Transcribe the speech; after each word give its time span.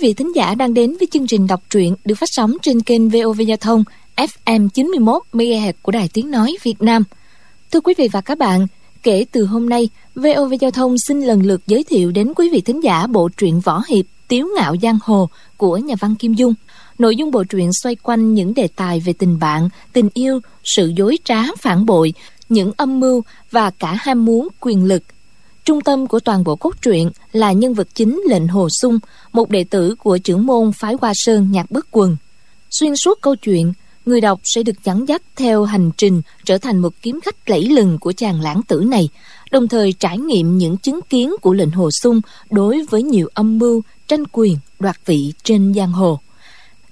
quý 0.00 0.06
vị 0.08 0.14
thính 0.14 0.36
giả 0.36 0.54
đang 0.54 0.74
đến 0.74 0.96
với 1.00 1.08
chương 1.10 1.26
trình 1.26 1.46
đọc 1.46 1.62
truyện 1.70 1.94
được 2.04 2.14
phát 2.14 2.28
sóng 2.32 2.56
trên 2.62 2.80
kênh 2.80 3.08
VOV 3.08 3.40
Giao 3.40 3.56
thông 3.56 3.84
FM 4.16 4.68
91 4.68 5.22
MHz 5.32 5.72
của 5.82 5.92
Đài 5.92 6.08
Tiếng 6.12 6.30
Nói 6.30 6.56
Việt 6.62 6.82
Nam. 6.82 7.04
Thưa 7.72 7.80
quý 7.80 7.94
vị 7.98 8.08
và 8.12 8.20
các 8.20 8.38
bạn, 8.38 8.66
kể 9.02 9.24
từ 9.32 9.44
hôm 9.44 9.68
nay, 9.68 9.88
VOV 10.14 10.54
Giao 10.60 10.70
thông 10.70 10.94
xin 10.98 11.20
lần 11.20 11.42
lượt 11.42 11.60
giới 11.66 11.84
thiệu 11.84 12.10
đến 12.10 12.32
quý 12.36 12.48
vị 12.52 12.60
thính 12.60 12.84
giả 12.84 13.06
bộ 13.06 13.28
truyện 13.36 13.60
võ 13.60 13.82
hiệp 13.88 14.06
Tiếu 14.28 14.48
ngạo 14.56 14.76
giang 14.82 14.98
hồ 15.02 15.28
của 15.56 15.76
nhà 15.76 15.94
văn 16.00 16.14
Kim 16.14 16.34
Dung. 16.34 16.54
Nội 16.98 17.16
dung 17.16 17.30
bộ 17.30 17.44
truyện 17.44 17.70
xoay 17.82 17.96
quanh 18.02 18.34
những 18.34 18.54
đề 18.54 18.68
tài 18.76 19.00
về 19.00 19.12
tình 19.12 19.38
bạn, 19.38 19.68
tình 19.92 20.08
yêu, 20.14 20.40
sự 20.64 20.92
dối 20.96 21.18
trá, 21.24 21.42
phản 21.58 21.86
bội, 21.86 22.12
những 22.48 22.72
âm 22.76 23.00
mưu 23.00 23.22
và 23.50 23.70
cả 23.70 23.98
ham 24.00 24.24
muốn 24.24 24.48
quyền 24.60 24.84
lực– 24.84 25.02
Trung 25.64 25.80
tâm 25.80 26.06
của 26.06 26.20
toàn 26.20 26.44
bộ 26.44 26.56
cốt 26.56 26.74
truyện 26.82 27.10
là 27.32 27.52
nhân 27.52 27.74
vật 27.74 27.88
chính 27.94 28.22
lệnh 28.28 28.48
Hồ 28.48 28.68
Sung, 28.80 28.98
một 29.32 29.50
đệ 29.50 29.64
tử 29.64 29.94
của 29.94 30.18
trưởng 30.18 30.46
môn 30.46 30.72
phái 30.72 30.94
Hoa 31.00 31.12
Sơn 31.14 31.48
nhạc 31.52 31.70
bất 31.70 31.86
quần. 31.90 32.16
Xuyên 32.70 32.96
suốt 32.96 33.18
câu 33.20 33.36
chuyện, 33.36 33.72
người 34.06 34.20
đọc 34.20 34.40
sẽ 34.44 34.62
được 34.62 34.84
dẫn 34.84 35.08
dắt 35.08 35.22
theo 35.36 35.64
hành 35.64 35.90
trình 35.96 36.22
trở 36.44 36.58
thành 36.58 36.78
một 36.78 36.94
kiếm 37.02 37.20
khách 37.24 37.50
lẫy 37.50 37.62
lừng 37.68 37.98
của 37.98 38.12
chàng 38.12 38.40
lãng 38.40 38.62
tử 38.62 38.84
này, 38.86 39.08
đồng 39.50 39.68
thời 39.68 39.92
trải 39.92 40.18
nghiệm 40.18 40.58
những 40.58 40.76
chứng 40.76 41.00
kiến 41.10 41.34
của 41.42 41.52
lệnh 41.52 41.70
Hồ 41.70 41.90
Sung 42.02 42.20
đối 42.50 42.82
với 42.90 43.02
nhiều 43.02 43.28
âm 43.34 43.58
mưu, 43.58 43.82
tranh 44.08 44.24
quyền, 44.32 44.56
đoạt 44.78 44.96
vị 45.06 45.32
trên 45.42 45.74
giang 45.74 45.92
hồ. 45.92 46.18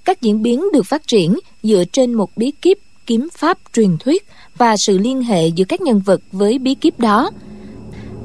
Các 0.05 0.21
diễn 0.21 0.41
biến 0.41 0.63
được 0.73 0.85
phát 0.85 1.07
triển 1.07 1.39
dựa 1.63 1.83
trên 1.91 2.13
một 2.13 2.29
bí 2.35 2.51
kíp 2.51 2.77
kiếm 3.05 3.27
pháp 3.37 3.57
truyền 3.73 3.97
thuyết 3.97 4.27
và 4.57 4.75
sự 4.85 4.97
liên 4.97 5.21
hệ 5.21 5.47
giữa 5.47 5.65
các 5.65 5.81
nhân 5.81 5.99
vật 5.99 6.21
với 6.31 6.59
bí 6.59 6.75
kíp 6.75 6.99
đó– 6.99 7.31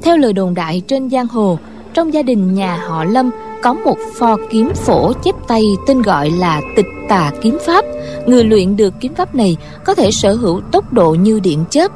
theo 0.05 0.17
lời 0.17 0.33
đồn 0.33 0.53
đại 0.53 0.81
trên 0.87 1.09
giang 1.09 1.27
hồ, 1.27 1.57
trong 1.93 2.13
gia 2.13 2.21
đình 2.21 2.53
nhà 2.53 2.77
họ 2.87 3.03
Lâm 3.03 3.29
có 3.61 3.73
một 3.73 3.97
pho 4.15 4.37
kiếm 4.49 4.71
phổ 4.75 5.13
chép 5.13 5.35
tay 5.47 5.63
tên 5.87 6.01
gọi 6.01 6.29
là 6.29 6.61
tịch 6.75 6.85
tà 7.09 7.31
kiếm 7.41 7.57
pháp. 7.65 7.85
Người 8.25 8.43
luyện 8.43 8.75
được 8.75 8.93
kiếm 8.99 9.13
pháp 9.15 9.35
này 9.35 9.57
có 9.85 9.95
thể 9.95 10.11
sở 10.11 10.33
hữu 10.33 10.61
tốc 10.71 10.93
độ 10.93 11.11
như 11.11 11.39
điện 11.39 11.63
chớp. 11.69 11.91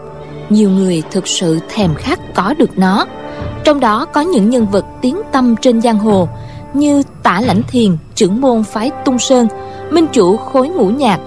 Nhiều 0.49 0.69
người 0.69 1.03
thực 1.11 1.27
sự 1.27 1.59
thèm 1.69 1.95
khát 1.95 2.19
có 2.35 2.53
được 2.53 2.77
nó. 2.77 3.05
Trong 3.63 3.80
đó 3.80 4.05
có 4.05 4.21
những 4.21 4.49
nhân 4.49 4.65
vật 4.71 4.85
tiếng 5.02 5.21
tâm 5.31 5.55
trên 5.61 5.81
giang 5.81 5.99
hồ 5.99 6.27
như 6.73 7.03
Tả 7.23 7.41
Lãnh 7.41 7.61
Thiền, 7.71 7.97
trưởng 8.15 8.41
môn 8.41 8.63
phái 8.63 8.91
Tung 9.05 9.19
Sơn, 9.19 9.47
minh 9.91 10.07
chủ 10.13 10.37
khối 10.37 10.69
ngũ 10.69 10.85
nhạc, 10.85 11.19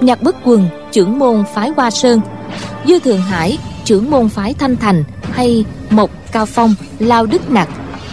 nhạc 0.00 0.22
bất 0.22 0.36
quần, 0.44 0.68
trưởng 0.92 1.18
môn 1.18 1.44
phái 1.54 1.72
Hoa 1.76 1.90
Sơn, 1.90 2.20
Dư 2.86 2.98
Thường 2.98 3.20
Hải, 3.20 3.58
trưởng 3.84 4.10
môn 4.10 4.28
phái 4.28 4.54
Thanh 4.54 4.76
Thành 4.76 5.04
hay 5.38 5.64
Mộc 5.90 6.10
Cao 6.32 6.46
Phong, 6.46 6.74
Lao 6.98 7.26
Đức 7.26 7.50
Nặc. 7.50 7.68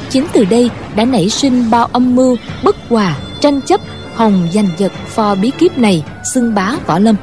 Chính 0.10 0.26
từ 0.34 0.46
đây 0.46 0.70
đã 0.96 1.06
nảy 1.06 1.30
sinh 1.30 1.72
bao 1.72 1.86
âm 1.86 2.16
mưu, 2.16 2.38
bất 2.64 2.76
hòa, 2.90 3.16
tranh 3.42 3.62
chấp, 3.62 3.82
hồng 4.16 4.48
giành 4.54 4.68
giật 4.78 4.92
pho 5.08 5.36
bí 5.36 5.52
kíp 5.58 5.78
này 5.78 6.04
xưng 6.34 6.56
bá 6.56 6.72
võ 6.88 7.00
lâm. 7.00 7.16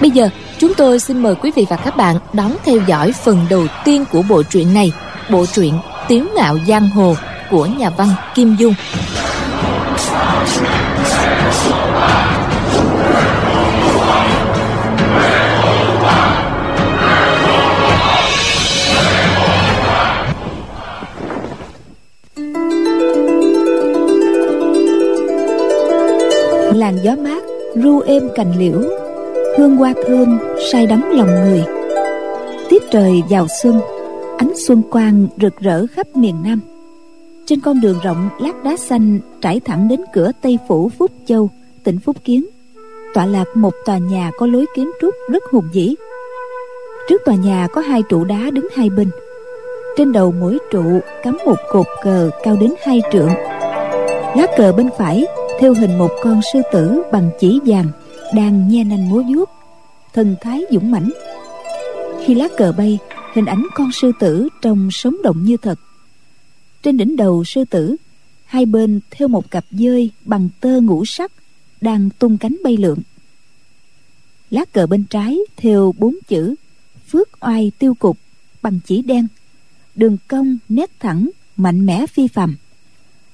Bây 0.00 0.10
giờ, 0.10 0.28
chúng 0.58 0.74
tôi 0.74 1.00
xin 1.00 1.22
mời 1.22 1.34
quý 1.34 1.50
vị 1.56 1.66
và 1.70 1.76
các 1.76 1.96
bạn 1.96 2.16
đón 2.32 2.56
theo 2.64 2.78
dõi 2.86 3.12
phần 3.12 3.46
đầu 3.50 3.66
tiên 3.84 4.04
của 4.12 4.22
bộ 4.28 4.42
truyện 4.42 4.74
này, 4.74 4.92
bộ 5.30 5.46
truyện 5.46 5.74
Tiếu 6.08 6.24
ngạo 6.36 6.58
giang 6.68 6.90
hồ 6.90 7.16
của 7.50 7.66
nhà 7.66 7.90
văn 7.90 8.08
Kim 8.34 8.56
Dung. 8.56 8.74
Làn 26.98 27.04
gió 27.04 27.22
mát, 27.22 27.42
ru 27.74 28.00
êm 28.00 28.28
cành 28.34 28.58
liễu. 28.58 28.80
Hương 29.58 29.76
hoa 29.76 29.94
thơm, 30.06 30.38
say 30.72 30.86
đắm 30.86 31.10
lòng 31.12 31.28
người. 31.28 31.64
Tiết 32.68 32.82
trời 32.90 33.22
vào 33.30 33.46
xuân, 33.62 33.80
ánh 34.38 34.52
xuân 34.66 34.82
quang 34.90 35.26
rực 35.40 35.56
rỡ 35.60 35.86
khắp 35.86 36.06
miền 36.16 36.34
nam. 36.44 36.60
Trên 37.46 37.60
con 37.60 37.80
đường 37.80 37.98
rộng, 38.04 38.28
lát 38.40 38.64
đá 38.64 38.76
xanh 38.76 39.20
trải 39.40 39.60
thẳng 39.60 39.88
đến 39.88 40.00
cửa 40.14 40.30
tây 40.42 40.58
phủ 40.68 40.90
phúc 40.98 41.10
châu, 41.26 41.50
tỉnh 41.84 41.98
phúc 41.98 42.16
kiến. 42.24 42.46
Tọa 43.14 43.26
lạc 43.26 43.44
một 43.54 43.74
tòa 43.84 43.98
nhà 43.98 44.30
có 44.38 44.46
lối 44.46 44.66
kiến 44.76 44.90
trúc 45.00 45.14
rất 45.30 45.44
hùng 45.50 45.68
vĩ. 45.72 45.96
Trước 47.08 47.22
tòa 47.24 47.34
nhà 47.34 47.68
có 47.72 47.80
hai 47.80 48.02
trụ 48.08 48.24
đá 48.24 48.50
đứng 48.52 48.68
hai 48.74 48.90
bên. 48.90 49.10
Trên 49.96 50.12
đầu 50.12 50.34
mỗi 50.40 50.58
trụ 50.70 50.82
cắm 51.22 51.38
một 51.46 51.56
cột 51.72 51.86
cờ 52.02 52.30
cao 52.42 52.56
đến 52.60 52.74
hai 52.82 53.02
trượng. 53.12 53.30
Lá 54.36 54.46
cờ 54.56 54.72
bên 54.72 54.88
phải 54.98 55.26
theo 55.60 55.74
hình 55.74 55.98
một 55.98 56.10
con 56.22 56.40
sư 56.52 56.60
tử 56.72 57.02
bằng 57.12 57.30
chỉ 57.40 57.60
vàng 57.66 57.90
đang 58.34 58.68
nhe 58.68 58.84
nanh 58.84 59.08
múa 59.08 59.22
vuốt, 59.22 59.50
thần 60.14 60.36
thái 60.40 60.64
dũng 60.70 60.90
mãnh. 60.90 61.10
Khi 62.24 62.34
lá 62.34 62.48
cờ 62.56 62.72
bay, 62.72 62.98
hình 63.34 63.44
ảnh 63.44 63.66
con 63.74 63.92
sư 63.92 64.12
tử 64.20 64.48
trông 64.62 64.88
sống 64.92 65.16
động 65.22 65.44
như 65.44 65.56
thật. 65.56 65.80
Trên 66.82 66.96
đỉnh 66.96 67.16
đầu 67.16 67.44
sư 67.44 67.64
tử, 67.64 67.96
hai 68.44 68.66
bên 68.66 69.00
theo 69.10 69.28
một 69.28 69.50
cặp 69.50 69.64
dơi 69.70 70.10
bằng 70.24 70.48
tơ 70.60 70.80
ngũ 70.80 71.04
sắc 71.04 71.32
đang 71.80 72.10
tung 72.10 72.38
cánh 72.38 72.56
bay 72.64 72.76
lượn. 72.76 72.98
Lá 74.50 74.64
cờ 74.72 74.86
bên 74.86 75.04
trái 75.04 75.38
theo 75.56 75.94
bốn 75.98 76.14
chữ, 76.28 76.54
phước 77.08 77.28
oai 77.40 77.72
tiêu 77.78 77.94
cục 77.94 78.18
bằng 78.62 78.80
chỉ 78.86 79.02
đen, 79.02 79.26
đường 79.94 80.16
cong 80.28 80.58
nét 80.68 80.90
thẳng, 81.00 81.30
mạnh 81.56 81.86
mẽ 81.86 82.06
phi 82.06 82.28
phàm. 82.28 82.56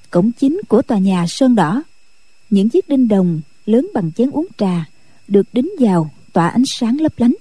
Cổng 0.09 0.31
chính 0.31 0.61
của 0.67 0.81
tòa 0.81 0.97
nhà 0.97 1.25
sơn 1.27 1.55
đỏ 1.55 1.83
những 2.55 2.69
chiếc 2.69 2.89
đinh 2.89 3.07
đồng 3.07 3.41
lớn 3.65 3.87
bằng 3.93 4.11
chén 4.11 4.29
uống 4.31 4.47
trà 4.57 4.85
được 5.27 5.47
đính 5.53 5.69
vào 5.79 6.11
tỏa 6.33 6.47
ánh 6.47 6.63
sáng 6.65 7.01
lấp 7.01 7.13
lánh. 7.17 7.33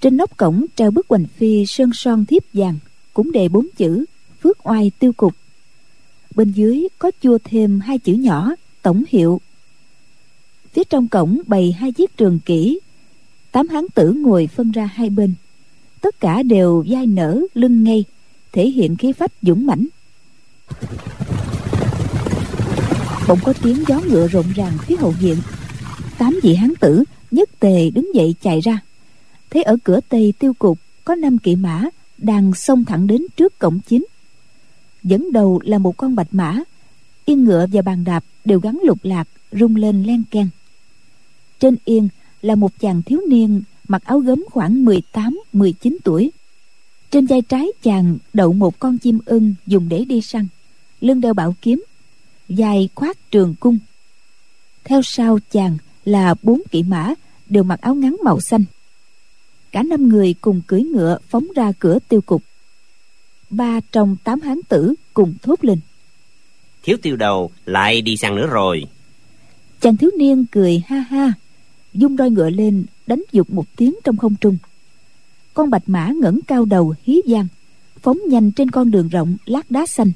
Trên 0.00 0.16
nóc 0.16 0.36
cổng 0.36 0.66
treo 0.76 0.90
bức 0.90 1.06
hoành 1.08 1.24
phi 1.36 1.66
sơn 1.66 1.90
son 1.94 2.24
thiếp 2.24 2.42
vàng, 2.52 2.78
cũng 3.14 3.32
đề 3.32 3.48
bốn 3.48 3.66
chữ, 3.76 4.04
phước 4.42 4.66
oai 4.66 4.90
tiêu 4.98 5.12
cục. 5.12 5.34
Bên 6.34 6.52
dưới 6.52 6.88
có 6.98 7.10
chua 7.22 7.38
thêm 7.44 7.80
hai 7.80 7.98
chữ 7.98 8.12
nhỏ, 8.12 8.54
tổng 8.82 9.02
hiệu. 9.08 9.40
Phía 10.72 10.84
trong 10.84 11.08
cổng 11.08 11.40
bày 11.46 11.72
hai 11.72 11.92
chiếc 11.92 12.16
trường 12.16 12.38
kỷ. 12.40 12.80
Tám 13.52 13.68
hán 13.68 13.84
tử 13.94 14.12
ngồi 14.12 14.46
phân 14.46 14.70
ra 14.70 14.84
hai 14.94 15.10
bên. 15.10 15.34
Tất 16.00 16.20
cả 16.20 16.42
đều 16.42 16.84
vai 16.88 17.06
nở 17.06 17.40
lưng 17.54 17.84
ngay, 17.84 18.04
thể 18.52 18.70
hiện 18.70 18.96
khí 18.96 19.12
phách 19.12 19.32
dũng 19.42 19.66
mãnh 19.66 19.86
bỗng 23.32 23.40
có 23.44 23.52
tiếng 23.62 23.84
gió 23.88 24.00
ngựa 24.08 24.28
rộn 24.28 24.46
ràng 24.54 24.72
phía 24.86 24.96
hậu 24.96 25.10
viện. 25.10 25.36
Tám 26.18 26.40
vị 26.42 26.54
hán 26.54 26.72
tử, 26.80 27.04
nhất 27.30 27.50
tề 27.60 27.90
đứng 27.90 28.14
dậy 28.14 28.34
chạy 28.42 28.60
ra. 28.60 28.80
Thấy 29.50 29.62
ở 29.62 29.76
cửa 29.84 30.00
tây 30.08 30.32
tiêu 30.38 30.52
cục, 30.54 30.78
có 31.04 31.14
năm 31.14 31.38
kỵ 31.38 31.56
mã 31.56 31.84
đang 32.18 32.54
xông 32.54 32.84
thẳng 32.84 33.06
đến 33.06 33.26
trước 33.36 33.58
cổng 33.58 33.80
chính. 33.80 34.06
Dẫn 35.02 35.32
đầu 35.32 35.60
là 35.64 35.78
một 35.78 35.96
con 35.96 36.14
bạch 36.14 36.26
mã. 36.30 36.58
Yên 37.24 37.44
ngựa 37.44 37.66
và 37.72 37.82
bàn 37.82 38.04
đạp 38.04 38.24
đều 38.44 38.60
gắn 38.60 38.78
lục 38.84 38.98
lạc, 39.02 39.28
rung 39.52 39.76
lên 39.76 40.02
len 40.02 40.22
keng. 40.30 40.48
Trên 41.60 41.76
yên 41.84 42.08
là 42.42 42.54
một 42.54 42.72
chàng 42.80 43.02
thiếu 43.02 43.20
niên, 43.28 43.62
mặc 43.88 44.04
áo 44.04 44.18
gấm 44.18 44.44
khoảng 44.50 44.84
18-19 44.84 45.96
tuổi. 46.04 46.32
Trên 47.10 47.26
vai 47.26 47.42
trái 47.42 47.66
chàng 47.82 48.18
đậu 48.32 48.52
một 48.52 48.78
con 48.78 48.98
chim 48.98 49.18
ưng 49.24 49.54
dùng 49.66 49.88
để 49.88 50.04
đi 50.04 50.20
săn. 50.20 50.46
Lưng 51.00 51.20
đeo 51.20 51.34
bảo 51.34 51.54
kiếm 51.62 51.84
dài 52.48 52.88
khoác 52.94 53.30
trường 53.30 53.54
cung. 53.60 53.78
Theo 54.84 55.00
sau 55.02 55.38
chàng 55.50 55.78
là 56.04 56.34
bốn 56.42 56.62
kỵ 56.70 56.82
mã 56.82 57.14
đều 57.48 57.62
mặc 57.62 57.80
áo 57.80 57.94
ngắn 57.94 58.16
màu 58.24 58.40
xanh. 58.40 58.64
Cả 59.72 59.82
năm 59.82 60.08
người 60.08 60.34
cùng 60.40 60.62
cưỡi 60.66 60.82
ngựa 60.82 61.18
phóng 61.28 61.46
ra 61.56 61.72
cửa 61.78 61.98
tiêu 62.08 62.20
cục. 62.20 62.42
Ba 63.50 63.80
trong 63.92 64.16
tám 64.24 64.40
hán 64.40 64.60
tử 64.68 64.94
cùng 65.14 65.34
thốt 65.42 65.64
lên. 65.64 65.78
Thiếu 66.82 66.96
tiêu 67.02 67.16
đầu 67.16 67.50
lại 67.66 68.02
đi 68.02 68.16
săn 68.16 68.34
nữa 68.34 68.46
rồi. 68.46 68.84
Chàng 69.80 69.96
thiếu 69.96 70.10
niên 70.18 70.44
cười 70.50 70.82
ha 70.86 70.98
ha 70.98 71.32
dung 71.92 72.16
roi 72.16 72.30
ngựa 72.30 72.50
lên 72.50 72.84
đánh 73.06 73.22
dục 73.32 73.50
một 73.50 73.64
tiếng 73.76 73.94
trong 74.04 74.16
không 74.16 74.34
trung. 74.40 74.56
Con 75.54 75.70
bạch 75.70 75.82
mã 75.86 76.12
ngẩng 76.20 76.40
cao 76.46 76.64
đầu 76.64 76.94
hí 77.02 77.20
vang 77.26 77.46
phóng 78.02 78.18
nhanh 78.28 78.52
trên 78.52 78.70
con 78.70 78.90
đường 78.90 79.08
rộng 79.08 79.36
lát 79.46 79.70
đá 79.70 79.86
xanh 79.86 80.12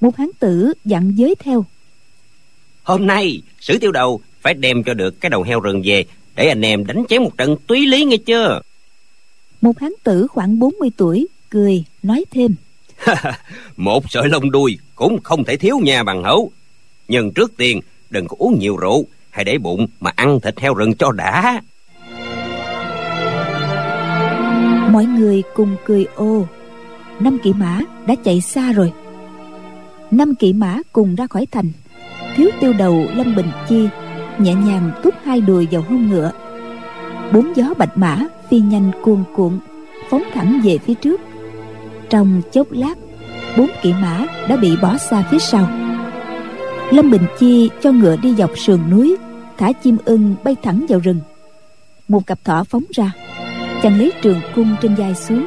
một 0.00 0.16
hán 0.16 0.28
tử 0.38 0.72
dặn 0.84 1.12
giới 1.16 1.34
theo. 1.38 1.64
Hôm 2.82 3.06
nay 3.06 3.42
sử 3.60 3.78
tiêu 3.78 3.92
đầu 3.92 4.20
phải 4.40 4.54
đem 4.54 4.82
cho 4.84 4.94
được 4.94 5.20
cái 5.20 5.30
đầu 5.30 5.42
heo 5.42 5.60
rừng 5.60 5.82
về 5.84 6.04
để 6.36 6.48
anh 6.48 6.62
em 6.62 6.86
đánh 6.86 7.04
chém 7.08 7.22
một 7.22 7.38
trận 7.38 7.56
túy 7.66 7.86
lý 7.86 8.04
nghe 8.04 8.16
chưa? 8.16 8.60
Một 9.60 9.78
hán 9.78 9.92
tử 10.04 10.26
khoảng 10.26 10.58
40 10.58 10.90
tuổi 10.96 11.28
cười 11.50 11.84
nói 12.02 12.24
thêm. 12.30 12.54
Một 13.76 14.04
sợi 14.10 14.28
lông 14.28 14.50
đuôi 14.50 14.78
cũng 14.94 15.22
không 15.22 15.44
thể 15.44 15.56
thiếu 15.56 15.78
nhà 15.78 16.02
bằng 16.02 16.24
hữu 16.24 16.50
nhưng 17.08 17.32
trước 17.32 17.56
tiên 17.56 17.80
đừng 18.10 18.28
có 18.28 18.36
uống 18.38 18.58
nhiều 18.58 18.76
rượu 18.76 19.06
hay 19.30 19.44
để 19.44 19.58
bụng 19.58 19.86
mà 20.00 20.10
ăn 20.16 20.40
thịt 20.40 20.60
heo 20.60 20.74
rừng 20.74 20.94
cho 20.94 21.12
đã. 21.12 21.62
Mọi 24.92 25.04
người 25.04 25.42
cùng 25.54 25.76
cười 25.84 26.06
ô 26.14 26.46
năm 27.20 27.38
kỵ 27.44 27.52
mã 27.52 27.80
đã 28.06 28.14
chạy 28.24 28.40
xa 28.40 28.72
rồi 28.72 28.92
năm 30.10 30.34
kỵ 30.34 30.52
mã 30.52 30.78
cùng 30.92 31.14
ra 31.14 31.26
khỏi 31.26 31.46
thành. 31.50 31.70
Thiếu 32.36 32.50
tiêu 32.60 32.72
đầu 32.78 33.06
lâm 33.14 33.34
bình 33.34 33.50
chi 33.68 33.88
nhẹ 34.38 34.54
nhàng 34.54 34.90
tút 35.02 35.14
hai 35.24 35.40
đùi 35.40 35.68
vào 35.70 35.82
hông 35.88 36.10
ngựa. 36.10 36.32
Bốn 37.32 37.56
gió 37.56 37.74
bạch 37.78 37.98
mã 37.98 38.18
phi 38.50 38.60
nhanh 38.60 38.90
cuồn 39.02 39.24
cuộn, 39.36 39.58
phóng 40.10 40.22
thẳng 40.34 40.60
về 40.64 40.78
phía 40.78 40.94
trước. 40.94 41.20
Trong 42.10 42.42
chốc 42.52 42.72
lát, 42.72 42.94
bốn 43.58 43.68
kỵ 43.82 43.92
mã 43.92 44.26
đã 44.48 44.56
bị 44.56 44.76
bỏ 44.82 44.96
xa 44.98 45.24
phía 45.30 45.38
sau. 45.38 45.68
Lâm 46.90 47.10
bình 47.10 47.22
chi 47.38 47.70
cho 47.82 47.92
ngựa 47.92 48.16
đi 48.16 48.34
dọc 48.34 48.58
sườn 48.58 48.90
núi, 48.90 49.16
thả 49.58 49.72
chim 49.72 49.96
ưng 50.04 50.34
bay 50.44 50.56
thẳng 50.62 50.86
vào 50.88 50.98
rừng. 50.98 51.20
Một 52.08 52.26
cặp 52.26 52.38
thỏ 52.44 52.64
phóng 52.64 52.84
ra, 52.94 53.12
chàng 53.82 53.98
lấy 53.98 54.12
trường 54.22 54.40
cung 54.54 54.76
trên 54.82 54.94
vai 54.94 55.14
xuống, 55.14 55.46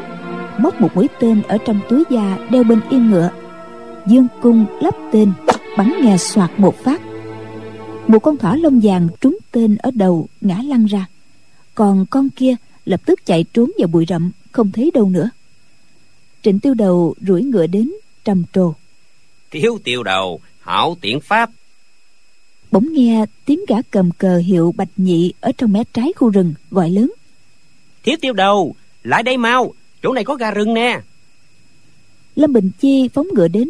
móc 0.57 0.81
một 0.81 0.89
mũi 0.95 1.07
tên 1.19 1.41
ở 1.47 1.57
trong 1.65 1.79
túi 1.89 2.03
da 2.09 2.37
đeo 2.49 2.63
bên 2.63 2.79
yên 2.89 3.09
ngựa 3.09 3.29
dương 4.07 4.27
cung 4.41 4.65
lắp 4.81 4.95
tên 5.11 5.33
bắn 5.77 5.93
nghe 6.01 6.17
soạt 6.17 6.51
một 6.57 6.75
phát. 6.83 7.01
Một 8.07 8.19
con 8.19 8.37
thỏ 8.37 8.55
lông 8.55 8.79
vàng 8.83 9.07
trúng 9.21 9.37
tên 9.51 9.75
ở 9.75 9.91
đầu 9.91 10.27
ngã 10.41 10.59
lăn 10.63 10.85
ra. 10.85 11.05
Còn 11.75 12.05
con 12.09 12.29
kia 12.29 12.55
lập 12.85 13.01
tức 13.05 13.25
chạy 13.25 13.45
trốn 13.53 13.71
vào 13.77 13.87
bụi 13.87 14.05
rậm 14.09 14.31
không 14.51 14.71
thấy 14.71 14.91
đâu 14.93 15.09
nữa. 15.09 15.29
Trịnh 16.41 16.59
tiêu 16.59 16.73
đầu 16.73 17.15
rủi 17.27 17.43
ngựa 17.43 17.67
đến 17.67 17.91
trầm 18.23 18.43
trồ. 18.53 18.73
Thiếu 19.51 19.79
tiêu 19.83 20.03
đầu 20.03 20.39
hảo 20.59 20.97
tiễn 21.01 21.19
pháp. 21.19 21.49
Bỗng 22.71 22.93
nghe 22.93 23.25
tiếng 23.45 23.59
gã 23.67 23.81
cầm 23.91 24.11
cờ 24.11 24.37
hiệu 24.37 24.73
bạch 24.77 24.89
nhị 24.97 25.33
ở 25.41 25.51
trong 25.57 25.73
mé 25.73 25.83
trái 25.93 26.13
khu 26.15 26.29
rừng 26.29 26.53
gọi 26.71 26.89
lớn. 26.89 27.11
Thiếu 28.03 28.15
tiêu 28.21 28.33
đầu 28.33 28.75
lại 29.03 29.23
đây 29.23 29.37
mau 29.37 29.73
chỗ 30.03 30.13
này 30.13 30.23
có 30.23 30.35
gà 30.35 30.51
rừng 30.51 30.73
nè. 30.73 31.01
Lâm 32.35 32.53
bình 32.53 32.71
chi 32.79 33.09
phóng 33.13 33.27
ngựa 33.33 33.47
đến 33.47 33.69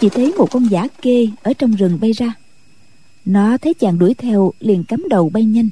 chỉ 0.00 0.08
thấy 0.08 0.32
một 0.38 0.50
con 0.50 0.64
giả 0.70 0.88
kê 1.02 1.28
ở 1.42 1.52
trong 1.52 1.74
rừng 1.74 1.98
bay 2.00 2.12
ra. 2.12 2.34
Nó 3.24 3.56
thấy 3.58 3.74
chàng 3.74 3.98
đuổi 3.98 4.14
theo 4.14 4.52
liền 4.60 4.84
cắm 4.84 5.04
đầu 5.08 5.28
bay 5.28 5.44
nhanh. 5.44 5.68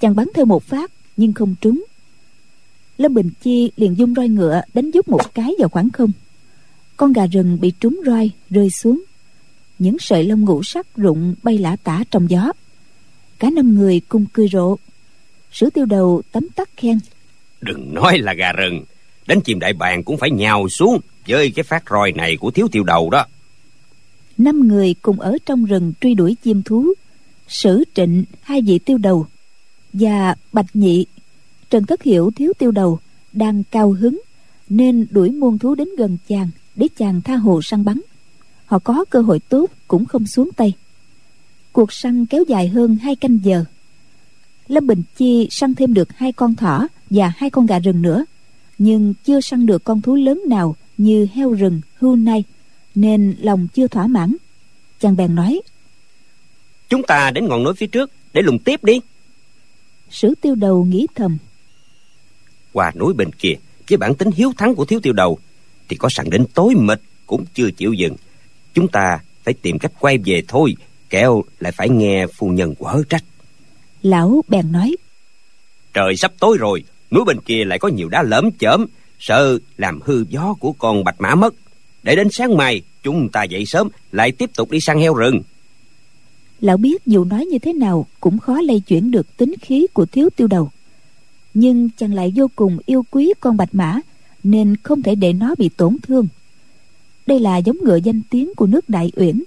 Chàng 0.00 0.16
bắn 0.16 0.28
theo 0.34 0.44
một 0.44 0.62
phát, 0.62 0.92
nhưng 1.16 1.32
không 1.32 1.54
trúng. 1.60 1.84
Lâm 2.98 3.14
bình 3.14 3.30
chi 3.40 3.70
liền 3.76 3.98
dung 3.98 4.14
roi 4.14 4.28
ngựa 4.28 4.60
đánh 4.74 4.90
giúp 4.90 5.08
một 5.08 5.34
cái 5.34 5.54
vào 5.58 5.68
khoảng 5.68 5.90
không. 5.90 6.12
Con 6.96 7.12
gà 7.12 7.26
rừng 7.26 7.60
bị 7.60 7.72
trúng 7.80 8.00
roi, 8.06 8.30
rơi 8.50 8.70
xuống. 8.70 9.02
Những 9.78 9.96
sợi 9.98 10.24
lông 10.24 10.40
ngũ 10.40 10.62
sắc 10.62 10.96
rụng 10.96 11.34
bay 11.42 11.58
lả 11.58 11.76
tả 11.84 12.04
trong 12.10 12.30
gió. 12.30 12.52
Cả 13.38 13.50
năm 13.50 13.74
người 13.74 14.00
cùng 14.08 14.26
cười 14.32 14.48
rộ. 14.48 14.76
Sử 15.52 15.70
tiêu 15.70 15.86
đầu 15.86 16.22
tấm 16.32 16.48
tắc 16.48 16.68
khen. 16.76 16.98
Đừng 17.60 17.94
nói 17.94 18.18
là 18.18 18.34
gà 18.34 18.52
rừng. 18.52 18.84
Đánh 19.26 19.40
chim 19.40 19.58
đại 19.58 19.72
bàng 19.72 20.04
cũng 20.04 20.16
phải 20.16 20.30
nhào 20.30 20.68
xuống 20.68 21.00
với 21.28 21.50
cái 21.50 21.62
phát 21.62 21.84
roi 21.90 22.12
này 22.12 22.36
của 22.36 22.50
thiếu 22.50 22.68
tiêu 22.72 22.84
đầu 22.84 23.10
đó. 23.10 23.26
Năm 24.38 24.68
người 24.68 24.94
cùng 25.02 25.20
ở 25.20 25.38
trong 25.46 25.64
rừng 25.64 25.92
truy 26.00 26.14
đuổi 26.14 26.36
chim 26.44 26.62
thú, 26.62 26.92
sử 27.48 27.84
trịnh, 27.94 28.24
hai 28.40 28.62
vị 28.62 28.78
tiêu 28.78 28.98
đầu 28.98 29.26
và 29.92 30.34
bạch 30.52 30.66
nhị. 30.74 31.06
Trần 31.70 31.86
thất 31.86 32.02
hiểu, 32.02 32.30
thiếu 32.36 32.52
tiêu 32.58 32.70
đầu 32.70 32.98
đang 33.32 33.62
cao 33.70 33.90
hứng 33.90 34.20
nên 34.68 35.06
đuổi 35.10 35.30
muôn 35.30 35.58
thú 35.58 35.74
đến 35.74 35.88
gần 35.98 36.18
chàng 36.28 36.48
để 36.76 36.88
chàng 36.98 37.20
tha 37.22 37.36
hồ 37.36 37.62
săn 37.62 37.84
bắn. 37.84 38.00
Họ 38.66 38.78
có 38.78 39.04
cơ 39.10 39.20
hội 39.20 39.38
tốt 39.38 39.70
cũng 39.88 40.04
không 40.04 40.26
xuống 40.26 40.50
tay. 40.56 40.72
Cuộc 41.72 41.92
săn 41.92 42.26
kéo 42.26 42.44
dài 42.48 42.68
hơn 42.68 42.96
hai 42.96 43.16
canh 43.16 43.38
giờ. 43.42 43.64
Lâm 44.68 44.86
bình 44.86 45.02
chi 45.16 45.48
săn 45.50 45.74
thêm 45.74 45.94
được 45.94 46.08
hai 46.16 46.32
con 46.32 46.54
thỏ 46.54 46.88
và 47.10 47.32
hai 47.36 47.50
con 47.50 47.66
gà 47.66 47.78
rừng 47.78 48.02
nữa, 48.02 48.24
nhưng 48.78 49.14
chưa 49.24 49.40
săn 49.40 49.66
được 49.66 49.84
con 49.84 50.00
thú 50.00 50.14
lớn 50.14 50.42
nào 50.48 50.76
như 50.98 51.26
heo 51.34 51.52
rừng 51.52 51.80
hưu 51.98 52.16
nai 52.16 52.44
nên 52.94 53.36
lòng 53.40 53.68
chưa 53.74 53.88
thỏa 53.88 54.06
mãn. 54.06 54.36
Chàng 55.00 55.16
bèn 55.16 55.34
nói 55.34 55.60
chúng 56.88 57.02
ta 57.02 57.30
đến 57.30 57.48
ngọn 57.48 57.64
núi 57.64 57.74
phía 57.74 57.86
trước 57.86 58.10
để 58.32 58.42
lùng 58.42 58.58
tiếp 58.58 58.84
đi. 58.84 59.00
Sử 60.10 60.34
tiêu 60.40 60.54
đầu 60.54 60.84
nghĩ 60.84 61.06
thầm 61.14 61.38
qua 62.72 62.92
núi 62.94 63.14
bên 63.14 63.30
kia 63.32 63.54
với 63.88 63.96
bản 63.96 64.14
tính 64.14 64.30
hiếu 64.30 64.52
thắng 64.56 64.74
của 64.74 64.84
thiếu 64.84 65.00
tiêu 65.00 65.12
đầu 65.12 65.38
thì 65.88 65.96
có 65.96 66.08
sẵn 66.08 66.30
đến 66.30 66.44
tối 66.54 66.74
mịt 66.74 67.00
cũng 67.26 67.44
chưa 67.54 67.70
chịu 67.70 67.92
dừng. 67.92 68.16
Chúng 68.74 68.88
ta 68.88 69.18
phải 69.44 69.54
tìm 69.54 69.78
cách 69.78 69.92
quay 70.00 70.18
về 70.18 70.42
thôi 70.48 70.76
kẻo 71.10 71.42
lại 71.60 71.72
phải 71.72 71.88
nghe 71.88 72.26
phu 72.26 72.48
nhân 72.48 72.74
quở 72.74 73.02
trách. 73.08 73.24
lão 74.02 74.44
bèn 74.48 74.72
nói 74.72 74.96
trời 75.94 76.16
sắp 76.16 76.32
tối 76.38 76.56
rồi 76.60 76.84
núi 77.10 77.24
bên 77.24 77.40
kia 77.40 77.64
lại 77.64 77.78
có 77.78 77.88
nhiều 77.88 78.08
đá 78.08 78.22
lởm 78.22 78.50
chởm 78.58 78.86
sợ 79.18 79.58
làm 79.76 80.00
hư 80.04 80.24
gió 80.28 80.54
của 80.60 80.72
con 80.72 81.04
bạch 81.04 81.20
mã 81.20 81.34
mất. 81.34 81.54
Để 82.02 82.16
đến 82.16 82.28
sáng 82.30 82.56
mai, 82.56 82.82
chúng 83.02 83.28
ta 83.28 83.42
dậy 83.44 83.66
sớm, 83.66 83.88
lại 84.12 84.32
tiếp 84.32 84.50
tục 84.56 84.70
đi 84.70 84.80
săn 84.80 84.98
heo 84.98 85.14
rừng. 85.14 85.42
Lão 86.60 86.76
biết 86.76 87.06
dù 87.06 87.24
nói 87.24 87.46
như 87.46 87.58
thế 87.58 87.72
nào 87.72 88.06
cũng 88.20 88.38
khó 88.38 88.60
lay 88.60 88.80
chuyển 88.80 89.10
được 89.10 89.36
tính 89.36 89.54
khí 89.62 89.86
của 89.92 90.06
thiếu 90.06 90.28
tiêu 90.36 90.46
đầu. 90.46 90.70
Nhưng 91.54 91.88
chàng 91.98 92.14
lại 92.14 92.32
vô 92.36 92.50
cùng 92.56 92.78
yêu 92.86 93.04
quý 93.10 93.32
con 93.40 93.56
bạch 93.56 93.74
mã, 93.74 94.00
nên 94.44 94.76
không 94.82 95.02
thể 95.02 95.14
để 95.14 95.32
nó 95.32 95.54
bị 95.58 95.68
tổn 95.68 95.96
thương. 96.02 96.28
Đây 97.26 97.40
là 97.40 97.56
giống 97.56 97.76
ngựa 97.84 97.96
danh 97.96 98.22
tiếng 98.30 98.54
của 98.56 98.66
nước 98.66 98.88
đại 98.88 99.12
uyển. 99.16 99.42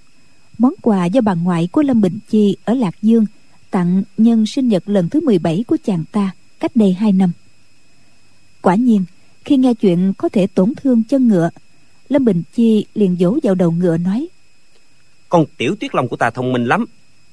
Món 0.57 0.73
quà 0.81 1.05
do 1.05 1.21
bà 1.21 1.33
ngoại 1.33 1.69
của 1.71 1.81
lâm 1.81 2.01
bình 2.01 2.19
chi 2.29 2.57
ở 2.65 2.73
lạc 2.73 2.95
dương 3.01 3.25
tặng 3.71 4.03
nhân 4.17 4.45
sinh 4.45 4.67
nhật 4.67 4.89
lần 4.89 5.09
thứ 5.09 5.19
17 5.19 5.63
của 5.67 5.77
chàng 5.83 6.03
ta 6.11 6.31
cách 6.59 6.75
đây 6.75 6.93
hai 6.93 7.11
năm. 7.11 7.31
Quả 8.61 8.75
nhiên 8.75 9.03
khi 9.45 9.57
nghe 9.57 9.73
chuyện 9.73 10.13
có 10.17 10.29
thể 10.29 10.47
tổn 10.47 10.73
thương 10.83 11.03
chân 11.09 11.27
ngựa 11.27 11.49
lâm 12.09 12.25
bình 12.25 12.43
chi 12.53 12.85
liền 12.95 13.15
vỗ 13.19 13.37
vào 13.43 13.55
đầu 13.55 13.71
ngựa 13.71 13.97
nói 13.97 14.27
con 15.29 15.45
tiểu 15.57 15.75
tuyết 15.79 15.95
long 15.95 16.07
của 16.07 16.15
ta 16.15 16.29
thông 16.29 16.53
minh 16.53 16.65
lắm 16.65 16.85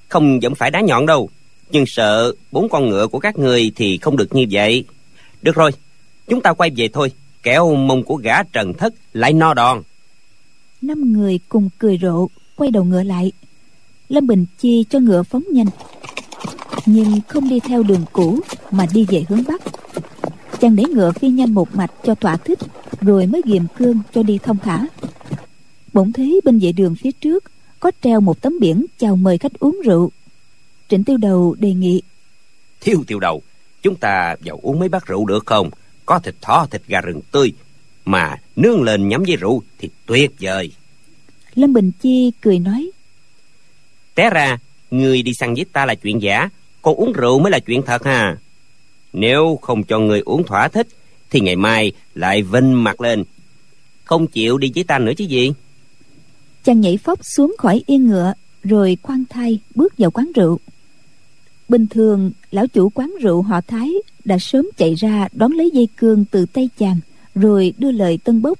không 0.09 0.41
vẫn 0.41 0.55
phải 0.55 0.71
đá 0.71 0.81
nhọn 0.81 1.07
đâu 1.07 1.31
nhưng 1.71 1.85
sợ 1.87 2.33
bốn 2.53 2.69
con 2.69 2.89
ngựa 2.89 3.07
của 3.07 3.19
các 3.19 3.39
người 3.39 3.73
thì 3.77 3.99
không 3.99 4.17
được 4.17 4.35
như 4.35 4.47
vậy. 4.51 4.85
Được 5.43 5.55
rồi 5.55 5.71
chúng 6.29 6.41
ta 6.41 6.53
quay 6.53 6.71
về 6.77 6.89
thôi 6.93 7.13
kẻo 7.43 7.75
mông 7.75 8.03
của 8.03 8.17
gã 8.17 8.43
trần 8.43 8.75
thất 8.75 8.95
lại 9.13 9.33
no 9.33 9.55
đòn. 9.55 9.83
Năm 10.83 11.13
người 11.13 11.41
cùng 11.49 11.69
cười 11.79 11.99
rộ 12.03 12.29
quay 12.57 12.71
đầu 12.71 12.85
ngựa 12.85 13.03
lại. 13.03 13.33
Lâm 14.09 14.27
bình 14.27 14.47
chi 14.59 14.85
cho 14.91 14.99
ngựa 14.99 15.23
phóng 15.23 15.43
nhanh 15.53 15.67
nhưng 16.87 17.21
không 17.29 17.49
đi 17.49 17.61
theo 17.61 17.83
đường 17.83 18.05
cũ 18.13 18.41
mà 18.71 18.87
đi 18.95 19.07
về 19.09 19.25
hướng 19.29 19.43
bắc 19.49 19.58
chàng 20.61 20.77
để 20.77 20.85
ngựa 20.85 21.13
phi 21.13 21.29
nhanh 21.29 21.55
một 21.55 21.75
mạch 21.75 21.91
cho 22.05 22.15
thỏa 22.15 22.37
thích 22.37 22.59
rồi 23.01 23.27
mới 23.27 23.43
ghiềm 23.45 23.63
cương 23.79 24.01
cho 24.15 24.23
đi 24.23 24.39
thông 24.43 24.59
thả. 24.59 24.87
Bỗng 25.93 26.13
thấy 26.13 26.41
bên 26.45 26.59
vệ 26.59 26.73
đường 26.73 26.95
phía 26.95 27.11
trước 27.13 27.45
có 27.81 27.91
treo 28.03 28.21
một 28.21 28.41
tấm 28.41 28.61
biển 28.61 28.87
chào 28.99 29.17
mời 29.17 29.39
khách 29.39 29.53
uống 29.59 29.81
rượu. 29.85 30.11
Trịnh 30.89 31.05
tiêu 31.05 31.17
đầu 31.17 31.57
đề 31.59 31.73
nghị 31.73 32.03
thiếu 32.81 33.05
tiêu 33.07 33.21
đầu 33.21 33.43
chúng 33.83 33.97
ta 33.97 34.37
vào 34.45 34.59
uống 34.63 34.79
mấy 34.79 34.89
bát 34.89 35.07
rượu 35.07 35.27
được 35.27 35.47
không? 35.47 35.71
Có 36.07 36.19
thịt 36.19 36.35
thỏ 36.41 36.67
thịt 36.71 36.83
gà 36.87 37.01
rừng 37.01 37.21
tươi 37.33 37.53
mà 38.05 38.37
nương 38.57 38.83
lên 38.83 39.09
nhắm 39.09 39.23
với 39.27 39.37
rượu 39.37 39.63
thì 39.79 39.91
tuyệt 40.07 40.31
vời. 40.41 40.73
Lâm 41.55 41.73
bình 41.73 41.91
chi 42.01 42.33
cười 42.41 42.59
nói 42.59 42.91
té 44.15 44.31
ra 44.31 44.59
người 44.91 45.23
đi 45.23 45.35
săn 45.35 45.55
với 45.55 45.65
ta 45.73 45.87
là 45.87 45.95
chuyện 45.95 46.23
giả 46.23 46.49
còn 46.83 46.95
uống 46.95 47.13
rượu 47.13 47.39
mới 47.39 47.53
là 47.53 47.59
chuyện 47.59 47.83
thật 47.83 48.05
ha 48.05 48.37
nếu 49.13 49.59
không 49.63 49.83
cho 49.83 49.99
người 49.99 50.21
uống 50.21 50.45
thỏa 50.45 50.69
thích 50.69 50.89
thì 51.31 51.41
ngày 51.41 51.57
mai 51.57 51.93
lại 52.15 52.43
vinh 52.43 52.85
mặt 52.85 53.01
lên. 53.01 53.25
Không 54.05 54.27
chịu 54.27 54.59
đi 54.59 54.73
với 54.75 54.85
ta 54.85 54.99
nữa 54.99 55.13
chứ 55.17 55.25
gì? 55.25 55.53
Chàng 56.65 56.81
nhảy 56.81 56.97
phóc 56.97 57.25
xuống 57.25 57.55
khỏi 57.59 57.83
yên 57.87 58.07
ngựa 58.07 58.33
rồi 58.65 58.97
khoan 59.03 59.25
thai 59.31 59.59
bước 59.75 59.99
vào 59.99 60.11
quán 60.11 60.33
rượu. 60.35 60.59
Bình 61.69 61.87
thường 61.87 62.33
lão 62.51 62.67
chủ 62.67 62.89
quán 62.89 63.15
rượu 63.21 63.43
họ 63.43 63.61
thái 63.61 63.93
đã 64.25 64.39
sớm 64.39 64.67
chạy 64.77 64.95
ra 64.95 65.29
đón 65.33 65.53
lấy 65.53 65.71
dây 65.75 65.89
cương 65.97 66.25
từ 66.31 66.47
tay 66.47 66.69
chàng 66.79 67.01
rồi 67.35 67.73
đưa 67.79 67.91
lời 67.91 68.19
tân 68.25 68.43
bốc. 68.43 68.59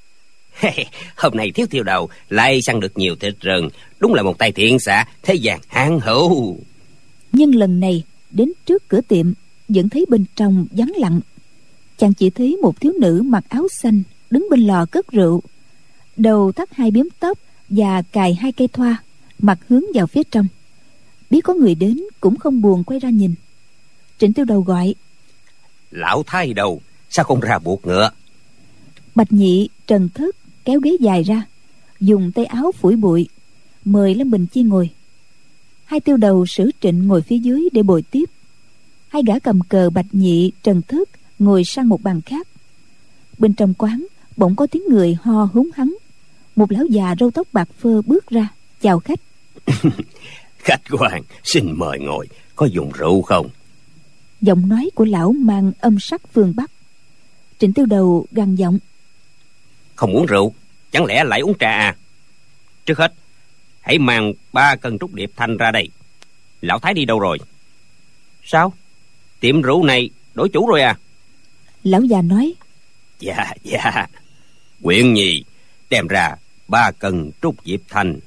Hôm 1.17 1.37
nay 1.37 1.51
thiếu 1.55 1.67
tiêu 1.71 1.83
đầu 1.83 2.09
lại 2.29 2.63
săn 2.63 2.81
được 2.81 2.99
nhiều 2.99 3.17
thịt 3.17 3.41
rừng 3.41 3.69
đúng 3.99 4.15
là 4.15 4.23
một 4.23 4.39
tay 4.39 4.53
thiện 4.53 4.79
xạ 4.79 5.05
thế 5.23 5.35
gian 5.35 5.61
hạng 5.69 6.01
hữu. 6.01 6.57
Nhưng 7.33 7.55
lần 7.55 7.81
này 7.81 8.03
đến 8.31 8.53
trước 8.67 8.89
cửa 8.89 9.01
tiệm 9.09 9.33
vẫn 9.69 9.89
thấy 9.89 10.07
bên 10.09 10.25
trong 10.37 10.67
vắng 10.71 10.93
lặng. 10.97 11.21
Chàng 11.99 12.15
chỉ 12.15 12.31
thấy 12.31 12.57
một 12.63 12.81
thiếu 12.81 12.93
nữ 13.01 13.23
mặc 13.25 13.45
áo 13.49 13.69
xanh 13.69 14.03
đứng 14.31 14.47
bên 14.51 14.61
lò 14.61 14.87
cất 14.87 15.09
rượu 15.09 15.43
đầu 16.17 16.53
thắt 16.53 16.75
hai 16.75 16.91
biếm 16.91 17.07
tóc 17.21 17.39
và 17.69 18.03
cài 18.03 18.35
hai 18.35 18.53
cây 18.53 18.69
thoa 18.69 18.97
mặt 19.39 19.59
hướng 19.69 19.83
vào 19.95 20.07
phía 20.07 20.23
trong. 20.31 20.47
Biết 21.31 21.41
có 21.41 21.55
người 21.55 21.75
đến 21.75 22.01
cũng 22.21 22.37
không 22.37 22.61
buồn 22.61 22.85
quay 22.85 23.01
ra 23.01 23.11
nhìn. 23.11 23.35
Trịnh 24.19 24.33
tiêu 24.33 24.45
đầu 24.45 24.61
gọi 24.61 24.95
lão 25.91 26.23
thái 26.27 26.55
đầu 26.55 26.81
sao 27.11 27.25
không 27.25 27.41
ra 27.41 27.59
buộc 27.59 27.87
ngựa? 27.87 28.11
Bạch 29.15 29.33
nhị 29.33 29.69
trần 29.87 30.09
thất 30.15 30.37
kéo 30.65 30.81
ghế 30.81 30.97
dài 31.01 31.23
ra 31.23 31.43
dùng 32.01 32.33
tay 32.33 32.45
áo 32.45 32.73
phủi 32.73 32.97
bụi 32.97 33.29
mời 33.85 34.15
lâm 34.15 34.31
bình 34.31 34.47
chi 34.47 34.63
ngồi. 34.63 34.91
Hai 35.85 36.01
tiêu 36.01 36.17
đầu 36.17 36.47
sử 36.47 36.71
trịnh 36.81 37.07
ngồi 37.07 37.23
phía 37.23 37.39
dưới 37.39 37.69
để 37.73 37.83
bồi 37.83 38.03
tiếp 38.03 38.25
hai 39.09 39.23
gã 39.27 39.39
cầm 39.39 39.61
cờ 39.61 39.91
bạch 39.91 40.07
nhị 40.13 40.53
trần 40.63 40.83
thất 40.83 41.09
ngồi 41.39 41.65
sang 41.65 41.89
một 41.89 42.03
bàn 42.03 42.21
khác. 42.21 42.49
Bên 43.39 43.55
trong 43.55 43.75
quán 43.75 44.07
bỗng 44.37 44.57
có 44.57 44.67
tiếng 44.67 44.83
người 44.89 45.17
ho 45.23 45.49
húng 45.53 45.71
hắng. 45.75 45.97
Một 46.57 46.73
lão 46.73 46.85
già 46.85 47.15
râu 47.21 47.31
tóc 47.31 47.49
bạc 47.53 47.69
phơ 47.79 48.03
bước 48.03 48.27
ra 48.31 48.49
chào 48.81 49.01
khách. 49.01 49.21
Khách 50.59 50.81
quan 50.99 51.23
xin 51.45 51.73
mời 51.77 51.99
ngồi. 51.99 52.29
Có 52.57 52.67
dùng 52.67 52.93
rượu 52.93 53.23
không? 53.23 53.49
Giọng 54.41 54.69
nói 54.69 54.91
của 54.95 55.05
lão 55.05 55.33
mang 55.33 55.73
âm 55.81 56.01
sắc 56.01 56.21
phương 56.33 56.53
bắc. 56.57 56.71
Trịnh 57.59 57.73
tiêu 57.73 57.87
đầu 57.87 58.27
gằn 58.31 58.55
giọng. 58.55 58.79
Không 59.95 60.13
uống 60.13 60.27
rượu 60.27 60.55
chẳng 60.91 61.05
lẽ 61.05 61.25
lại 61.25 61.41
uống 61.41 61.59
trà 61.59 61.71
à? 61.71 61.97
Trước 62.87 62.99
hết 62.99 63.15
hãy 63.81 63.99
mang 63.99 64.33
ba 64.53 64.77
cân 64.77 64.99
trúc 64.99 65.15
điệp 65.15 65.31
thanh 65.37 65.57
ra 65.57 65.71
đây. 65.71 65.89
Lão 66.61 66.79
thái 66.79 66.95
đi 66.95 67.05
đâu 67.05 67.19
rồi? 67.19 67.39
Sao 68.45 68.73
tiệm 69.41 69.63
rượu 69.63 69.85
này 69.85 70.11
đổi 70.35 70.49
chủ 70.49 70.67
rồi 70.67 70.83
à? 70.83 70.99
Lão 71.85 72.03
già 72.03 72.23
nói. 72.23 72.55
Dạ 73.21 73.53
dạ. 73.65 74.07
Quyện 74.83 75.15
nhì 75.15 75.45
đem 75.91 76.07
ra 76.07 76.35
ba 76.69 76.91
cân 76.91 77.31
trúc 77.43 77.55
diệp 77.65 77.81
thanh. 77.89 78.21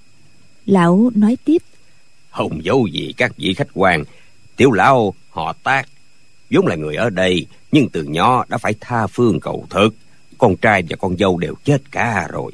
Lão 0.65 1.11
nói 1.15 1.37
tiếp. 1.45 1.61
Không 2.29 2.63
giấu 2.63 2.87
gì 2.87 3.13
các 3.17 3.37
vị 3.37 3.53
khách 3.53 3.67
quan. 3.73 4.03
Tiểu 4.55 4.71
lão 4.71 5.13
họ 5.29 5.53
tác 5.63 5.87
vốn 6.51 6.67
là 6.67 6.75
người 6.75 6.95
ở 6.95 7.09
đây 7.09 7.45
nhưng 7.71 7.89
từ 7.89 8.03
nhỏ 8.03 8.45
đã 8.49 8.57
phải 8.57 8.73
tha 8.79 9.07
phương 9.07 9.39
cầu 9.39 9.67
thực. 9.69 9.95
Con 10.37 10.57
trai 10.57 10.83
và 10.89 10.95
con 10.95 11.17
dâu 11.17 11.37
đều 11.37 11.55
chết 11.63 11.91
cả 11.91 12.27
rồi. 12.31 12.51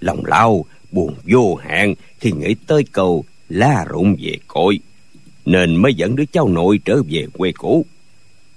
Lòng 0.00 0.24
lão 0.24 0.64
buồn 0.90 1.14
vô 1.24 1.54
hạn 1.54 1.94
khi 2.20 2.32
nghĩ 2.32 2.54
tới 2.66 2.84
câu 2.92 3.24
la 3.48 3.84
rụng 3.88 4.16
về 4.20 4.38
cội 4.46 4.80
nên 5.44 5.76
mới 5.76 5.94
dẫn 5.94 6.16
đứa 6.16 6.24
cháu 6.32 6.48
nội 6.48 6.80
trở 6.84 7.02
về 7.08 7.26
quê 7.38 7.52
cũ. 7.52 7.86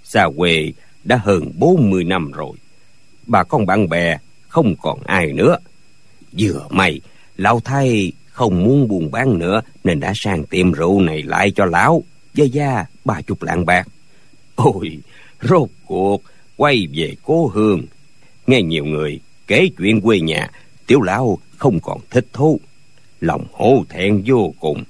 Xa 0.03 0.27
quê 0.37 0.71
đã 1.03 1.17
hơn 1.23 1.51
bốn 1.57 1.89
mươi 1.89 2.03
năm 2.03 2.31
rồi. 2.31 2.51
Bà 3.27 3.43
con 3.43 3.65
bạn 3.65 3.89
bè 3.89 4.17
không 4.47 4.75
còn 4.81 4.99
ai 5.05 5.33
nữa. 5.33 5.57
Vừa 6.39 6.67
may, 6.69 7.01
lão 7.37 7.59
thay 7.59 8.11
không 8.29 8.63
muốn 8.63 8.87
buôn 8.87 9.11
bán 9.11 9.39
nữa 9.39 9.61
nên 9.83 9.99
đã 9.99 10.13
sang 10.15 10.43
tiệm 10.43 10.71
rượu 10.71 11.01
này 11.01 11.23
lại 11.23 11.51
cho 11.55 11.65
lão 11.65 12.03
với 12.33 12.49
gia 12.49 12.85
ba 13.05 13.21
chục 13.21 13.43
lạng 13.43 13.65
bạc. 13.65 13.87
Ôi, 14.55 14.99
rốt 15.41 15.69
cuộc, 15.85 16.23
quay 16.55 16.87
về 16.93 17.15
cố 17.23 17.47
hương. 17.47 17.85
Nghe 18.47 18.61
nhiều 18.61 18.85
người 18.85 19.19
kể 19.47 19.69
chuyện 19.77 20.01
quê 20.01 20.19
nhà, 20.19 20.49
tiểu 20.87 21.01
lão 21.01 21.39
không 21.57 21.79
còn 21.79 21.99
thích 22.09 22.25
thú. 22.33 22.59
Lòng 23.19 23.45
hổ 23.51 23.83
thẹn 23.89 24.23
vô 24.25 24.53
cùng 24.59 24.83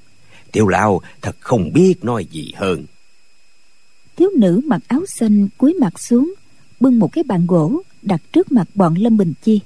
tiểu 0.55 0.67
lão 0.67 1.01
thật 1.21 1.35
không 1.39 1.73
biết 1.73 1.95
nói 2.03 2.25
gì 2.31 2.51
hơn. 2.55 2.85
Thiếu 4.17 4.29
nữ 4.37 4.61
mặc 4.65 4.81
áo 4.87 5.05
xanh 5.07 5.47
cúi 5.57 5.73
mặt 5.73 5.99
xuống, 5.99 6.33
bưng 6.79 6.99
một 6.99 7.11
cái 7.11 7.23
bàn 7.23 7.45
gỗ 7.47 7.81
đặt 8.01 8.21
trước 8.31 8.51
mặt 8.51 8.67
bọn 8.75 8.95
lâm 8.95 9.17
bình 9.17 9.33
chi. 9.43 9.59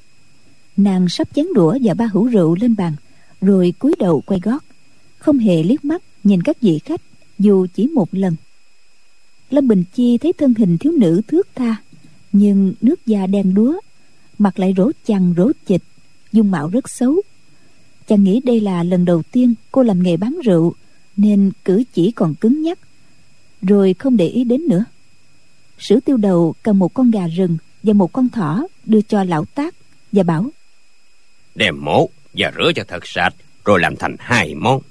Nàng 0.78 1.10
sắp 1.10 1.28
chén 1.36 1.46
đũa 1.54 1.78
và 1.84 1.94
ba 1.94 2.06
hũ 2.06 2.26
rượu 2.26 2.56
lên 2.56 2.76
bàn, 2.76 2.94
rồi 3.42 3.74
cúi 3.80 3.94
đầu 4.00 4.22
quay 4.26 4.40
gót, 4.40 4.64
không 5.18 5.38
hề 5.40 5.64
liếc 5.64 5.86
mắt 5.86 6.02
nhìn 6.24 6.42
các 6.42 6.62
vị 6.62 6.80
khách, 6.86 7.02
dù 7.40 7.68
chỉ 7.74 7.88
một 7.88 8.10
lần. 8.12 8.36
Lâm 9.50 9.68
bình 9.68 9.84
chi 9.94 10.18
thấy 10.18 10.34
thân 10.34 10.54
hình 10.58 10.78
thiếu 10.78 10.92
nữ 10.92 11.22
thước 11.28 11.48
tha, 11.56 11.76
nhưng 12.32 12.74
nước 12.82 13.06
da 13.06 13.28
đen 13.28 13.54
đúa, 13.54 13.80
mặt 14.38 14.60
lại 14.60 14.74
rỗ 14.78 14.92
chằn 15.06 15.34
rỗ 15.38 15.52
chịch, 15.66 15.84
dung 16.32 16.52
mạo 16.52 16.68
rất 16.68 16.90
xấu 16.90 17.22
chàng 18.10 18.24
nghĩ 18.24 18.42
đây 18.44 18.60
là 18.62 18.84
lần 18.84 19.06
đầu 19.06 19.24
tiên 19.32 19.54
cô 19.72 19.84
làm 19.84 20.04
nghề 20.04 20.18
bán 20.18 20.38
rượu 20.44 20.74
nên 21.18 21.52
cử 21.66 21.84
chỉ 21.94 22.12
còn 22.12 22.36
cứng 22.36 22.62
nhắc 22.62 22.80
rồi 23.62 23.96
không 24.00 24.18
để 24.18 24.28
ý 24.28 24.44
đến 24.44 24.62
nữa. 24.68 24.86
Sử 25.78 26.00
tiêu 26.00 26.18
đầu 26.18 26.56
cầm 26.64 26.80
một 26.80 26.94
con 26.94 27.12
gà 27.12 27.28
rừng 27.28 27.58
và 27.84 27.94
một 27.94 28.14
con 28.14 28.30
thỏ 28.30 28.68
đưa 28.86 29.02
cho 29.02 29.24
lão 29.24 29.46
tác 29.46 29.76
và 30.12 30.24
bảo 30.24 30.50
đem 31.56 31.86
mổ 31.86 32.10
và 32.34 32.52
rửa 32.58 32.72
cho 32.76 32.84
thật 32.88 33.08
sạch 33.08 33.36
rồi 33.66 33.80
làm 33.80 33.96
thành 33.96 34.16
hai 34.20 34.56
món. 34.56 34.82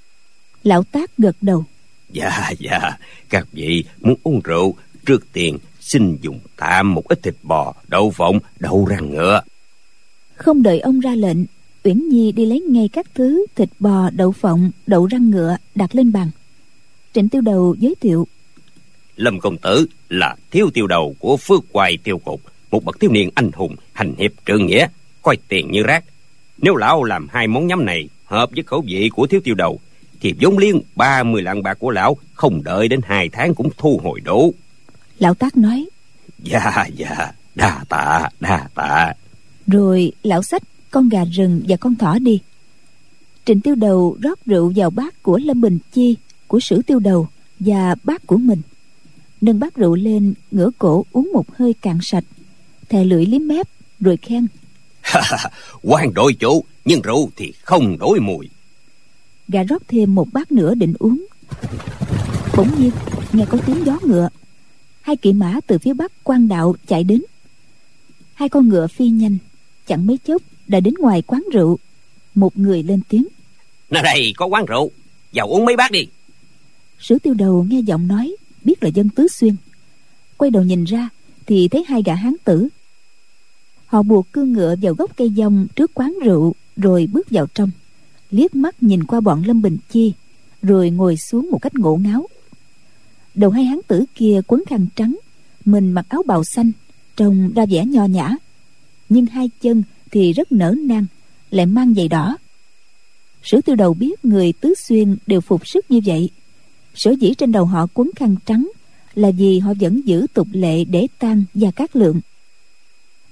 Lão 0.62 0.84
tác 0.84 1.16
gật 1.18 1.37
đầu. 1.40 1.64
Dạ 2.10 2.50
dạ 2.58 2.96
các 3.28 3.46
vị 3.52 3.84
muốn 4.00 4.14
uống 4.22 4.40
rượu 4.44 4.75
trước 5.06 5.32
tiên 5.32 5.58
xin 5.80 6.16
dùng 6.20 6.40
tạm 6.56 6.94
một 6.94 7.08
ít 7.08 7.22
thịt 7.22 7.34
bò 7.42 7.75
đậu 7.88 8.10
phộng 8.10 8.38
đậu 8.58 8.87
răng 8.87 9.10
ngựa. 9.10 9.40
Không 10.34 10.62
đợi 10.62 10.80
ông 10.80 11.00
ra 11.00 11.14
lệnh 11.14 11.38
uyển 11.85 12.08
nhi 12.08 12.32
đi 12.32 12.47
lấy 12.47 12.61
ngay 12.61 12.88
các 12.92 13.06
thứ 13.14 13.47
thịt 13.54 13.68
bò 13.78 14.11
đậu 14.11 14.32
phộng 14.32 14.70
đậu 14.87 15.06
răng 15.06 15.30
ngựa 15.30 15.56
đặt 15.75 15.94
lên 15.94 16.12
bàn. 16.12 16.30
Trịnh 17.14 17.28
tiêu 17.28 17.40
đầu 17.40 17.76
giới 17.78 17.94
thiệu. 18.00 18.26
Lâm 19.16 19.40
công 19.40 19.58
tử 19.58 19.87
là 20.08 20.37
thiếu 20.50 20.70
tiêu 20.75 20.87
đầu 20.87 21.14
của 21.18 21.37
phước 21.37 21.64
hoài 21.73 21.99
tiêu 22.04 22.18
cục 22.18 22.40
một 22.70 22.85
bậc 22.85 23.00
thiếu 23.00 23.11
niên 23.11 23.30
anh 23.35 23.50
hùng 23.54 23.76
hành 23.92 24.14
hiệp 24.18 24.30
trượng 24.47 24.66
nghĩa 24.66 24.87
coi 25.23 25.37
tiền 25.49 25.70
như 25.73 25.82
rác. 25.82 26.04
Nếu 26.58 26.76
lão 26.76 27.04
làm 27.04 27.28
hai 27.30 27.47
món 27.47 27.66
nhắm 27.66 27.85
này 27.85 28.08
hợp 28.25 28.50
với 28.54 28.62
khẩu 28.62 28.85
vị 28.87 29.11
của 29.12 29.26
thiếu 29.26 29.40
tiêu 29.44 29.54
đầu 29.54 29.80
thì 30.20 30.35
vốn 30.40 30.58
liếng 30.58 30.80
ba 30.94 31.23
mươi 31.23 31.42
lạng 31.42 31.62
bạc 31.62 31.75
của 31.75 31.90
lão 31.90 32.16
không 32.35 32.62
đợi 32.64 32.88
đến 32.88 33.00
hai 33.04 33.28
tháng 33.28 33.54
cũng 33.54 33.70
thu 33.76 34.00
hồi 34.04 34.20
đủ. 34.20 34.54
Lão 35.18 35.35
tác 35.35 35.56
nói. 35.56 35.87
Dạ 36.38 36.87
dạ 36.94 37.32
đa 37.54 37.85
tạ 37.88 38.28
đa 38.40 38.68
tạ. 38.75 39.12
Rồi 39.66 40.12
lão 40.23 40.42
xách 40.42 40.62
con 40.90 41.09
gà 41.09 41.25
rừng 41.25 41.62
và 41.68 41.76
con 41.76 41.95
thỏ 41.95 42.18
đi. 42.18 42.40
Trịnh 43.45 43.61
tiêu 43.61 43.75
đầu 43.75 44.16
rót 44.23 44.38
rượu 44.47 44.73
vào 44.76 44.90
bát 44.90 45.23
của 45.23 45.38
lâm 45.38 45.61
bình 45.61 45.78
chi 45.92 46.16
của 46.47 46.61
sử 46.61 46.83
tiêu 46.83 46.99
đầu 46.99 47.28
và 47.61 47.95
bát 48.04 48.26
của 48.26 48.37
mình. 48.37 48.62
Nâng 49.40 49.61
bát 49.61 49.76
rượu 49.76 49.95
lên 49.95 50.35
ngửa 50.50 50.71
cổ 50.78 51.04
uống 51.12 51.30
một 51.33 51.57
hơi 51.57 51.75
cạn 51.75 51.99
sạch 52.02 52.25
thè 52.88 53.04
lưỡi 53.04 53.26
liếm 53.26 53.49
mép 53.49 53.68
rồi 54.00 54.16
khen. 54.16 54.47
Quan 55.83 56.14
đội 56.14 56.35
chủ 56.35 56.64
nhưng 56.85 57.02
rượu 57.02 57.30
thì 57.37 57.52
không 57.62 57.99
đổi 57.99 58.21
mùi. 58.21 58.49
Gà 59.49 59.62
rót 59.62 59.83
thêm 59.88 60.14
một 60.14 60.28
bát 60.33 60.52
nữa 60.52 60.75
định 60.75 60.95
uống. 60.99 61.26
Bỗng 62.57 62.80
nhiên 62.80 62.90
nghe 63.33 63.45
có 63.49 63.59
tiếng 63.66 63.87
gió 63.87 63.99
ngựa. 64.02 64.28
Hai 65.00 65.16
kỵ 65.16 65.33
mã 65.33 65.61
từ 65.66 65.78
phía 65.78 65.92
bắc 65.92 66.12
quan 66.25 66.49
đạo 66.49 66.75
chạy 66.87 67.04
đến. 67.04 67.23
Hai 68.35 68.49
con 68.49 68.68
ngựa 68.68 68.87
phi 68.87 69.09
nhanh 69.09 69.38
chẳng 69.87 70.07
mấy 70.07 70.18
chốc 70.18 70.42
đã 70.68 70.80
đến 70.80 70.94
ngoài 70.98 71.22
quán 71.22 71.44
rượu. 71.52 71.78
Một 72.34 72.58
người 72.58 72.82
lên 72.82 73.00
tiếng. 73.08 73.26
Nơi 73.90 74.02
đây 74.02 74.32
có 74.37 74.46
quán 74.46 74.66
rượu. 74.66 74.90
Vào 75.32 75.48
uống 75.48 75.64
mấy 75.64 75.76
bát 75.76 75.90
đi. 75.90 76.06
Sử 77.00 77.18
tiêu 77.18 77.34
đầu 77.34 77.66
nghe 77.70 77.80
giọng 77.80 78.08
nói 78.08 78.37
biết 78.64 78.82
là 78.82 78.88
dân 78.88 79.08
tứ 79.08 79.28
xuyên. 79.28 79.54
Quay 80.37 80.50
đầu 80.50 80.62
nhìn 80.62 80.84
ra 80.84 81.08
thì 81.46 81.68
thấy 81.68 81.84
hai 81.88 82.02
gã 82.02 82.14
hán 82.14 82.34
tử. 82.44 82.68
Họ 83.87 84.02
buộc 84.02 84.32
cương 84.32 84.52
ngựa 84.52 84.75
vào 84.82 84.94
gốc 84.94 85.10
cây 85.16 85.32
dông 85.37 85.66
trước 85.76 85.90
quán 85.94 86.18
rượu 86.25 86.54
rồi 86.76 87.08
bước 87.12 87.30
vào 87.30 87.46
trong. 87.54 87.70
Liếc 88.30 88.54
mắt 88.54 88.82
nhìn 88.82 89.04
qua 89.04 89.20
bọn 89.20 89.42
lâm 89.46 89.62
bình 89.62 89.78
chi 89.90 90.12
rồi 90.62 90.90
ngồi 90.90 91.16
xuống 91.16 91.50
một 91.50 91.58
cách 91.62 91.75
ngộ 91.75 91.96
ngáo. 91.96 92.28
Đầu 93.34 93.50
hai 93.50 93.64
hán 93.64 93.78
tử 93.88 94.04
kia 94.14 94.40
quấn 94.46 94.62
khăn 94.66 94.87
trắng 94.96 95.18
mình 95.64 95.92
mặc 95.92 96.06
áo 96.08 96.22
bào 96.26 96.44
xanh 96.44 96.72
trông 97.16 97.52
ra 97.54 97.66
vẻ 97.70 97.84
nho 97.87 98.04
nhã. 98.04 98.37
Nhưng 99.08 99.26
hai 99.26 99.50
chân 99.60 99.82
thì 100.10 100.32
rất 100.32 100.52
nở 100.52 100.74
nang, 100.84 101.06
lại 101.50 101.66
mang 101.66 101.94
giày 101.94 102.08
đỏ. 102.08 102.36
Sử 103.42 103.60
tiêu 103.60 103.76
đầu 103.76 103.94
biết 103.94 104.24
người 104.24 104.52
tứ 104.52 104.74
xuyên 104.74 105.16
đều 105.26 105.40
phục 105.40 105.66
sức 105.66 105.90
như 105.90 106.00
vậy. 106.04 106.30
Sở 106.94 107.10
dĩ 107.10 107.34
trên 107.34 107.52
đầu 107.52 107.64
họ 107.64 107.86
quấn 107.94 108.10
khăn 108.16 108.36
trắng 108.46 108.70
là 109.14 109.30
vì 109.30 109.58
họ 109.58 109.72
vẫn 109.80 110.00
giữ 110.04 110.26
tục 110.34 110.48
lệ 110.52 110.84
để 110.84 111.06
tang 111.18 111.44
gia 111.54 111.70
cát 111.70 111.96
lượng. 111.96 112.20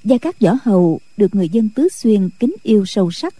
Gia 0.05 0.19
cát 0.19 0.41
võ 0.41 0.51
hầu 0.63 1.01
được 1.17 1.35
người 1.35 1.49
dân 1.49 1.69
tứ 1.69 1.89
xuyên 1.89 2.29
kính 2.39 2.55
yêu 2.63 2.85
sâu 2.87 3.11
sắc, 3.11 3.35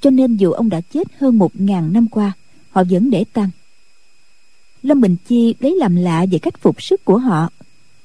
cho 0.00 0.10
nên 0.10 0.36
dù 0.36 0.52
ông 0.52 0.68
đã 0.68 0.80
chết 0.80 1.06
hơn 1.18 1.38
một 1.38 1.60
ngàn 1.60 1.92
năm 1.92 2.06
qua, 2.08 2.32
họ 2.70 2.84
vẫn 2.90 3.10
để 3.10 3.24
tang. 3.32 3.50
Lâm 4.82 5.00
bình 5.00 5.16
chi 5.26 5.54
lấy 5.60 5.76
làm 5.76 5.96
lạ 5.96 6.26
về 6.30 6.38
cách 6.38 6.60
phục 6.60 6.82
sức 6.82 7.04
của 7.04 7.18
họ, 7.18 7.50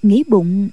nghĩ 0.04 0.24
bụng 0.28 0.70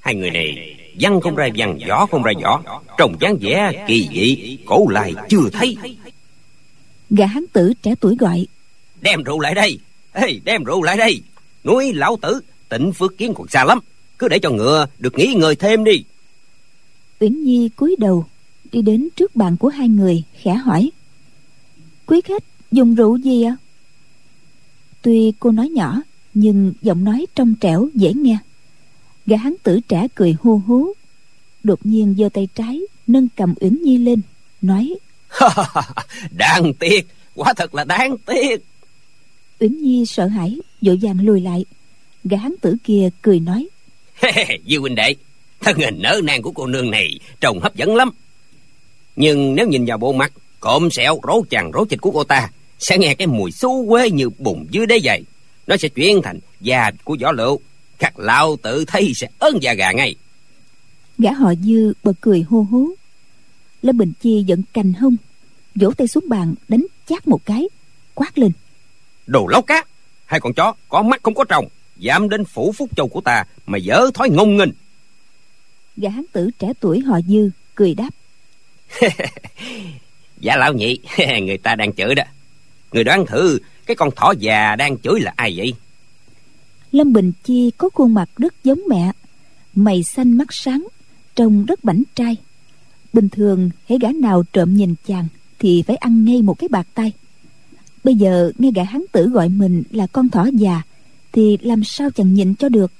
hai 0.00 0.14
người 0.14 0.30
này 0.30 0.76
văn 1.00 1.20
không 1.20 1.34
ra 1.34 1.48
văn 1.56 1.78
võ 1.88 2.06
không 2.06 2.22
ra 2.22 2.32
võ. 2.42 2.62
Trông 2.98 3.16
dáng 3.20 3.36
vẻ 3.40 3.84
kỳ 3.88 4.08
dị 4.14 4.58
cổ 4.66 4.86
lại 4.88 5.14
chưa 5.28 5.48
thấy. 5.52 5.76
Gã 7.10 7.26
hán 7.26 7.44
tử 7.52 7.72
trẻ 7.82 7.94
tuổi 8.00 8.16
gọi. 8.16 8.46
Đem 9.00 9.22
rượu 9.22 9.40
lại 9.40 9.54
đây. 9.54 9.78
Hey, 10.14 10.40
đem 10.44 10.64
rượu 10.64 10.82
lại 10.82 10.96
đây. 10.96 11.22
Núi 11.64 11.92
lão 11.92 12.18
tử 12.22 12.40
tịnh 12.68 12.92
phước 12.92 13.18
kiến 13.18 13.32
còn 13.36 13.48
xa 13.48 13.64
lắm. 13.64 13.78
Cứ 14.18 14.28
để 14.28 14.38
cho 14.38 14.50
ngựa 14.50 14.86
được 14.98 15.18
nghỉ 15.18 15.34
ngơi 15.34 15.56
thêm 15.56 15.84
đi. 15.84 16.04
Uyển 17.20 17.44
nhi 17.44 17.68
cúi 17.76 17.96
đầu 17.98 18.26
đi 18.72 18.82
đến 18.82 19.08
trước 19.16 19.36
bàn 19.36 19.56
của 19.56 19.68
hai 19.68 19.88
người 19.88 20.22
khẽ 20.42 20.54
hỏi. 20.54 20.90
Quý 22.06 22.20
khách 22.24 22.44
dùng 22.72 22.94
rượu 22.94 23.16
gì 23.16 23.42
ạ? 23.42 23.56
Tuy 25.02 25.32
cô 25.40 25.50
nói 25.50 25.68
nhỏ 25.68 26.02
nhưng 26.34 26.72
giọng 26.82 27.04
nói 27.04 27.26
trong 27.34 27.54
trẻo 27.60 27.88
dễ 27.94 28.12
nghe 28.14 28.38
gã 29.30 29.36
hán 29.36 29.54
tử 29.62 29.80
trẻ 29.88 30.06
cười 30.14 30.36
hô 30.42 30.60
hú 30.66 30.92
đột 31.62 31.86
nhiên 31.86 32.14
giơ 32.18 32.28
tay 32.28 32.48
trái 32.54 32.80
nâng 33.06 33.28
cầm 33.36 33.54
uyển 33.60 33.82
nhi 33.82 33.98
lên 33.98 34.20
nói 34.62 34.94
đáng 36.30 36.74
tiếc 36.74 37.06
quả 37.34 37.54
thật 37.54 37.74
là 37.74 37.84
đáng 37.84 38.18
tiếc. 38.18 38.64
Uyển 39.58 39.82
nhi 39.82 40.06
sợ 40.06 40.26
hãi 40.26 40.60
vội 40.82 40.98
vàng 41.02 41.20
lùi 41.24 41.40
lại. 41.40 41.64
Gã 42.24 42.38
hán 42.38 42.54
tử 42.60 42.76
kia 42.84 43.08
cười 43.22 43.40
nói 43.40 43.68
dư 44.66 44.78
huynh 44.80 44.94
đệ 44.94 45.14
thân 45.60 45.76
hình 45.76 45.98
nở 45.98 46.20
nang 46.24 46.42
của 46.42 46.52
cô 46.52 46.66
nương 46.66 46.90
này 46.90 47.20
trông 47.40 47.60
hấp 47.60 47.76
dẫn 47.76 47.96
lắm. 47.96 48.10
Nhưng 49.16 49.54
nếu 49.54 49.68
nhìn 49.68 49.84
vào 49.84 49.98
bộ 49.98 50.12
mặt 50.12 50.32
cộm 50.60 50.90
sẹo 50.90 51.20
rố 51.28 51.42
chằng 51.50 51.70
rố 51.74 51.84
chịch 51.84 52.00
của 52.00 52.10
cô 52.10 52.24
ta 52.24 52.50
sẽ 52.78 52.98
nghe 52.98 53.14
cái 53.14 53.26
mùi 53.26 53.52
xú 53.52 53.86
quê 53.88 54.10
như 54.10 54.30
bùn 54.38 54.66
dưới 54.70 54.86
đế 54.86 55.00
giày. 55.04 55.22
Nó 55.66 55.76
sẽ 55.76 55.88
chuyển 55.88 56.22
thành 56.22 56.38
da 56.60 56.90
của 57.04 57.16
võ 57.20 57.32
lựu 57.32 57.60
các 58.00 58.18
lão 58.18 58.56
tự 58.62 58.84
thấy 58.84 59.12
sẽ 59.14 59.28
ơn 59.38 59.62
da 59.62 59.74
gà 59.74 59.92
ngay. 59.92 60.14
Gã 61.18 61.32
họ 61.32 61.54
dư 61.62 61.92
bật 62.02 62.12
cười 62.20 62.42
hô 62.42 62.66
hố. 62.70 62.86
Lâm 63.82 63.98
bình 63.98 64.12
chi 64.20 64.44
giận 64.46 64.62
cành 64.72 64.92
hông 64.92 65.16
vỗ 65.74 65.90
tay 65.90 66.08
xuống 66.08 66.24
bàn 66.28 66.54
đánh 66.68 66.86
chát 67.08 67.28
một 67.28 67.40
cái 67.44 67.68
quát 68.14 68.38
lên. 68.38 68.52
Đồ 69.26 69.46
lóc 69.46 69.66
cá 69.66 69.84
hai 70.26 70.40
con 70.40 70.54
chó 70.54 70.74
có 70.88 71.02
mắt 71.02 71.22
không 71.22 71.34
có 71.34 71.44
tròng 71.48 71.68
dám 71.96 72.28
đến 72.28 72.44
phủ 72.44 72.72
phúc 72.72 72.90
châu 72.96 73.08
của 73.08 73.20
ta 73.20 73.44
mà 73.66 73.78
dở 73.78 74.10
thói 74.14 74.30
ngông 74.30 74.56
nghênh. 74.56 74.70
Gã 75.96 76.10
hán 76.10 76.24
tử 76.32 76.50
trẻ 76.58 76.72
tuổi 76.80 77.00
họ 77.00 77.20
dư 77.28 77.50
cười 77.74 77.94
đáp. 77.94 78.10
Dạ 80.40 80.56
lão 80.56 80.72
nhị 80.72 80.98
người 81.42 81.58
ta 81.58 81.74
đang 81.74 81.92
chửi 81.92 82.14
đó. 82.14 82.22
Người 82.92 83.04
đoán 83.04 83.26
thử 83.26 83.58
cái 83.86 83.96
con 83.96 84.10
thỏ 84.16 84.34
già 84.38 84.76
đang 84.76 84.98
chửi 84.98 85.20
là 85.20 85.32
ai 85.36 85.54
vậy 85.56 85.74
lâm 86.92 87.12
bình 87.12 87.32
chi 87.44 87.70
có 87.78 87.88
khuôn 87.94 88.14
mặt 88.14 88.30
rất 88.36 88.54
giống 88.64 88.80
mẹ. 88.88 89.12
Mày 89.74 90.02
xanh 90.02 90.32
mắt 90.32 90.48
sáng, 90.50 90.86
trông 91.34 91.64
rất 91.64 91.84
bảnh 91.84 92.02
trai. 92.14 92.36
Bình 93.12 93.28
thường, 93.28 93.70
hễ 93.86 93.98
gã 93.98 94.08
nào 94.12 94.42
trộm 94.52 94.76
nhìn 94.76 94.94
chàng 95.06 95.26
thì 95.58 95.82
phải 95.82 95.96
ăn 95.96 96.24
ngay 96.24 96.42
một 96.42 96.58
cái 96.58 96.68
bạc 96.68 96.86
tay. 96.94 97.12
Bây 98.04 98.14
giờ, 98.14 98.52
nghe 98.58 98.70
gã 98.74 98.82
hán 98.82 99.02
tử 99.12 99.28
gọi 99.28 99.48
mình 99.48 99.82
là 99.90 100.06
con 100.06 100.28
thỏ 100.28 100.48
già, 100.52 100.82
thì 101.32 101.58
làm 101.62 101.84
sao 101.84 102.10
chàng 102.10 102.34
nhịn 102.34 102.54
cho 102.54 102.68
được? 102.68 102.92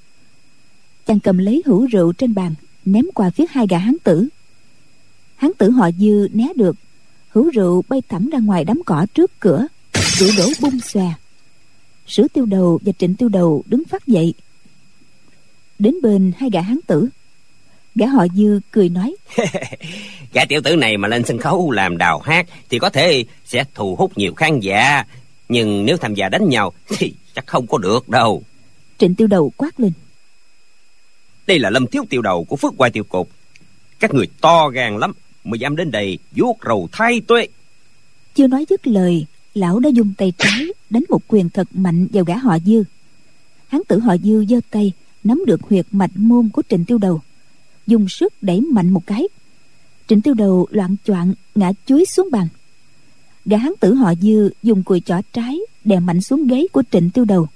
Chàng 1.07 1.19
cầm 1.19 1.37
lấy 1.37 1.63
hũ 1.65 1.85
rượu 1.85 2.13
trên 2.13 2.33
bàn, 2.33 2.53
ném 2.85 3.05
qua 3.13 3.29
phía 3.29 3.45
hai 3.49 3.67
gã 3.69 3.77
hán 3.77 3.95
tử. 4.03 4.27
Hán 5.35 5.51
tử 5.57 5.71
họ 5.71 5.89
dư 5.99 6.27
né 6.33 6.47
được, 6.55 6.75
hũ 7.29 7.49
rượu 7.53 7.83
bay 7.89 8.01
thẳng 8.09 8.29
ra 8.31 8.39
ngoài 8.39 8.65
đám 8.65 8.81
cỏ 8.85 9.05
trước 9.13 9.31
cửa 9.39 9.67
rượu 9.93 10.29
đổ 10.37 10.49
bung 10.61 10.79
xòe 10.79 11.13
sử 12.11 12.27
tiêu 12.33 12.45
đầu 12.45 12.79
và 12.85 12.91
trịnh 12.97 13.15
tiêu 13.15 13.29
đầu 13.29 13.63
đứng 13.65 13.83
phát 13.89 14.07
dậy. 14.07 14.33
Đến 15.79 15.95
bên 16.01 16.31
hai 16.37 16.49
gã 16.49 16.61
hán 16.61 16.79
tử 16.87 17.09
gã 17.95 18.07
họ 18.07 18.25
dư 18.35 18.59
cười 18.71 18.89
nói 18.89 19.15
gã 20.33 20.45
tiểu 20.45 20.61
tử 20.63 20.75
này 20.75 20.97
mà 20.97 21.07
lên 21.07 21.23
sân 21.25 21.37
khấu 21.37 21.71
làm 21.71 21.97
đào 21.97 22.19
hát 22.19 22.47
thì 22.69 22.79
có 22.79 22.89
thể 22.89 23.25
sẽ 23.45 23.63
thu 23.75 23.95
hút 23.95 24.17
nhiều 24.17 24.33
khán 24.33 24.59
giả 24.59 25.03
nhưng 25.49 25.85
nếu 25.85 25.97
tham 25.97 26.13
gia 26.13 26.29
đánh 26.29 26.49
nhau 26.49 26.73
thì 26.97 27.13
chắc 27.35 27.47
không 27.47 27.67
có 27.67 27.77
được 27.77 28.09
đâu. 28.09 28.43
Trịnh 28.97 29.15
tiêu 29.15 29.27
đầu 29.27 29.51
quát 29.57 29.79
lên 29.79 29.91
đây 31.47 31.59
là 31.59 31.69
lâm 31.69 31.87
thiếu 31.87 32.03
tiêu 32.09 32.21
đầu 32.21 32.43
của 32.43 32.55
phước 32.55 32.73
hoài 32.77 32.91
tiêu 32.91 33.03
cục. 33.03 33.29
Các 33.99 34.13
người 34.13 34.27
to 34.41 34.69
gan 34.69 34.99
lắm 34.99 35.13
mới 35.43 35.59
dám 35.59 35.75
đến 35.75 35.91
đây 35.91 36.17
vuốt 36.35 36.57
rầu 36.65 36.89
thay 36.91 37.21
tuế. 37.27 37.47
chưa 38.35 38.47
nói 38.47 38.65
dứt 38.69 38.87
lời 38.87 39.25
lão 39.53 39.79
đã 39.79 39.89
dùng 39.89 40.13
tay 40.17 40.33
trái 40.37 40.67
đánh 40.89 41.03
một 41.09 41.21
quyền 41.27 41.49
thật 41.49 41.67
mạnh 41.73 42.07
vào 42.13 42.23
gã 42.23 42.37
họ 42.37 42.57
dư. 42.65 42.83
Hắn 43.67 43.81
tử 43.87 43.99
họ 43.99 44.15
dư 44.23 44.45
giơ 44.45 44.59
tay, 44.69 44.91
nắm 45.23 45.43
được 45.47 45.61
huyệt 45.61 45.85
mạch 45.91 46.11
môn 46.15 46.49
của 46.49 46.61
trịnh 46.69 46.85
tiêu 46.85 46.97
đầu, 46.97 47.21
dùng 47.87 48.09
sức 48.09 48.33
đẩy 48.41 48.61
mạnh 48.61 48.89
một 48.89 49.05
cái. 49.05 49.27
Trịnh 50.07 50.21
tiêu 50.21 50.33
đầu 50.33 50.67
loạn 50.71 50.95
choạng 51.05 51.33
ngã 51.55 51.71
chuối 51.85 52.05
xuống 52.05 52.29
bàn. 52.31 52.47
Gã 53.45 53.57
hán 53.57 53.71
tử 53.79 53.93
họ 53.93 54.13
dư 54.21 54.49
dùng 54.63 54.83
cùi 54.83 54.99
chỏ 54.99 55.21
trái 55.33 55.59
đè 55.83 55.99
mạnh 55.99 56.21
xuống 56.21 56.47
ghế 56.47 56.67
của 56.71 56.83
trịnh 56.91 57.09
tiêu 57.09 57.25
đầu. 57.25 57.47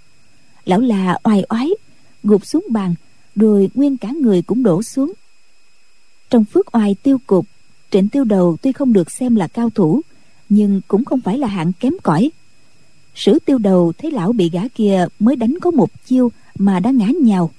Lão 0.65 0.79
là 0.79 1.19
oai 1.23 1.43
oái, 1.49 1.69
gục 2.23 2.45
xuống 2.45 2.65
bàn, 2.69 2.95
rồi 3.35 3.69
nguyên 3.73 3.97
cả 3.97 4.11
người 4.21 4.41
cũng 4.41 4.63
đổ 4.63 4.83
xuống. 4.83 5.13
Trong 6.29 6.45
phước 6.45 6.75
oai 6.75 6.95
tiêu 7.03 7.17
cục, 7.27 7.45
trịnh 7.91 8.07
tiêu 8.07 8.23
đầu 8.23 8.57
tuy 8.61 8.71
không 8.71 8.93
được 8.93 9.11
xem 9.11 9.35
là 9.35 9.47
cao 9.47 9.69
thủ 9.69 10.01
nhưng 10.49 10.81
cũng 10.87 11.05
không 11.05 11.21
phải 11.21 11.37
là 11.37 11.47
hạng 11.47 11.73
kém 11.73 11.93
cỏi. 12.03 12.31
Sử 13.15 13.39
tiêu 13.45 13.57
đầu 13.57 13.93
thấy 13.97 14.11
lão 14.11 14.33
bị 14.33 14.49
gã 14.49 14.67
kia 14.67 15.07
mới 15.19 15.35
đánh 15.35 15.57
có 15.61 15.71
một 15.71 15.89
chiêu 16.05 16.31
mà 16.57 16.79
đã 16.79 16.91
ngã 16.91 17.07
nhào. 17.21 17.51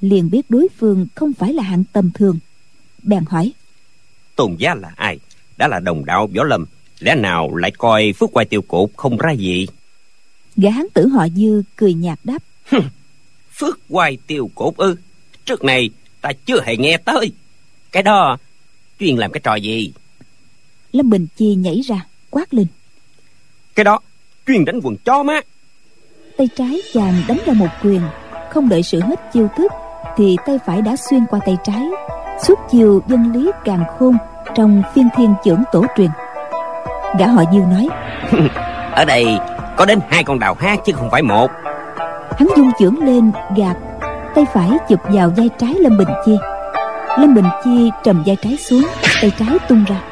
Liền 0.00 0.30
biết 0.30 0.50
đối 0.50 0.68
phương 0.78 1.06
không 1.14 1.32
phải 1.32 1.52
là 1.52 1.62
hạng 1.62 1.84
tầm 1.92 2.10
thường. 2.10 2.38
Bèn 3.02 3.24
hỏi 3.28 3.52
tôn 4.36 4.56
giá 4.58 4.74
là 4.74 4.90
ai? 4.96 5.18
Đã 5.56 5.68
là 5.68 5.80
đồng 5.80 6.04
đạo 6.04 6.28
võ 6.36 6.44
lâm 6.44 6.64
lẽ 7.00 7.14
nào 7.14 7.56
lại 7.56 7.70
coi 7.70 8.12
phước 8.12 8.30
quay 8.32 8.46
tiêu 8.46 8.62
cột 8.62 8.90
không 8.96 9.16
ra 9.16 9.32
gì? 9.32 9.66
gã 10.56 10.70
hán 10.70 10.86
tử 10.94 11.08
họ 11.08 11.28
dư 11.28 11.62
cười 11.76 11.94
nhạt 11.94 12.18
đáp 12.24 12.38
phước 13.52 13.78
quay 13.88 14.18
tiêu 14.26 14.50
cột 14.54 14.76
ư? 14.76 14.96
Trước 15.44 15.64
này 15.64 15.90
ta 16.20 16.32
chưa 16.46 16.62
hề 16.62 16.76
nghe 16.76 16.96
tới. 16.96 17.32
Cái 17.92 18.02
đó 18.02 18.38
chuyên 19.00 19.16
làm 19.16 19.32
cái 19.32 19.40
trò 19.44 19.54
gì? 19.54 19.92
Lâm 20.92 21.10
bình 21.10 21.26
chi 21.36 21.54
nhảy 21.54 21.80
ra 21.80 22.06
quát 22.32 22.54
lên. 22.54 22.66
Cái 23.74 23.84
đó 23.84 23.98
chuyên 24.46 24.64
đánh 24.64 24.80
quần 24.82 24.96
chó 25.04 25.22
má. 25.22 25.40
Tay 26.36 26.48
trái 26.56 26.80
chàng 26.92 27.22
đánh 27.28 27.38
ra 27.46 27.52
một 27.52 27.68
quyền 27.82 28.00
không 28.50 28.68
đợi 28.68 28.82
sự 28.82 29.00
hết 29.00 29.32
chiêu 29.32 29.48
thức 29.56 29.72
thì 30.16 30.36
tay 30.46 30.58
phải 30.66 30.82
đã 30.82 30.96
xuyên 30.96 31.26
qua 31.30 31.40
tay 31.46 31.56
trái. 31.64 31.88
Suốt 32.46 32.58
chiều 32.70 33.02
dân 33.08 33.32
lý 33.32 33.50
càng 33.64 33.84
khôn 33.98 34.16
trong 34.54 34.82
phiên 34.94 35.08
thiên 35.16 35.34
trưởng 35.44 35.62
tổ 35.72 35.84
truyền. 35.96 36.10
Gã 37.18 37.26
họ 37.26 37.42
dư 37.52 37.58
nói 37.58 37.88
ở 38.92 39.04
đây 39.04 39.26
có 39.76 39.86
đến 39.86 40.00
hai 40.08 40.24
con 40.24 40.38
đào 40.38 40.54
hát 40.54 40.80
chứ 40.84 40.92
không 40.92 41.10
phải 41.10 41.22
một. 41.22 41.50
Hắn 42.38 42.48
dung 42.56 42.70
chưởng 42.78 42.98
lên 42.98 43.32
gạt 43.56 43.76
tay 44.34 44.44
phải 44.54 44.70
chụp 44.88 45.00
vào 45.04 45.32
vai 45.36 45.50
trái 45.58 45.74
lâm 45.74 45.96
bình 45.98 46.08
chi. 46.26 46.38
Lâm 47.18 47.34
bình 47.34 47.44
chi 47.64 47.90
trầm 48.04 48.22
vai 48.26 48.36
trái 48.42 48.56
xuống 48.56 48.82
tay 49.22 49.32
trái 49.38 49.58
tung 49.68 49.84
ra. 49.88 50.02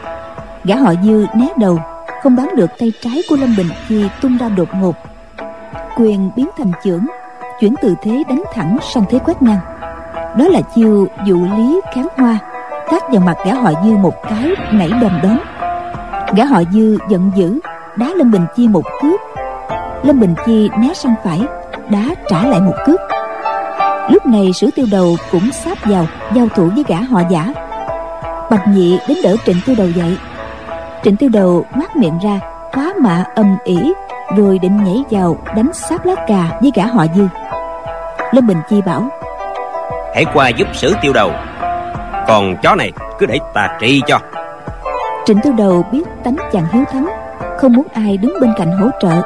Gã 0.65 0.77
họ 0.77 0.95
dư 1.05 1.27
né 1.37 1.47
đầu 1.59 1.79
không 2.23 2.37
đoán 2.37 2.57
được 2.57 2.71
tay 2.79 2.93
trái 3.03 3.23
của 3.29 3.37
lâm 3.37 3.57
bình 3.57 3.69
chi 3.89 4.05
tung 4.23 4.39
ra 4.39 4.49
đột 4.49 4.69
ngột. 4.75 4.95
Quyền 5.97 6.31
biến 6.37 6.51
thành 6.59 6.73
chưởng 6.85 7.07
chuyển 7.61 7.75
từ 7.83 7.95
thế 8.03 8.23
đánh 8.29 8.43
thẳng 8.55 8.79
sang 8.95 9.05
thế 9.11 9.19
quét 9.19 9.43
ngang. 9.43 9.61
Đó 10.39 10.45
là 10.49 10.61
chiêu 10.75 11.07
dụ 11.27 11.47
lý 11.57 11.81
kháng 11.95 12.09
hoa, 12.17 12.39
tác 12.91 13.03
vào 13.13 13.21
mặt 13.21 13.37
gã 13.47 13.55
họ 13.55 13.71
dư 13.85 13.97
một 13.97 14.15
cái 14.23 14.51
nảy 14.73 14.89
đom 15.03 15.21
đóm. 15.23 15.39
Gã 16.37 16.45
họ 16.45 16.63
dư 16.73 16.99
giận 17.09 17.31
dữ, 17.37 17.61
đá 17.97 18.07
lâm 18.17 18.31
bình 18.31 18.47
chi 18.57 18.69
một 18.69 18.85
cước. 19.03 19.21
Lâm 20.03 20.21
bình 20.21 20.35
chi 20.47 20.71
né 20.79 20.95
sang 20.95 21.15
phải, 21.25 21.41
đá 21.91 22.15
trả 22.29 22.47
lại 22.47 22.61
một 22.61 22.75
cước. 22.87 23.01
Lúc 24.11 24.27
này 24.27 24.53
sử 24.53 24.71
tiêu 24.71 24.87
đầu 24.91 25.17
cũng 25.33 25.51
sáp 25.53 25.79
vào 25.85 26.07
giao 26.35 26.49
thủ 26.55 26.71
với 26.75 26.85
gã 26.89 26.97
họ 26.97 27.23
giả. 27.31 27.53
Bạch 28.51 28.69
nhị 28.69 28.99
đến 29.09 29.19
đỡ 29.25 29.37
trịnh 29.47 29.61
tiêu 29.67 29.77
đầu 29.79 29.89
dậy 29.91 30.17
trịnh 31.05 31.17
tiêu 31.17 31.29
đầu 31.33 31.65
ngoác 31.77 31.97
miệng 31.97 32.19
ra 32.23 32.41
khóa 32.73 32.93
mạ 33.01 33.25
âm 33.35 33.57
ỉ 33.65 33.93
rồi 34.37 34.59
định 34.59 34.85
nhảy 34.85 35.05
vào 35.11 35.39
đánh 35.57 35.71
sáp 35.75 36.07
lá 36.07 36.15
cà 36.29 36.59
với 36.61 36.71
gã 36.75 36.87
họ 36.87 37.07
dư. 37.17 37.27
Lâm 38.33 38.47
bình 38.47 38.59
chi 38.71 38.81
bảo 38.87 39.09
hãy 40.15 40.25
qua 40.35 40.49
giúp 40.49 40.69
sử 40.75 40.95
tiêu 41.03 41.13
đầu. 41.13 41.31
Còn 42.29 42.57
chó 42.63 42.75
này 42.75 42.93
cứ 43.19 43.27
để 43.27 43.39
ta 43.55 43.79
trị 43.81 44.01
cho. 44.07 44.19
Trịnh 45.27 45.39
tiêu 45.43 45.53
đầu 45.53 45.85
biết 45.93 46.03
tánh 46.25 46.37
chàng 46.53 46.67
hiếu 46.73 46.85
thắng 46.93 47.07
không 47.59 47.73
muốn 47.73 47.87
ai 47.93 48.17
đứng 48.17 48.33
bên 48.41 48.51
cạnh 48.57 48.73
hỗ 48.73 48.89
trợ. 49.01 49.23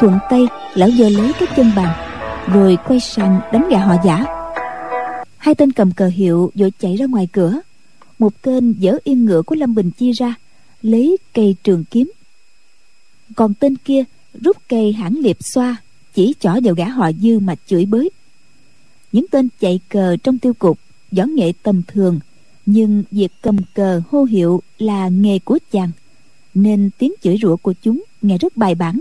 Thuận 0.00 0.18
tay 0.30 0.48
lão 0.74 0.88
giơ 0.90 1.08
lấy 1.08 1.32
cái 1.38 1.48
chân 1.56 1.72
bàn 1.76 1.88
rồi 2.54 2.78
quay 2.88 3.00
sang 3.00 3.40
đánh 3.52 3.68
gà 3.70 3.78
họ 3.78 3.94
giả. 4.04 4.24
Hai 5.38 5.54
tên 5.54 5.72
cầm 5.72 5.92
cờ 5.92 6.06
hiệu 6.06 6.50
vội 6.54 6.72
chạy 6.80 6.96
ra 6.96 7.06
ngoài 7.08 7.28
cửa. 7.32 7.52
Một 8.18 8.32
tên 8.42 8.74
dỡ 8.80 8.96
yên 9.04 9.24
ngựa 9.24 9.42
của 9.42 9.54
lâm 9.54 9.74
bình 9.74 9.90
chi 9.98 10.12
ra 10.12 10.34
lấy 10.82 11.16
cây 11.34 11.56
trường 11.64 11.84
kiếm. 11.84 12.12
Còn 13.36 13.54
tên 13.54 13.76
kia 13.76 14.04
rút 14.44 14.56
cây 14.68 14.92
hãng 14.92 15.18
liệp 15.18 15.36
xoa, 15.40 15.76
chỉ 16.14 16.34
chỏ 16.40 16.60
vào 16.64 16.74
gã 16.74 16.88
họ 16.88 17.10
dư 17.12 17.38
mà 17.38 17.54
chửi 17.66 17.86
bới. 17.86 18.10
Những 19.12 19.26
tên 19.30 19.48
chạy 19.60 19.80
cờ 19.88 20.16
trong 20.16 20.38
tiêu 20.38 20.54
cục, 20.54 20.78
võ 21.12 21.24
nghệ 21.24 21.52
tầm 21.62 21.82
thường, 21.86 22.20
nhưng 22.66 23.02
việc 23.10 23.32
cầm 23.42 23.56
cờ 23.74 24.02
hô 24.10 24.24
hiệu 24.24 24.62
là 24.78 25.08
nghề 25.08 25.38
của 25.38 25.58
chàng, 25.72 25.90
nên 26.54 26.90
tiếng 26.98 27.12
chửi 27.22 27.38
rủa 27.42 27.56
của 27.56 27.74
chúng 27.82 28.02
nghe 28.22 28.38
rất 28.38 28.56
bài 28.56 28.74
bản. 28.74 29.00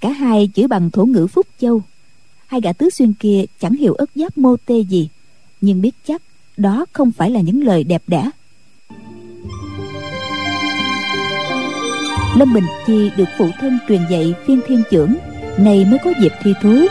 Cả 0.00 0.12
hai 0.12 0.50
chửi 0.54 0.68
bằng 0.68 0.90
thổ 0.90 1.04
ngữ 1.04 1.26
phúc 1.26 1.46
châu. 1.60 1.82
Hai 2.46 2.60
gã 2.60 2.72
tứ 2.72 2.90
xuyên 2.90 3.12
kia 3.12 3.44
chẳng 3.60 3.74
hiểu 3.74 3.94
ớt 3.94 4.10
giáp 4.14 4.38
mô 4.38 4.56
tê 4.56 4.80
gì, 4.80 5.08
nhưng 5.60 5.80
biết 5.80 5.94
chắc 6.06 6.22
đó 6.56 6.86
không 6.92 7.12
phải 7.12 7.30
là 7.30 7.40
những 7.40 7.64
lời 7.64 7.84
đẹp 7.84 8.02
đẽ. 8.06 8.30
Lâm 12.36 12.52
bình 12.54 12.64
chi 12.86 13.10
được 13.16 13.28
phụ 13.38 13.48
thân 13.60 13.78
truyền 13.88 14.00
dạy 14.10 14.34
phiên 14.46 14.60
thiên 14.66 14.82
trưởng 14.90 15.16
này 15.58 15.86
mới 15.90 15.98
có 16.04 16.12
dịp 16.20 16.32
thi 16.42 16.54
thú. 16.62 16.86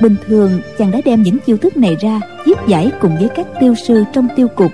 Bình 0.00 0.16
thường, 0.26 0.60
chàng 0.78 0.90
đã 0.90 1.00
đem 1.04 1.22
những 1.22 1.38
chiêu 1.38 1.56
thức 1.56 1.76
này 1.76 1.96
ra 2.00 2.20
giết 2.46 2.58
giải 2.68 2.90
cùng 3.00 3.16
với 3.16 3.28
các 3.28 3.46
tiêu 3.60 3.74
sư 3.74 4.04
trong 4.12 4.28
tiêu 4.36 4.48
cục. 4.48 4.72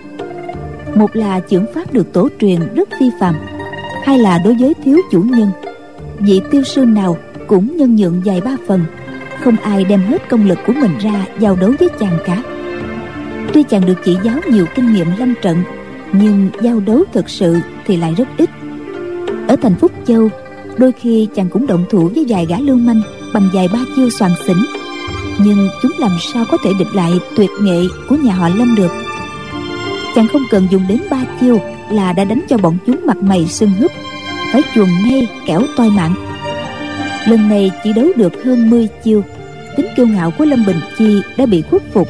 Một 0.95 1.17
là 1.17 1.41
chưởng 1.51 1.67
pháp 1.75 1.93
được 1.93 2.13
tổ 2.13 2.29
truyền 2.41 2.61
rất 2.75 2.89
phi 3.01 3.11
phàm, 3.21 3.35
hai 4.05 4.19
là 4.19 4.39
đối 4.45 4.55
với 4.55 4.75
thiếu 4.85 4.99
chủ 5.11 5.23
nhân. 5.23 5.51
Vị 6.19 6.41
tiêu 6.51 6.63
sư 6.63 6.85
nào 6.85 7.17
cũng 7.47 7.77
nhân 7.77 7.97
nhượng 7.97 8.23
dài 8.25 8.41
ba 8.41 8.57
phần, 8.67 8.85
không 9.41 9.57
ai 9.57 9.85
đem 9.85 10.03
hết 10.03 10.29
công 10.29 10.49
lực 10.49 10.59
của 10.67 10.73
mình 10.73 10.99
ra 11.01 11.27
giao 11.39 11.57
đấu 11.57 11.73
với 11.79 11.89
chàng 12.01 12.19
cả. 12.25 12.43
Tuy 13.53 13.63
chàng 13.63 13.87
được 13.87 13.99
chỉ 14.05 14.17
giáo 14.25 14.37
nhiều 14.51 14.67
kinh 14.75 14.93
nghiệm 14.93 15.07
lâm 15.19 15.35
trận, 15.43 15.63
nhưng 16.13 16.51
giao 16.63 16.81
đấu 16.81 17.05
thực 17.13 17.31
sự 17.31 17.57
thì 17.87 17.97
lại 17.97 18.15
rất 18.17 18.29
ít 18.37 18.51
ở 19.49 19.57
thành 19.63 19.75
phúc 19.81 19.93
châu, 20.07 20.31
đôi 20.79 20.93
khi 20.93 21.29
chàng 21.35 21.49
cũng 21.49 21.67
động 21.67 21.85
thủ 21.91 22.11
với 22.15 22.25
vài 22.29 22.47
gã 22.47 22.57
lưu 22.59 22.77
manh 22.77 23.03
bằng 23.35 23.49
vài 23.53 23.69
ba 23.73 23.79
chiêu 23.97 24.11
soàn 24.11 24.31
xỉnh. 24.47 24.65
Nhưng 25.39 25.69
chúng 25.83 25.93
làm 25.99 26.11
sao 26.33 26.45
có 26.51 26.57
thể 26.65 26.71
địch 26.79 26.95
lại 26.95 27.13
tuyệt 27.37 27.51
nghệ 27.61 27.81
của 28.09 28.17
nhà 28.17 28.35
họ 28.35 28.49
lâm 28.49 28.75
được? 28.75 28.93
Chàng 30.15 30.29
không 30.29 30.43
cần 30.51 30.69
dùng 30.71 30.83
đến 30.89 30.99
ba 31.11 31.25
chiêu 31.41 31.59
là 31.91 32.13
đã 32.13 32.25
đánh 32.25 32.41
cho 32.49 32.59
bọn 32.59 32.77
chúng 32.87 32.97
mặt 33.05 33.17
mày 33.17 33.47
sưng 33.47 33.71
húp, 33.71 33.93
phải 34.53 34.63
chuồn 34.75 34.89
ngay 35.05 35.29
kẻo 35.47 35.63
toi 35.77 35.91
mạng. 35.91 36.15
Lần 37.27 37.49
này 37.49 37.71
chỉ 37.85 37.93
đấu 37.93 38.07
được 38.17 38.45
hơn 38.45 38.71
10 38.71 38.89
chiêu, 39.05 39.23
tính 39.77 39.87
kiêu 39.97 40.07
ngạo 40.07 40.31
của 40.31 40.45
lâm 40.45 40.67
bình 40.67 40.81
chi 40.99 41.21
đã 41.37 41.47
bị 41.47 41.63
khuất 41.63 41.83
phục. 41.93 42.09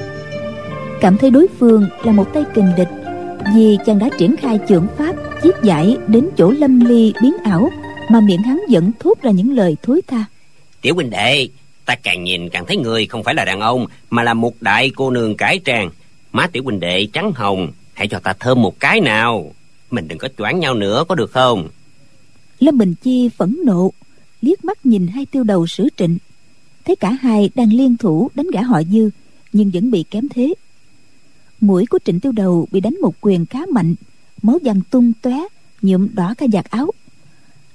Cảm 1.01 1.19
thấy 1.19 1.31
đối 1.31 1.47
phương 1.61 1.87
là 2.05 2.13
một 2.13 2.35
tay 2.35 2.45
kình 2.55 2.73
địch 2.77 2.89
vì 3.55 3.79
chàng 3.87 3.99
đã 3.99 4.09
triển 4.19 4.37
khai 4.37 4.59
chưởng 4.69 4.87
pháp 4.99 5.17
chiết 5.43 5.55
giải 5.63 5.97
đến 6.09 6.29
chỗ 6.37 6.51
lâm 6.51 6.81
ly 6.81 7.13
biến 7.23 7.35
ảo 7.45 7.71
mà 8.11 8.21
miệng 8.21 8.43
hắn 8.43 8.61
vẫn 8.71 8.91
thốt 9.01 9.15
ra 9.23 9.31
những 9.31 9.53
lời 9.55 9.77
thối 9.83 10.01
tha. 10.07 10.25
Tiểu 10.81 10.95
huynh 10.95 11.11
đệ 11.11 11.49
ta 11.85 11.95
càng 12.03 12.25
nhìn 12.25 12.49
càng 12.49 12.67
thấy 12.67 12.77
người 12.77 13.07
không 13.07 13.23
phải 13.23 13.35
là 13.35 13.45
đàn 13.45 13.61
ông 13.61 13.87
mà 14.11 14.23
là 14.23 14.35
một 14.35 14.63
đại 14.63 14.91
cô 14.97 15.11
nương 15.11 15.37
cải 15.37 15.59
trang. 15.59 15.91
Má 16.33 16.47
tiểu 16.47 16.63
huynh 16.65 16.81
đệ 16.81 17.07
trắng 17.13 17.33
hồng 17.35 17.73
hãy 17.95 18.09
cho 18.09 18.19
ta 18.19 18.33
thơm 18.41 18.63
một 18.63 18.81
cái 18.81 19.01
nào. 19.01 19.53
Mình 19.91 20.09
đừng 20.09 20.19
có 20.19 20.29
choáng 20.39 20.61
nhau 20.61 20.75
nữa 20.75 21.05
có 21.09 21.15
được 21.15 21.31
không? 21.31 21.69
Lâm 22.59 22.79
bình 22.79 22.95
chi 23.03 23.29
phẫn 23.29 23.57
nộ 23.65 23.93
liếc 24.43 24.65
mắt 24.65 24.87
nhìn 24.87 25.07
hai 25.07 25.27
tiêu 25.27 25.45
đầu 25.45 25.67
sử 25.67 25.89
trịnh. 25.97 26.19
Thấy 26.85 26.97
cả 26.97 27.11
hai 27.11 27.51
đang 27.55 27.73
liên 27.73 27.97
thủ 27.97 28.31
đánh 28.35 28.47
gã 28.53 28.63
họ 28.63 28.83
dư 28.83 29.11
nhưng 29.53 29.71
vẫn 29.71 29.91
bị 29.91 30.05
kém 30.11 30.29
thế 30.29 30.55
mũi 31.63 31.87
của 31.87 31.99
trịnh 32.05 32.21
tiêu 32.21 32.33
đầu 32.33 32.69
bị 32.71 32.81
đánh 32.81 32.97
một 33.01 33.15
quyền 33.21 33.47
khá 33.47 33.59
mạnh. 33.73 33.95
Máu 34.43 34.59
văng 34.65 34.81
tung 34.91 35.13
tóe, 35.23 35.39
nhuộm 35.83 36.09
đỏ 36.15 36.35
cả 36.39 36.47
giặt 36.53 36.65
áo. 36.71 36.91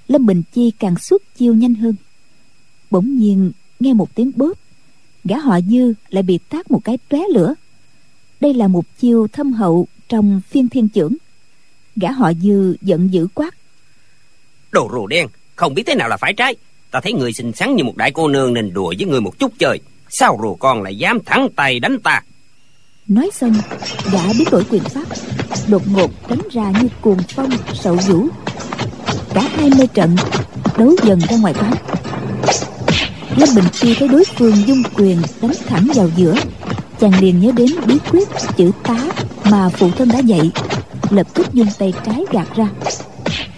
Lâm 0.08 0.26
bình 0.26 0.44
chi 0.54 0.72
càng 0.80 0.98
suốt 0.98 1.22
chiêu 1.38 1.54
nhanh 1.54 1.76
hơn. 1.76 1.96
Bỗng 2.92 3.18
nhiên, 3.18 3.52
nghe 3.80 3.94
một 3.94 4.16
tiếng 4.16 4.32
bóp, 4.36 4.54
gã 5.24 5.38
họ 5.38 5.60
dư 5.62 5.94
lại 6.10 6.24
bị 6.24 6.38
tát 6.50 6.72
một 6.72 6.84
cái 6.84 6.98
tóe 7.10 7.20
lửa. 7.34 7.56
Đây 8.40 8.54
là 8.54 8.68
một 8.68 8.86
chiêu 9.00 9.28
thâm 9.28 9.54
hậu 9.54 9.88
trong 10.10 10.42
phiên 10.50 10.70
thiên 10.70 10.90
trưởng. 10.90 11.16
Gã 11.96 12.12
họ 12.12 12.34
dư 12.34 12.76
giận 12.82 13.14
dữ 13.14 13.28
quát. 13.34 13.56
Đồ 14.72 14.90
rùa 14.92 15.08
đen, 15.08 15.28
không 15.56 15.74
biết 15.74 15.84
thế 15.86 15.96
nào 15.96 16.10
là 16.10 16.18
phải 16.18 16.34
trái. 16.34 16.56
Ta 16.92 17.00
thấy 17.00 17.14
người 17.14 17.34
xinh 17.34 17.52
xắn 17.54 17.76
như 17.76 17.84
một 17.84 17.98
đại 17.98 18.12
cô 18.12 18.28
nương 18.28 18.54
nên 18.54 18.74
đùa 18.74 18.94
với 18.98 19.08
người 19.08 19.22
một 19.22 19.40
chút 19.40 19.54
chơi. 19.60 19.80
Sao 20.10 20.40
rùa 20.42 20.56
con 20.56 20.82
lại 20.82 20.96
dám 20.98 21.20
thẳng 21.26 21.48
tay 21.56 21.80
đánh 21.80 22.00
ta? 22.00 22.22
Nói 23.08 23.30
xong, 23.34 23.54
gã 24.12 24.34
biến 24.34 24.48
đổi 24.52 24.64
quyền 24.70 24.84
pháp, 24.84 25.06
đột 25.68 25.82
ngột 25.92 26.12
đánh 26.30 26.42
ra 26.52 26.72
như 26.82 26.88
cuồng 27.02 27.20
phong 27.36 27.50
sậu 27.74 27.96
vũ 27.96 28.28
cả 29.34 29.50
hai 29.56 29.70
mê 29.78 29.88
trận, 29.94 30.16
đấu 30.78 30.96
dần 31.04 31.20
ra 31.20 31.38
ngoài 31.38 31.54
quán 31.54 31.74
lâm 33.38 33.50
bình 33.56 33.66
chi 33.74 33.96
thấy 34.00 34.08
đối 34.08 34.24
phương 34.36 34.56
dung 34.68 34.84
quyền 34.96 35.18
đánh 35.42 35.52
thẳng 35.66 35.88
vào 35.96 36.10
giữa, 36.16 36.36
chàng 37.00 37.20
liền 37.20 37.40
nhớ 37.40 37.52
đến 37.52 37.68
bí 37.88 37.98
quyết 38.12 38.28
chữ 38.58 38.72
tá 38.84 39.10
mà 39.52 39.70
phụ 39.70 39.92
thân 39.92 40.10
đã 40.10 40.20
dạy, 40.20 40.52
lập 41.10 41.28
tức 41.34 41.54
dùng 41.54 41.68
tay 41.80 41.94
trái 42.06 42.26
gạt 42.32 42.48
ra. 42.56 42.70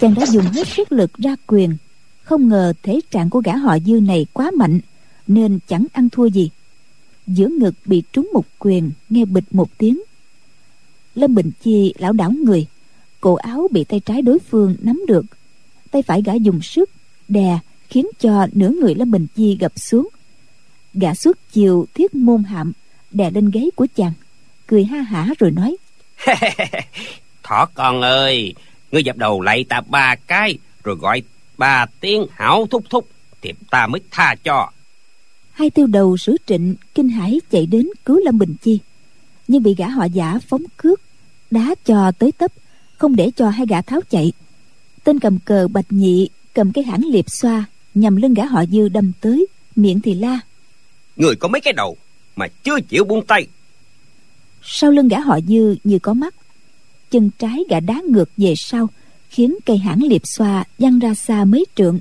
Chàng 0.01 0.13
đã 0.13 0.25
dùng 0.25 0.45
hết 0.45 0.67
sức 0.67 0.91
lực 0.91 1.13
ra 1.13 1.35
quyền, 1.47 1.77
không 2.23 2.47
ngờ 2.47 2.73
thể 2.83 2.99
trạng 3.11 3.29
của 3.29 3.41
gã 3.45 3.55
họ 3.55 3.77
dư 3.85 3.99
này 3.99 4.25
quá 4.33 4.51
mạnh, 4.57 4.79
nên 5.27 5.59
chẳng 5.67 5.85
ăn 5.93 6.09
thua 6.09 6.25
gì 6.25 6.49
giữa 7.29 7.47
ngực 7.47 7.75
bị 7.85 8.03
trúng 8.13 8.29
một 8.33 8.45
quyền, 8.59 8.91
nghe 9.09 9.25
bịch 9.25 9.43
một 9.51 9.77
tiếng. 9.77 10.01
Lâm 11.15 11.35
bình 11.35 11.51
chi 11.63 11.93
lão 11.97 12.13
đảo 12.13 12.31
người, 12.31 12.65
cổ 13.21 13.35
áo 13.35 13.67
bị 13.71 13.83
tay 13.83 13.99
trái 13.99 14.21
đối 14.21 14.39
phương 14.39 14.75
nắm 14.81 15.01
được. 15.07 15.25
Tay 15.91 16.01
phải 16.01 16.21
gã 16.21 16.33
dùng 16.33 16.61
sức 16.61 16.89
đè, 17.27 17.59
khiến 17.89 18.07
cho 18.19 18.47
nửa 18.53 18.69
người 18.69 18.95
lâm 18.95 19.11
bình 19.11 19.27
chi 19.35 19.57
gập 19.59 19.79
xuống. 19.79 20.09
Gã 20.93 21.13
suốt 21.13 21.37
chiều 21.51 21.85
thiết 21.93 22.15
môn 22.15 22.43
hạm, 22.43 22.71
đè 23.11 23.31
lên 23.31 23.51
gáy 23.51 23.71
của 23.75 23.87
chàng, 23.95 24.13
cười 24.67 24.85
ha 24.85 25.01
hả 25.01 25.27
rồi 25.39 25.51
nói. 25.51 25.77
Thỏ 27.43 27.65
con 27.73 28.01
ơi, 28.01 28.53
ngươi 28.91 29.03
dập 29.03 29.17
đầu 29.17 29.41
lại 29.41 29.65
ta 29.69 29.81
ba 29.81 30.15
cái, 30.15 30.57
rồi 30.83 30.95
gọi 30.95 31.21
ba 31.57 31.85
tiếng 31.99 32.25
hảo 32.31 32.67
thúc 32.71 32.83
thúc, 32.89 33.09
thì 33.41 33.53
ta 33.69 33.87
mới 33.87 34.01
tha 34.11 34.35
cho 34.43 34.71
hai 35.59 35.69
tiêu 35.69 35.87
đầu 35.87 36.17
sử 36.17 36.37
trịnh 36.45 36.75
kinh 36.95 37.09
hãi 37.09 37.41
chạy 37.51 37.65
đến 37.65 37.87
cứu 38.05 38.19
lâm 38.25 38.37
bình 38.37 38.55
chi. 38.61 38.79
Nhưng 39.47 39.63
bị 39.63 39.75
gã 39.75 39.87
họ 39.89 40.05
giả 40.05 40.39
phóng 40.47 40.63
cước 40.77 41.01
đá 41.51 41.75
cho 41.85 42.11
tới 42.11 42.31
tấp 42.31 42.51
không 42.97 43.15
để 43.15 43.31
cho 43.35 43.49
hai 43.49 43.65
gã 43.69 43.81
tháo 43.81 44.01
chạy. 44.09 44.31
Tên 45.03 45.19
cầm 45.19 45.39
cờ 45.39 45.67
bạch 45.67 45.85
nhị 45.89 46.29
cầm 46.53 46.71
cái 46.71 46.83
hãng 46.83 47.05
liệp 47.05 47.25
xoa 47.29 47.65
nhằm 47.93 48.15
lưng 48.15 48.33
gã 48.33 48.45
họ 48.45 48.65
dư 48.65 48.89
đâm 48.89 49.11
tới 49.21 49.47
miệng 49.75 50.01
thì 50.01 50.13
la. 50.13 50.39
Người 51.15 51.35
có 51.35 51.47
mấy 51.47 51.61
cái 51.61 51.73
đầu 51.73 51.97
mà 52.35 52.47
chưa 52.63 52.79
chịu 52.81 53.03
buông 53.03 53.25
tay? 53.25 53.47
Sau 54.63 54.91
lưng 54.91 55.07
gã 55.07 55.19
họ 55.19 55.39
dư 55.47 55.75
như 55.83 55.99
có 55.99 56.13
mắt 56.13 56.35
chân 57.11 57.29
trái 57.39 57.63
gã 57.69 57.79
đá 57.79 58.01
ngược 58.09 58.29
về 58.37 58.53
sau 58.57 58.89
khiến 59.29 59.55
cây 59.65 59.77
hãng 59.77 60.03
liệp 60.03 60.21
xoa 60.25 60.63
văng 60.79 60.99
ra 60.99 61.13
xa 61.13 61.45
mấy 61.45 61.65
trượng. 61.75 61.99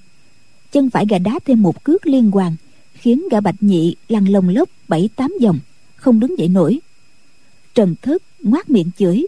Chân 0.73 0.91
phải 0.91 1.07
gã 1.09 1.19
đá 1.19 1.39
thêm 1.45 1.63
một 1.63 1.85
cước 1.85 2.07
liên 2.07 2.31
hoàn 2.31 2.57
khiến 3.01 3.29
gã 3.31 3.41
bạch 3.41 3.63
nhị 3.63 3.97
lăn 4.09 4.29
lồng 4.29 4.49
lốc 4.49 4.69
bảy 4.89 5.09
tám 5.17 5.35
vòng 5.43 5.59
không 5.97 6.21
đứng 6.21 6.39
dậy 6.39 6.49
nổi. 6.49 6.79
Trần 7.75 7.95
thất 8.03 8.23
ngoác 8.41 8.71
miệng 8.71 8.91
chửi. 8.99 9.27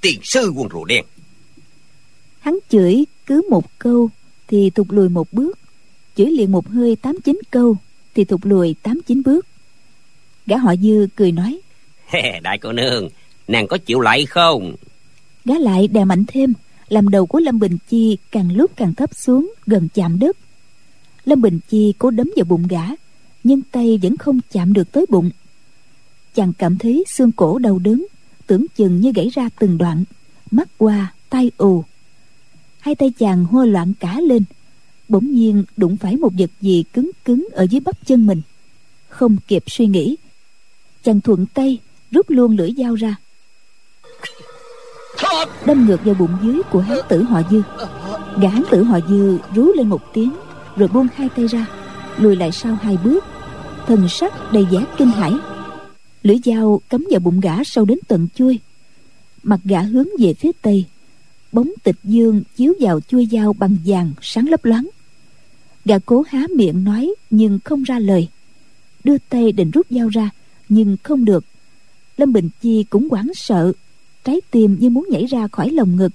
Tiền 0.00 0.20
sư 0.22 0.52
quần 0.56 0.68
rùa 0.72 0.84
đen. 0.84 1.04
Hắn 2.40 2.58
chửi 2.68 3.04
cứ 3.26 3.42
một 3.50 3.78
câu 3.78 4.10
thì 4.48 4.70
thụt 4.70 4.86
lùi 4.90 5.08
một 5.08 5.32
bước. 5.32 5.58
Chửi 6.16 6.26
liền 6.26 6.52
một 6.52 6.68
hơi 6.68 6.96
tám 6.96 7.20
chín 7.24 7.40
câu 7.50 7.76
thì 8.14 8.24
thụt 8.24 8.40
lùi 8.42 8.74
tám 8.82 9.00
chín 9.06 9.22
bước. 9.24 9.46
Gã 10.46 10.56
họ 10.56 10.76
dư 10.76 11.06
cười 11.16 11.32
nói 11.32 11.60
đại 12.42 12.58
cô 12.58 12.72
nương 12.72 13.08
nàng 13.48 13.66
có 13.66 13.78
chịu 13.78 14.00
lại 14.00 14.26
không? 14.26 14.76
Gã 15.44 15.54
lại 15.58 15.88
đè 15.88 16.04
mạnh 16.04 16.24
thêm 16.28 16.52
làm 16.88 17.08
đầu 17.08 17.26
của 17.26 17.38
lâm 17.38 17.58
bình 17.58 17.78
chi 17.88 18.18
càng 18.30 18.56
lúc 18.56 18.70
càng 18.76 18.94
thấp 18.94 19.14
xuống 19.14 19.52
gần 19.66 19.88
chạm 19.94 20.18
đất 20.18 20.36
lâm 21.24 21.40
bình 21.40 21.60
chi 21.68 21.94
cố 21.98 22.10
đấm 22.10 22.30
vào 22.36 22.44
bụng 22.44 22.66
gã, 22.68 22.82
nhưng 23.44 23.62
tay 23.62 23.98
vẫn 24.02 24.16
không 24.16 24.40
chạm 24.52 24.72
được 24.72 24.92
tới 24.92 25.06
bụng. 25.08 25.30
Chàng 26.34 26.52
cảm 26.58 26.78
thấy 26.78 27.04
xương 27.08 27.32
cổ 27.32 27.58
đau 27.58 27.78
đớn, 27.78 28.06
tưởng 28.46 28.66
chừng 28.76 29.00
như 29.00 29.12
gãy 29.12 29.28
ra 29.34 29.48
từng 29.58 29.78
đoạn, 29.78 30.04
mắt 30.50 30.68
qua 30.78 31.14
tay 31.30 31.50
ù. 31.56 31.84
Hai 32.80 32.94
tay 32.94 33.12
chàng 33.18 33.44
hô 33.44 33.64
loạn 33.64 33.92
cả 34.00 34.20
lên, 34.20 34.42
bỗng 35.08 35.34
nhiên 35.34 35.64
đụng 35.76 35.96
phải 35.96 36.16
một 36.16 36.32
vật 36.38 36.50
gì 36.60 36.84
cứng 36.92 37.10
cứng 37.24 37.48
ở 37.52 37.66
dưới 37.70 37.80
bắp 37.80 38.06
chân 38.06 38.26
mình. 38.26 38.42
Không 39.08 39.36
kịp 39.48 39.62
suy 39.66 39.86
nghĩ, 39.86 40.16
chàng 41.02 41.20
thuận 41.20 41.46
tay 41.46 41.78
rút 42.10 42.30
luôn 42.30 42.56
lưỡi 42.56 42.70
dao 42.76 42.94
ra. 42.94 43.16
Đâm 45.66 45.86
ngược 45.86 46.04
vào 46.04 46.14
bụng 46.14 46.36
dưới 46.42 46.60
của 46.70 46.80
hán 46.80 46.98
tử 47.08 47.22
họ 47.22 47.42
dư. 47.50 47.62
Gã 48.40 48.48
hán 48.48 48.62
tử 48.70 48.82
họ 48.82 48.98
dư 49.08 49.38
rú 49.54 49.72
lên 49.76 49.88
một 49.88 50.00
tiếng 50.12 50.32
rồi 50.76 50.88
buông 50.88 51.06
hai 51.14 51.28
tay 51.28 51.46
ra, 51.46 51.66
lùi 52.18 52.36
lại 52.36 52.52
sau 52.52 52.74
hai 52.74 52.96
bước. 53.04 53.24
Thần 53.86 54.08
sắc 54.08 54.52
đầy 54.52 54.64
vẻ 54.70 54.84
kinh 54.98 55.08
hãi. 55.08 55.32
Lưỡi 56.22 56.36
dao 56.44 56.80
cắm 56.88 57.06
vào 57.10 57.20
bụng 57.20 57.40
gã 57.40 57.64
sâu 57.64 57.84
đến 57.84 57.98
tận 58.08 58.28
chui. 58.34 58.58
Mặt 59.42 59.60
gã 59.64 59.80
hướng 59.80 60.08
về 60.18 60.34
phía 60.34 60.50
tây. 60.62 60.84
Bóng 61.52 61.70
tịch 61.82 61.96
dương 62.04 62.42
chiếu 62.56 62.74
vào 62.80 63.00
chuôi 63.00 63.28
dao 63.32 63.52
bằng 63.52 63.76
vàng 63.84 64.12
sáng 64.22 64.48
lấp 64.48 64.64
loáng. 64.64 64.88
Gã 65.84 65.98
cố 65.98 66.24
há 66.28 66.46
miệng 66.56 66.84
nói 66.84 67.14
nhưng 67.30 67.58
không 67.64 67.82
ra 67.82 67.98
lời. 67.98 68.28
Đưa 69.04 69.18
tay 69.18 69.52
định 69.52 69.70
rút 69.70 69.86
dao 69.90 70.08
ra, 70.08 70.30
nhưng 70.68 70.96
không 71.02 71.24
được. 71.24 71.44
Lâm 72.16 72.32
bình 72.32 72.48
chi 72.60 72.84
cũng 72.90 73.08
hoảng 73.10 73.30
sợ, 73.34 73.72
trái 74.24 74.40
tim 74.50 74.76
như 74.80 74.90
muốn 74.90 75.06
nhảy 75.10 75.26
ra 75.26 75.48
khỏi 75.48 75.70
lồng 75.70 75.96
ngực. 75.96 76.12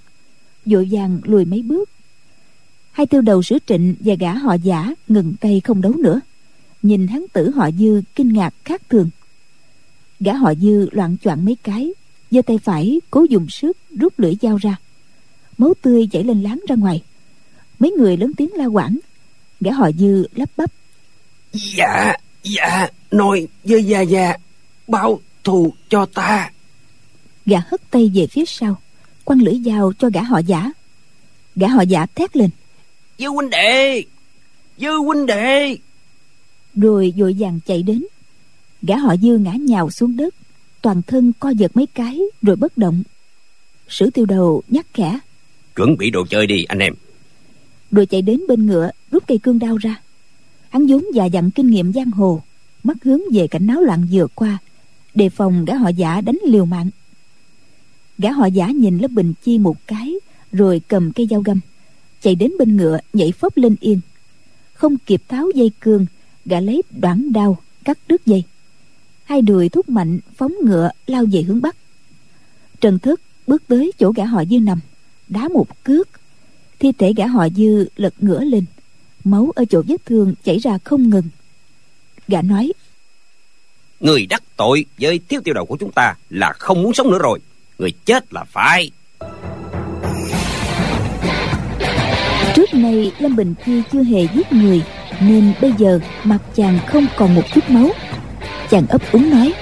Vội 0.66 0.88
vàng 0.92 1.20
lùi 1.24 1.46
mấy 1.46 1.62
bước 1.62 1.90
hai 2.92 3.06
tiêu 3.06 3.22
đầu 3.22 3.44
sửa 3.44 3.58
trịnh 3.68 3.96
và 4.00 4.16
gã 4.20 4.34
họ 4.34 4.54
giả 4.54 4.94
ngừng 5.08 5.34
tay 5.40 5.62
không 5.64 5.82
đấu 5.82 5.94
nữa. 5.94 6.20
Nhìn 6.82 7.08
hắn 7.08 7.26
tử 7.34 7.50
họ 7.50 7.70
dư 7.72 8.02
kinh 8.16 8.34
ngạc 8.34 8.54
khác 8.66 8.82
thường. 8.90 9.10
Gã 10.20 10.34
họ 10.34 10.54
dư 10.56 10.90
loạn 10.92 11.18
choạng 11.24 11.46
mấy 11.46 11.58
cái 11.64 11.92
giơ 12.32 12.42
tay 12.42 12.58
phải 12.58 13.02
cố 13.12 13.26
dùng 13.30 13.50
sức 13.50 13.78
rút 13.98 14.20
lưỡi 14.20 14.36
dao 14.42 14.58
ra. 14.58 14.76
Máu 15.58 15.74
tươi 15.82 16.08
chảy 16.12 16.24
lên 16.24 16.44
láng 16.44 16.60
ra 16.68 16.76
ngoài. 16.76 17.04
Mấy 17.80 17.92
người 17.92 18.18
lớn 18.18 18.32
tiếng 18.38 18.54
la 18.54 18.66
quảng. 18.66 19.00
Gã 19.60 19.72
họ 19.72 19.92
dư 19.92 20.28
lắp 20.36 20.50
bắp. 20.58 20.72
Dạ 21.54 22.14
dạ 22.44 22.88
nói 23.12 23.48
với 23.64 23.84
gia 23.84 24.02
gia 24.02 24.34
báo 24.88 25.20
thù 25.44 25.74
cho 25.90 26.06
ta. 26.06 26.52
Gã 27.46 27.58
hất 27.68 27.92
tay 27.92 28.12
về 28.14 28.28
phía 28.28 28.46
sau 28.48 28.82
quăng 29.24 29.42
lưỡi 29.42 29.62
dao 29.66 29.94
cho 30.00 30.10
gã 30.14 30.22
họ 30.22 30.40
giả. 30.40 30.72
Gã 31.56 31.68
họ 31.68 31.82
giả 31.82 32.06
thét 32.06 32.38
lên 32.38 32.50
dư 33.20 33.28
huynh 33.28 33.50
đệ! 33.50 34.04
Dư 34.78 34.92
huynh 34.92 35.26
đệ! 35.26 35.78
Rồi 36.76 37.14
vội 37.18 37.36
vàng 37.40 37.60
chạy 37.66 37.84
đến. 37.84 38.06
Gã 38.82 38.98
họ 38.98 39.16
dư 39.18 39.38
ngã 39.38 39.52
nhào 39.52 39.92
xuống 39.92 40.18
đất. 40.18 40.36
Toàn 40.82 41.02
thân 41.02 41.32
co 41.40 41.50
giật 41.50 41.72
mấy 41.78 41.86
cái 41.86 42.20
rồi 42.42 42.56
bất 42.56 42.78
động. 42.78 43.04
Sử 43.88 44.10
tiêu 44.10 44.26
đầu 44.26 44.62
nhắc 44.68 44.86
khẽ. 44.94 45.20
Chuẩn 45.76 45.98
bị 45.98 46.10
đồ 46.10 46.26
chơi 46.30 46.48
đi 46.48 46.64
anh 46.64 46.80
em. 46.80 46.94
Rồi 47.92 48.06
chạy 48.06 48.22
đến 48.22 48.42
bên 48.48 48.66
ngựa 48.66 48.92
rút 49.12 49.24
cây 49.28 49.38
cương 49.38 49.60
đao 49.60 49.78
ra. 49.78 50.02
Hắn 50.70 50.88
vốn 50.88 51.06
già 51.14 51.26
dặn 51.26 51.52
kinh 51.52 51.68
nghiệm 51.68 51.94
giang 51.94 52.12
hồ 52.12 52.42
mắt 52.84 52.98
hướng 53.04 53.22
về 53.34 53.48
cảnh 53.48 53.68
náo 53.68 53.82
loạn 53.82 54.08
vừa 54.12 54.28
qua 54.36 54.58
đề 55.16 55.30
phòng 55.30 55.66
gã 55.66 55.76
họ 55.76 55.90
giả 55.90 56.22
đánh 56.22 56.38
liều 56.46 56.66
mạng. 56.66 56.90
Gã 58.18 58.32
họ 58.32 58.46
giả 58.46 58.68
nhìn 58.68 58.98
lớp 58.98 59.12
bình 59.12 59.34
chi 59.44 59.58
một 59.58 59.78
cái 59.88 60.14
rồi 60.52 60.82
cầm 60.88 61.12
cây 61.12 61.28
dao 61.30 61.42
găm 61.42 61.60
chạy 62.22 62.36
đến 62.36 62.52
bên 62.60 62.78
ngựa, 62.78 63.00
nhảy 63.14 63.32
phóp 63.32 63.58
lên 63.58 63.76
yên. 63.80 64.00
Không 64.74 64.98
kịp 64.98 65.22
tháo 65.28 65.50
dây 65.56 65.72
cương, 65.80 66.06
gã 66.46 66.60
lấy 66.60 66.82
đoạn 66.90 67.34
đao, 67.34 67.58
cắt 67.84 67.98
đứt 68.08 68.26
dây. 68.26 68.44
Hai 69.24 69.42
đùi 69.42 69.70
thúc 69.70 69.90
mạnh, 69.90 70.20
phóng 70.36 70.54
ngựa, 70.66 70.90
lao 71.08 71.26
về 71.32 71.42
hướng 71.42 71.62
bắc. 71.62 71.76
Trần 72.82 73.00
thức 73.00 73.22
bước 73.48 73.64
tới 73.68 73.92
chỗ 74.00 74.12
gã 74.12 74.26
họ 74.26 74.44
dư 74.46 74.60
nằm, 74.60 74.80
đá 75.28 75.48
một 75.48 75.84
cước. 75.84 76.10
Thi 76.80 76.92
thể 76.98 77.14
gã 77.14 77.28
họ 77.28 77.48
dư 77.50 77.88
lật 77.96 78.14
ngửa 78.20 78.44
lên, 78.44 78.66
máu 79.24 79.52
ở 79.56 79.66
chỗ 79.70 79.84
vết 79.88 80.06
thương 80.06 80.34
chảy 80.44 80.60
ra 80.60 80.78
không 80.84 81.10
ngừng. 81.10 81.30
Gã 82.28 82.42
nói, 82.42 82.74
người 84.00 84.26
đắc 84.26 84.44
tội 84.58 84.86
với 85.00 85.20
thiếu 85.30 85.42
tiêu 85.44 85.54
đầu 85.54 85.66
của 85.66 85.78
chúng 85.78 85.92
ta 85.92 86.16
là 86.30 86.54
không 86.60 86.84
muốn 86.84 86.94
sống 86.94 87.12
nữa 87.12 87.20
rồi. 87.20 87.40
Người 87.78 87.92
chết 88.06 88.34
là 88.34 88.44
phải. 88.44 88.92
Nay 92.82 93.12
lâm 93.20 93.36
bình 93.36 93.54
chi 93.66 93.82
chưa 93.92 94.04
hề 94.04 94.28
giết 94.36 94.54
người 94.54 94.82
nên 95.22 95.54
bây 95.62 95.74
giờ 95.78 96.00
mặt 96.24 96.40
chàng 96.56 96.80
không 96.88 97.06
còn 97.18 97.36
một 97.36 97.44
chút 97.54 97.70
máu. 97.70 97.90
Chàng 98.70 98.88
ấp 98.90 99.02
úng 99.12 99.30
nói 99.30 99.54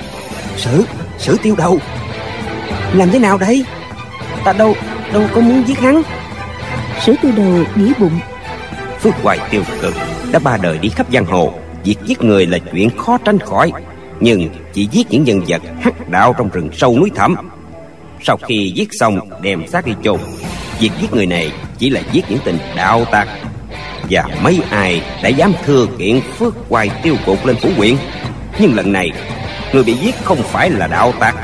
sử 0.57 0.85
sử 1.17 1.37
tiêu 1.43 1.55
đầu. 1.57 1.79
Làm 2.93 3.11
thế 3.11 3.19
nào 3.19 3.37
đây? 3.37 3.65
Ta 4.43 4.53
đâu 4.53 4.75
đâu 5.13 5.23
có 5.33 5.41
muốn 5.41 5.63
giết 5.67 5.79
hắn. 5.79 6.01
Sử 7.01 7.15
tiêu 7.21 7.31
đầu 7.37 7.63
nghĩ 7.75 7.91
bụng 7.99 8.19
phước 8.99 9.23
hoài 9.23 9.39
tiêu 9.49 9.63
cực 9.81 9.93
đã 10.31 10.39
ba 10.39 10.57
đời 10.57 10.77
đi 10.77 10.89
khắp 10.89 11.07
giang 11.13 11.25
hồ 11.25 11.53
việc 11.83 11.95
giết 12.05 12.21
người 12.21 12.45
là 12.45 12.57
chuyện 12.73 12.89
khó 12.97 13.17
tránh 13.17 13.39
khỏi 13.39 13.71
nhưng 14.19 14.49
chỉ 14.73 14.87
giết 14.91 15.07
những 15.09 15.23
nhân 15.23 15.41
vật 15.47 15.61
hắc 15.81 16.09
đạo 16.09 16.33
trong 16.37 16.49
rừng 16.49 16.69
sâu 16.73 16.97
núi 16.99 17.11
thẳm. 17.15 17.35
Sau 18.23 18.37
khi 18.37 18.71
giết 18.75 18.87
xong 18.91 19.19
đem 19.41 19.67
xác 19.67 19.85
đi 19.85 19.91
chôn. 20.03 20.19
Việc 20.79 20.91
giết 21.01 21.13
người 21.13 21.25
này 21.25 21.51
chỉ 21.77 21.89
là 21.89 22.01
giết 22.11 22.25
những 22.29 22.39
tình 22.45 22.57
đạo 22.75 23.05
tặc. 23.11 23.27
Và 24.09 24.27
mấy 24.43 24.59
ai 24.69 25.01
đã 25.23 25.29
dám 25.29 25.53
thừa 25.65 25.85
kiện 25.97 26.21
phước 26.21 26.55
hoài 26.69 26.89
tiêu 27.03 27.15
cột 27.25 27.45
lên 27.45 27.55
phủ 27.55 27.69
quyện 27.77 27.95
nhưng 28.59 28.75
lần 28.75 28.91
này, 28.91 29.11
người 29.73 29.83
bị 29.83 29.93
giết 29.93 30.15
không 30.23 30.37
phải 30.37 30.69
là 30.69 30.87
đạo 30.87 31.13
tặc. 31.19 31.35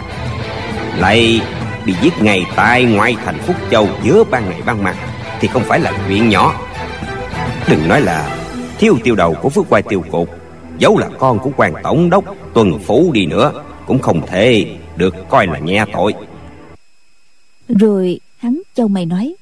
Lại 0.97 1.41
bị 1.85 1.93
giết 2.01 2.13
ngay 2.21 2.43
tại 2.55 2.83
ngoại 2.83 3.15
thành 3.25 3.39
phúc 3.39 3.55
châu 3.71 3.87
giữa 4.03 4.23
ban 4.23 4.49
ngày 4.49 4.61
ban 4.65 4.83
mặt, 4.83 4.95
thì 5.39 5.47
không 5.47 5.63
phải 5.63 5.79
là 5.79 5.91
chuyện 6.07 6.29
nhỏ. 6.29 6.61
Đừng 7.69 7.87
nói 7.87 8.01
là 8.01 8.37
thiếu 8.77 8.97
tiêu 9.03 9.15
đầu 9.15 9.33
của 9.33 9.49
phước 9.49 9.69
hoài 9.69 9.81
tiêu 9.81 10.03
cột 10.11 10.27
dẫu 10.77 10.97
là 10.97 11.09
con 11.19 11.39
của 11.39 11.51
quan 11.57 11.73
tổng 11.83 12.09
đốc 12.09 12.23
tuần 12.53 12.79
phủ 12.79 13.11
đi 13.13 13.25
nữa, 13.25 13.63
cũng 13.87 13.99
không 13.99 14.27
thể 14.27 14.65
được 14.95 15.15
coi 15.29 15.47
là 15.47 15.59
nhẹ 15.59 15.85
tội. 15.93 16.13
Rồi 17.69 18.19
hắn 18.37 18.61
châu 18.75 18.87
mày 18.87 19.05
nói 19.05 19.35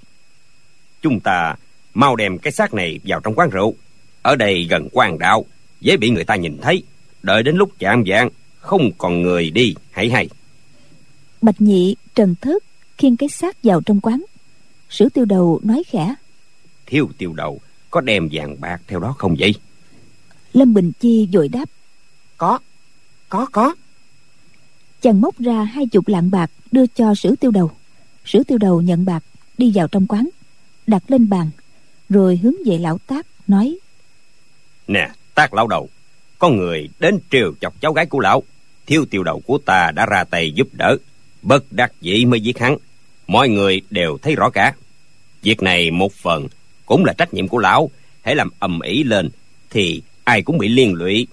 chúng 1.02 1.20
ta 1.20 1.56
mau 1.94 2.16
đem 2.16 2.38
cái 2.38 2.52
xác 2.52 2.74
này 2.74 3.00
vào 3.04 3.20
trong 3.20 3.36
quán 3.36 3.50
rượu. 3.50 3.76
Ở 4.22 4.36
đây 4.36 4.68
gần 4.70 4.88
quan 4.92 5.20
đạo 5.20 5.46
dễ 5.82 5.98
bị 5.98 6.10
người 6.10 6.24
ta 6.24 6.36
nhìn 6.36 6.58
thấy. 6.62 6.84
Đợi 7.24 7.44
đến 7.44 7.56
lúc 7.56 7.72
chạm 7.80 8.04
vạng 8.06 8.30
không 8.60 8.92
còn 8.98 9.22
người 9.22 9.50
đi 9.50 9.76
hãy 9.92 10.10
hay. 10.10 10.30
Bạch 11.42 11.62
nhị 11.62 11.96
trần 12.16 12.36
thất 12.42 12.64
khiêng 12.98 13.18
cái 13.18 13.30
xác 13.30 13.64
vào 13.64 13.82
trong 13.82 14.02
quán. 14.02 14.24
Sử 14.90 15.10
tiêu 15.10 15.26
đầu 15.26 15.60
nói 15.64 15.84
khẽ. 15.88 16.16
Thiếu 16.86 17.10
tiêu 17.18 17.34
đầu 17.34 17.60
có 17.92 18.02
đem 18.02 18.30
vàng 18.32 18.62
bạc 18.62 18.82
theo 18.88 19.00
đó 19.00 19.16
không 19.18 19.36
vậy? 19.40 19.56
Lâm 20.54 20.74
bình 20.74 20.92
chi 21.00 21.30
vội 21.34 21.50
đáp. 21.50 21.70
Có 22.38 22.60
có 23.30 23.46
có. 23.52 23.76
Chàng 25.02 25.22
móc 25.22 25.40
ra 25.40 25.64
hai 25.64 25.88
chục 25.88 26.08
lạng 26.08 26.32
bạc 26.32 26.52
đưa 26.72 26.88
cho 26.88 27.16
sử 27.16 27.36
tiêu 27.36 27.52
đầu. 27.52 27.72
Sử 28.26 28.44
tiêu 28.44 28.58
đầu 28.58 28.82
nhận 28.82 29.06
bạc 29.06 29.24
đi 29.58 29.72
vào 29.76 29.88
trong 29.88 30.08
quán 30.08 30.30
đặt 30.88 31.04
lên 31.08 31.30
bàn, 31.30 31.50
rồi 32.10 32.40
hướng 32.44 32.56
về 32.66 32.78
lão 32.78 32.98
tác 33.08 33.26
nói. 33.48 33.78
Nè, 34.88 35.10
tác 35.36 35.54
lão 35.54 35.68
đầu, 35.68 35.90
có 36.40 36.50
người 36.50 36.90
đến 37.00 37.20
triều 37.32 37.54
chọc 37.62 37.82
cháu 37.82 37.94
gái 37.94 38.06
của 38.06 38.20
lão. 38.20 38.44
Thiếu 38.86 39.06
tiêu 39.10 39.24
đầu 39.24 39.42
của 39.46 39.58
ta 39.58 39.92
đã 39.96 40.06
ra 40.06 40.24
tay 40.24 40.52
giúp 40.52 40.68
đỡ. 40.74 40.98
Bất 41.42 41.72
đắc 41.72 41.92
dĩ 42.02 42.26
mới 42.26 42.42
giết 42.42 42.60
hắn. 42.60 42.78
Mọi 43.28 43.50
người 43.50 43.82
đều 43.90 44.18
thấy 44.22 44.36
rõ 44.36 44.50
cả. 44.50 44.74
Việc 45.42 45.62
này 45.62 45.92
một 45.92 46.14
phần 46.14 46.48
cũng 46.86 47.06
là 47.06 47.14
trách 47.14 47.34
nhiệm 47.34 47.48
của 47.48 47.58
lão. 47.58 47.90
Hãy 48.22 48.36
làm 48.36 48.50
ầm 48.60 48.80
ĩ 48.80 49.04
lên 49.04 49.30
thì 49.70 50.02
ai 50.24 50.42
cũng 50.42 50.58
bị 50.58 50.68
liên 50.68 50.94
lụy. 50.94 51.28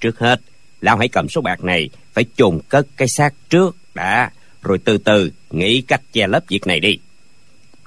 Trước 0.00 0.18
hết, 0.18 0.40
lão 0.80 0.96
hãy 0.96 1.08
cầm 1.08 1.28
số 1.28 1.40
bạc 1.40 1.64
này 1.64 1.90
phải 2.12 2.24
chôn 2.36 2.58
cất 2.68 2.86
cái 2.96 3.08
xác 3.08 3.34
trước 3.50 3.76
đã. 3.94 4.30
Rồi 4.62 4.78
từ 4.78 4.98
từ 4.98 5.30
nghĩ 5.50 5.82
cách 5.82 6.02
che 6.12 6.26
lấp 6.26 6.44
việc 6.48 6.66
này 6.66 6.80
đi 6.80 6.98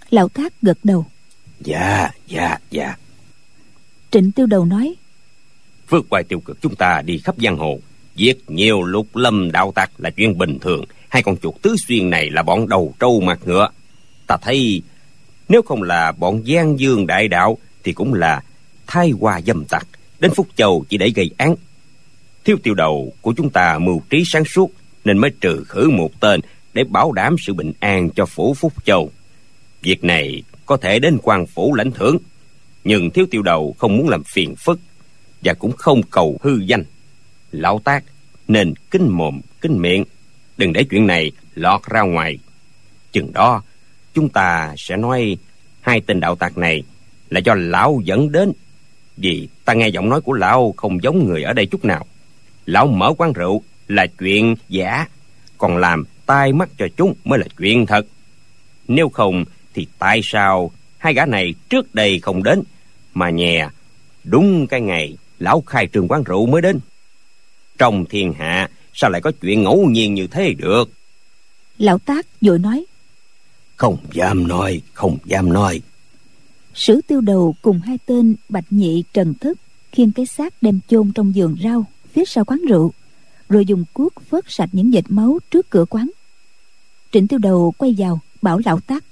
lão 0.10 0.30
thác 0.30 0.54
gật 0.62 0.78
đầu. 0.84 1.06
Dạ 1.60 2.10
dạ 2.28 2.58
dạ. 2.72 2.96
Trịnh 4.12 4.32
tiêu 4.32 4.46
đầu 4.46 4.66
nói. 4.66 4.96
Phước 5.88 6.06
hoài 6.12 6.24
tiêu 6.24 6.40
cực 6.40 6.62
chúng 6.62 6.76
ta 6.76 7.02
đi 7.06 7.18
khắp 7.18 7.36
giang 7.38 7.58
hồ. 7.58 7.80
Giết 8.16 8.38
nhiều 8.48 8.84
lục 8.84 9.16
lâm 9.16 9.52
đạo 9.52 9.72
tặc 9.76 9.92
là 9.98 10.10
chuyện 10.10 10.38
bình 10.38 10.60
thường. 10.60 10.86
Hai 11.10 11.24
con 11.24 11.38
chuột 11.38 11.56
tứ 11.62 11.76
xuyên 11.88 12.10
này 12.10 12.30
là 12.30 12.44
bọn 12.44 12.70
đầu 12.70 12.94
trâu 13.00 13.22
mặt 13.22 13.40
ngựa. 13.46 13.70
Ta 14.28 14.38
thấy 14.42 14.82
nếu 15.50 15.62
không 15.62 15.84
là 15.84 16.12
bọn 16.12 16.44
giang 16.48 16.80
dương 16.80 17.08
đại 17.08 17.28
đạo 17.28 17.58
thì 17.84 17.94
cũng 17.94 18.14
là 18.14 18.44
thai 18.88 19.12
hoa 19.20 19.42
dâm 19.42 19.66
tặc. 19.66 19.88
Đến 20.20 20.32
phúc 20.36 20.48
châu 20.56 20.86
chỉ 20.90 20.98
để 20.98 21.10
gây 21.16 21.32
án. 21.38 21.56
Thiếu 22.44 22.58
tiêu 22.64 22.74
đầu 22.74 23.14
của 23.22 23.34
chúng 23.38 23.50
ta 23.50 23.78
mưu 23.78 24.02
trí 24.10 24.24
sáng 24.26 24.46
suốt 24.46 24.72
nên 25.06 25.18
mới 25.18 25.32
trừ 25.42 25.64
khử 25.68 25.90
một 25.90 26.20
tên 26.20 26.42
để 26.74 26.84
bảo 26.84 27.12
đảm 27.12 27.36
sự 27.40 27.54
bình 27.54 27.74
an 27.80 28.10
cho 28.10 28.26
phủ 28.26 28.54
phúc 28.54 28.74
châu 28.86 29.12
việc 29.86 30.04
này 30.04 30.44
có 30.66 30.78
thể 30.78 31.00
đến 31.00 31.18
quan 31.24 31.46
phủ 31.46 31.74
lãnh 31.76 31.92
thưởng. 31.92 32.18
Nhưng 32.84 33.10
thiếu 33.10 33.26
tiêu 33.32 33.42
đầu 33.42 33.76
không 33.78 33.98
muốn 33.98 34.10
làm 34.10 34.24
phiền 34.24 34.56
phức 34.56 34.80
và 35.44 35.54
cũng 35.54 35.72
không 35.72 36.04
cầu 36.04 36.40
hư 36.42 36.58
danh. 36.58 36.84
Lão 37.52 37.80
tác, 37.80 38.04
nên 38.48 38.74
kinh 38.92 39.10
mồm 39.10 39.42
kinh 39.62 39.82
miệng. 39.82 40.04
Đừng 40.58 40.74
để 40.74 40.84
chuyện 40.84 41.08
này 41.08 41.32
lọt 41.56 41.82
ra 41.84 42.02
ngoài. 42.02 42.38
Chừng 43.12 43.34
đó, 43.34 43.64
chúng 44.14 44.30
ta 44.30 44.74
sẽ 44.78 44.98
nói 44.98 45.38
hai 45.82 46.02
tên 46.02 46.20
đạo 46.20 46.36
tạc 46.36 46.58
này 46.58 46.84
là 47.30 47.40
do 47.40 47.54
lão 47.56 48.02
dẫn 48.04 48.32
đến. 48.32 48.52
Vì 49.18 49.48
ta 49.66 49.74
nghe 49.74 49.88
giọng 49.88 50.10
nói 50.10 50.22
của 50.22 50.34
lão 50.34 50.74
không 50.78 51.04
giống 51.04 51.28
người 51.28 51.44
ở 51.44 51.54
đây 51.54 51.66
chút 51.66 51.86
nào. 51.86 52.06
Lão 52.66 52.88
mở 52.88 53.14
quán 53.18 53.34
rượu 53.34 53.62
là 53.88 54.08
chuyện 54.08 54.56
giả, 54.70 55.08
còn 55.58 55.78
làm 55.78 56.04
tai 56.26 56.54
mắt 56.54 56.70
cho 56.78 56.88
chúng 56.98 57.14
mới 57.24 57.40
là 57.40 57.46
chuyện 57.58 57.86
thật. 57.86 58.06
Nếu 58.88 59.10
không 59.10 59.46
thì 59.76 59.88
tại 60.00 60.20
sao 60.24 60.72
hai 60.98 61.14
gã 61.14 61.26
này 61.26 61.54
trước 61.70 61.96
đây 61.96 62.20
không 62.20 62.44
đến 62.44 62.62
mà 63.14 63.30
nhè 63.30 63.70
đúng 64.24 64.68
cái 64.68 64.82
ngày 64.82 65.18
lão 65.40 65.62
khai 65.62 65.88
trường 65.88 66.08
quán 66.08 66.24
rượu 66.24 66.46
mới 66.46 66.62
đến? 66.62 66.80
Trong 67.78 68.06
thiên 68.10 68.34
hạ 68.34 68.70
sao 68.94 69.10
lại 69.10 69.22
có 69.22 69.32
chuyện 69.42 69.64
ngẫu 69.64 69.90
nhiên 69.90 70.14
như 70.14 70.28
thế 70.28 70.54
được? 70.54 70.90
Lão 71.78 71.98
tác 71.98 72.26
vội 72.42 72.60
nói. 72.60 72.86
Không 73.76 73.98
dám 74.14 74.48
nói 74.48 74.82
không 74.94 75.18
dám 75.26 75.54
nói. 75.54 75.82
Sử 76.74 77.02
tiêu 77.08 77.22
đầu 77.22 77.56
cùng 77.62 77.80
hai 77.80 77.98
tên 78.06 78.36
bạch 78.50 78.66
nhị 78.70 79.04
trần 79.14 79.34
thức 79.34 79.58
khiêng 79.92 80.12
cái 80.12 80.26
xác 80.26 80.54
đem 80.62 80.80
chôn 80.88 81.12
trong 81.12 81.34
vườn 81.36 81.56
rau 81.64 81.86
phía 82.14 82.26
sau 82.26 82.46
quán 82.46 82.62
rượu 82.70 82.92
rồi 83.50 83.66
dùng 83.66 83.86
cuốc 83.94 84.14
vớt 84.30 84.44
sạch 84.48 84.70
những 84.72 84.92
vệt 84.92 85.04
máu 85.10 85.40
trước 85.52 85.70
cửa 85.70 85.86
quán. 85.86 86.10
Trịnh 87.12 87.28
tiêu 87.28 87.40
đầu 87.40 87.74
quay 87.78 87.96
vào 87.98 88.20
bảo 88.42 88.62
lão 88.66 88.80
tác 88.80 89.04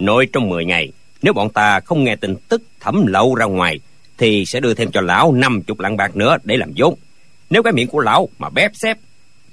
nội 0.00 0.26
trong 0.32 0.48
10 0.48 0.64
ngày 0.64 0.92
nếu 1.22 1.32
bọn 1.32 1.50
ta 1.50 1.80
không 1.80 2.04
nghe 2.04 2.16
tin 2.16 2.34
tức 2.48 2.62
thẩm 2.80 3.06
lậu 3.06 3.34
ra 3.34 3.46
ngoài 3.46 3.80
thì 4.18 4.44
sẽ 4.46 4.60
đưa 4.60 4.74
thêm 4.74 4.90
cho 4.92 5.00
lão 5.00 5.32
năm 5.32 5.62
chục 5.62 5.80
lạng 5.80 5.96
bạc 5.96 6.16
nữa 6.16 6.36
để 6.44 6.56
làm 6.56 6.72
vốn. 6.76 6.94
Nếu 7.50 7.62
cái 7.62 7.72
miệng 7.72 7.88
của 7.88 8.00
lão 8.00 8.28
mà 8.38 8.48
bép 8.48 8.70
xếp 8.74 8.98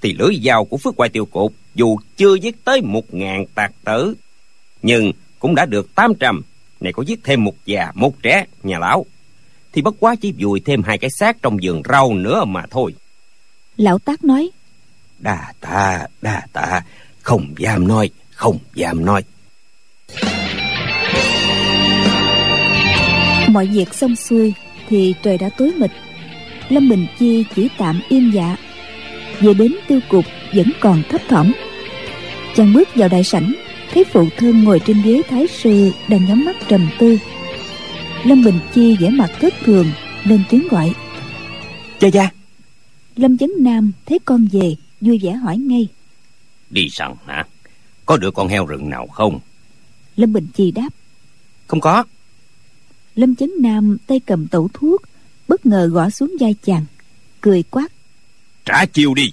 thì 0.01 0.13
lưỡi 0.13 0.35
dao 0.43 0.65
của 0.65 0.77
phước 0.77 0.95
quay 0.95 1.09
tiêu 1.09 1.25
cột 1.25 1.51
dù 1.75 1.97
chưa 2.17 2.35
giết 2.35 2.65
tới 2.65 2.81
một 2.81 3.13
ngàn 3.13 3.45
tạc 3.55 3.71
tử 3.85 4.15
nhưng 4.81 5.11
cũng 5.39 5.55
đã 5.55 5.65
được 5.65 5.95
tám 5.95 6.13
trăm. 6.19 6.41
Này 6.79 6.93
có 6.93 7.03
giết 7.03 7.19
thêm 7.23 7.43
một 7.43 7.55
già 7.65 7.91
một 7.95 8.23
trẻ 8.23 8.45
nhà 8.63 8.79
lão 8.79 9.05
thì 9.73 9.81
bất 9.81 9.95
quá 9.99 10.15
chỉ 10.15 10.33
vùi 10.39 10.59
thêm 10.59 10.83
hai 10.83 10.97
cái 10.97 11.09
xác 11.09 11.41
trong 11.41 11.57
vườn 11.63 11.81
rau 11.89 12.13
nữa 12.13 12.45
mà 12.45 12.63
thôi. 12.69 12.93
Lão 13.77 13.99
tác 13.99 14.23
nói 14.23 14.49
đà 15.19 15.53
tạ 15.61 16.07
đà 16.21 16.47
tạ. 16.53 16.81
Không 17.21 17.53
dám 17.57 17.87
nói 17.87 18.09
không 18.31 18.57
dám 18.73 19.05
nói 19.05 19.23
mọi 23.57 23.67
việc 23.67 23.93
xong 23.93 24.15
xuôi 24.15 24.53
thì 24.89 25.13
trời 25.23 25.37
đã 25.37 25.49
tối 25.49 25.71
mịt. 25.77 25.91
Lâm 26.69 26.89
bình 26.89 27.07
chi 27.19 27.45
chỉ 27.55 27.69
tạm 27.77 28.01
yên 28.09 28.31
dạ. 28.33 28.55
Về 29.39 29.53
đến 29.53 29.75
tiêu 29.87 29.99
cục 30.09 30.25
vẫn 30.55 30.67
còn 30.79 31.03
thấp 31.09 31.21
thỏm. 31.29 31.51
Chàng 32.55 32.73
bước 32.73 32.89
vào 32.95 33.09
đại 33.09 33.23
sảnh 33.23 33.53
thấy 33.93 34.03
phụ 34.03 34.27
thân 34.37 34.63
ngồi 34.63 34.79
trên 34.79 35.01
ghế 35.01 35.21
thái 35.29 35.47
sư 35.47 35.91
đang 36.07 36.25
nhắm 36.25 36.45
mắt 36.45 36.55
trầm 36.67 36.89
tư. 36.99 37.17
Lâm 38.23 38.43
bình 38.43 38.59
chi 38.73 38.97
vẻ 38.99 39.09
mặt 39.09 39.31
thất 39.39 39.53
thường 39.63 39.87
lên 40.23 40.43
tiếng 40.49 40.67
gọi. 40.67 40.93
Gia 41.99 42.07
Gia 42.07 42.29
lâm 43.15 43.37
chấn 43.37 43.51
nam 43.59 43.91
thấy 44.05 44.19
con 44.25 44.47
về 44.51 44.75
vui 45.01 45.19
vẻ 45.23 45.31
hỏi 45.31 45.57
ngay. 45.57 45.87
Đi 46.69 46.89
săn 46.89 47.13
hả? 47.25 47.45
Có 48.05 48.17
được 48.17 48.33
con 48.33 48.47
heo 48.47 48.65
rừng 48.65 48.89
nào 48.89 49.07
không 49.07 49.39
lâm 50.17 50.33
bình 50.33 50.47
chi 50.53 50.71
đáp. 50.71 50.89
Không 51.67 51.81
có. 51.81 52.03
Lâm 53.15 53.35
chấn 53.35 53.51
nam 53.59 53.97
tay 54.07 54.19
cầm 54.19 54.47
tẩu 54.47 54.69
thuốc 54.73 55.01
bất 55.47 55.65
ngờ 55.65 55.87
gõ 55.87 56.09
xuống 56.09 56.35
vai 56.39 56.55
chàng 56.63 56.85
cười 57.41 57.63
quát. 57.63 57.91
Trả 58.65 58.85
chiêu 58.85 59.13
đi. 59.13 59.31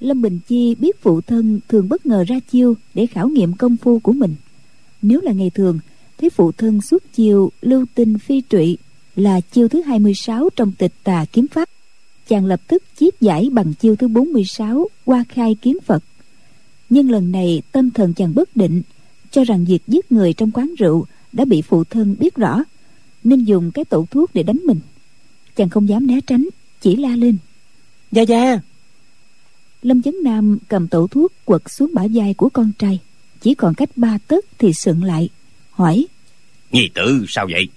Lâm 0.00 0.22
bình 0.22 0.38
chi 0.48 0.74
biết 0.74 1.02
phụ 1.02 1.20
thân 1.20 1.60
thường 1.68 1.88
bất 1.88 2.06
ngờ 2.06 2.24
ra 2.28 2.36
chiêu 2.52 2.74
để 2.94 3.06
khảo 3.06 3.28
nghiệm 3.28 3.54
công 3.54 3.76
phu 3.76 3.98
của 3.98 4.12
mình. 4.12 4.34
Nếu 5.02 5.20
là 5.20 5.32
ngày 5.32 5.50
thường 5.50 5.78
thấy 6.18 6.30
phụ 6.30 6.52
thân 6.52 6.80
xuất 6.80 7.12
chiêu 7.12 7.50
lưu 7.62 7.84
tinh 7.94 8.18
phi 8.18 8.42
trụy 8.48 8.78
là 9.16 9.40
chiêu 9.40 9.68
thứ 9.68 9.82
26 9.82 10.48
trong 10.56 10.72
tịch 10.72 10.92
tà 11.04 11.24
kiếm 11.32 11.46
pháp. 11.48 11.68
Chàng 12.28 12.46
lập 12.46 12.60
tức 12.68 12.82
chiết 12.98 13.20
giải 13.20 13.48
bằng 13.52 13.74
chiêu 13.74 13.96
thứ 13.96 14.08
46 14.08 14.88
qua 15.04 15.24
khai 15.28 15.56
kiếm 15.62 15.78
phật. 15.84 16.04
Nhưng 16.90 17.10
lần 17.10 17.32
này 17.32 17.62
tâm 17.72 17.90
thần 17.90 18.14
chàng 18.14 18.34
bất 18.34 18.56
định 18.56 18.82
cho 19.36 19.44
rằng 19.44 19.64
việc 19.64 19.82
giết 19.86 20.12
người 20.12 20.32
trong 20.32 20.50
quán 20.50 20.74
rượu 20.78 21.06
đã 21.32 21.44
bị 21.44 21.62
phụ 21.62 21.84
thân 21.84 22.16
biết 22.18 22.34
rõ 22.34 22.62
nên 23.24 23.44
dùng 23.44 23.70
cái 23.70 23.84
tẩu 23.84 24.06
thuốc 24.10 24.30
để 24.34 24.42
đánh 24.42 24.60
mình. 24.66 24.80
Chàng 25.56 25.68
không 25.68 25.88
dám 25.88 26.06
né 26.06 26.20
tránh 26.26 26.48
chỉ 26.80 26.96
la 26.96 27.16
lên. 27.16 27.36
Gia 28.12 28.22
Gia 28.22 28.60
lâm 29.82 30.02
chấn 30.02 30.14
nam 30.24 30.58
cầm 30.68 30.88
tẩu 30.88 31.06
thuốc 31.08 31.32
quật 31.44 31.62
xuống 31.66 31.90
bả 31.94 32.02
vai 32.14 32.34
của 32.34 32.48
con 32.48 32.72
trai. 32.78 32.98
Chỉ 33.40 33.54
còn 33.54 33.74
cách 33.74 33.88
ba 33.96 34.18
tấc 34.28 34.44
thì 34.58 34.72
sượng 34.72 35.04
lại 35.04 35.28
hỏi. 35.70 36.06
Nhi 36.72 36.90
tử 36.94 37.24
sao 37.28 37.46
vậy? 37.50 37.68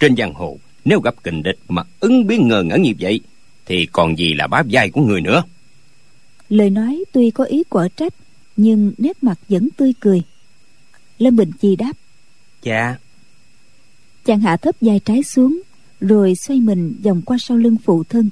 Trên 0.00 0.16
giang 0.16 0.34
hồ 0.34 0.58
Nếu 0.84 1.00
gặp 1.00 1.14
kình 1.24 1.42
địch 1.42 1.58
mà 1.68 1.82
ứng 2.00 2.26
biến 2.26 2.48
ngờ 2.48 2.62
ngẩn 2.62 2.82
như 2.82 2.92
vậy 3.00 3.20
Thì 3.66 3.86
còn 3.92 4.18
gì 4.18 4.34
là 4.34 4.46
bá 4.46 4.62
vai 4.70 4.90
của 4.90 5.00
người 5.00 5.20
nữa? 5.20 5.42
Lời 6.48 6.70
nói 6.70 7.04
tuy 7.12 7.30
có 7.30 7.44
ý 7.44 7.62
quở 7.64 7.88
trách 7.96 8.14
nhưng 8.56 8.92
nét 8.98 9.22
mặt 9.22 9.38
vẫn 9.48 9.68
tươi 9.76 9.92
cười 10.00 10.22
lâm 11.18 11.36
bình 11.36 11.50
chi 11.60 11.76
đáp. 11.76 11.92
Dạ. 12.62 12.96
Chàng 14.24 14.40
hạ 14.40 14.56
thấp 14.56 14.74
vai 14.80 15.00
trái 15.00 15.22
xuống 15.22 15.60
rồi 16.00 16.34
xoay 16.34 16.60
mình 16.60 16.94
vòng 17.02 17.22
qua 17.22 17.36
sau 17.40 17.56
lưng 17.56 17.76
phụ 17.84 18.04
thân. 18.04 18.30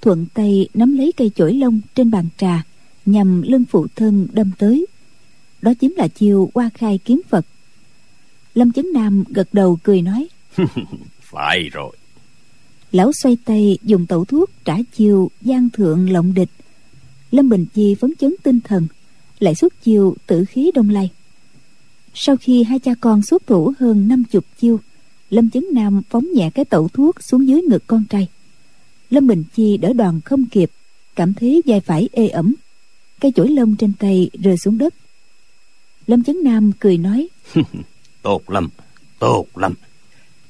Thuận 0.00 0.26
tay 0.34 0.68
nắm 0.74 0.96
lấy 0.96 1.12
cây 1.16 1.30
chổi 1.34 1.54
lông 1.54 1.80
trên 1.94 2.10
bàn 2.10 2.26
trà 2.36 2.62
nhằm 3.06 3.42
lưng 3.42 3.64
phụ 3.70 3.86
thân 3.96 4.28
đâm 4.32 4.50
tới. 4.58 4.86
Đó 5.62 5.72
chính 5.80 5.94
là 5.96 6.08
chiêu 6.08 6.50
qua 6.52 6.70
khai 6.74 6.98
kiếm 7.04 7.20
phật. 7.28 7.46
Lâm 8.54 8.72
chấn 8.72 8.86
nam 8.92 9.24
gật 9.28 9.48
đầu 9.52 9.78
cười 9.82 10.02
nói. 10.02 10.28
Phải 11.20 11.68
rồi. 11.72 11.96
Lão 12.92 13.12
xoay 13.12 13.36
tay 13.44 13.78
dùng 13.82 14.06
tẩu 14.06 14.24
thuốc 14.24 14.50
trả 14.64 14.76
chiêu 14.96 15.30
gian 15.40 15.70
thượng 15.70 16.10
lộng 16.10 16.34
địch. 16.34 16.50
Lâm 17.30 17.48
bình 17.48 17.66
chi 17.74 17.94
phấn 17.94 18.12
chấn 18.18 18.34
tinh 18.42 18.60
thần 18.60 18.86
lại 19.38 19.54
xuất 19.54 19.82
chiêu 19.82 20.14
tử 20.26 20.44
khí 20.44 20.70
đông 20.74 20.90
lai 20.90 21.10
sau 22.14 22.36
khi 22.36 22.62
hai 22.62 22.78
cha 22.78 22.94
con 23.00 23.22
xuất 23.22 23.46
thủ 23.46 23.72
hơn 23.78 24.08
năm 24.08 24.24
chục 24.24 24.44
chiêu 24.58 24.80
lâm 25.30 25.50
chấn 25.50 25.64
nam 25.72 26.02
phóng 26.10 26.26
nhẹ 26.34 26.50
cái 26.54 26.64
tẩu 26.64 26.88
thuốc 26.88 27.22
xuống 27.22 27.48
dưới 27.48 27.62
ngực 27.62 27.84
con 27.86 28.04
trai. 28.10 28.26
Lâm 29.10 29.26
bình 29.26 29.44
chi 29.54 29.76
đỡ 29.76 29.92
đoàn 29.92 30.20
không 30.20 30.46
kịp 30.46 30.70
cảm 31.16 31.34
thấy 31.34 31.62
vai 31.66 31.80
phải 31.80 32.08
ê 32.12 32.28
ẩm. 32.28 32.54
Cây 33.20 33.32
chổi 33.36 33.48
lông 33.48 33.76
trên 33.76 33.92
tay 33.98 34.30
rơi 34.42 34.58
xuống 34.58 34.78
đất. 34.78 34.94
Lâm 36.06 36.24
chấn 36.24 36.36
nam 36.44 36.72
cười 36.80 36.98
nói 36.98 37.28
Tốt 38.22 38.50
lắm 38.50 38.68
Tốt 39.18 39.46
lắm. 39.54 39.74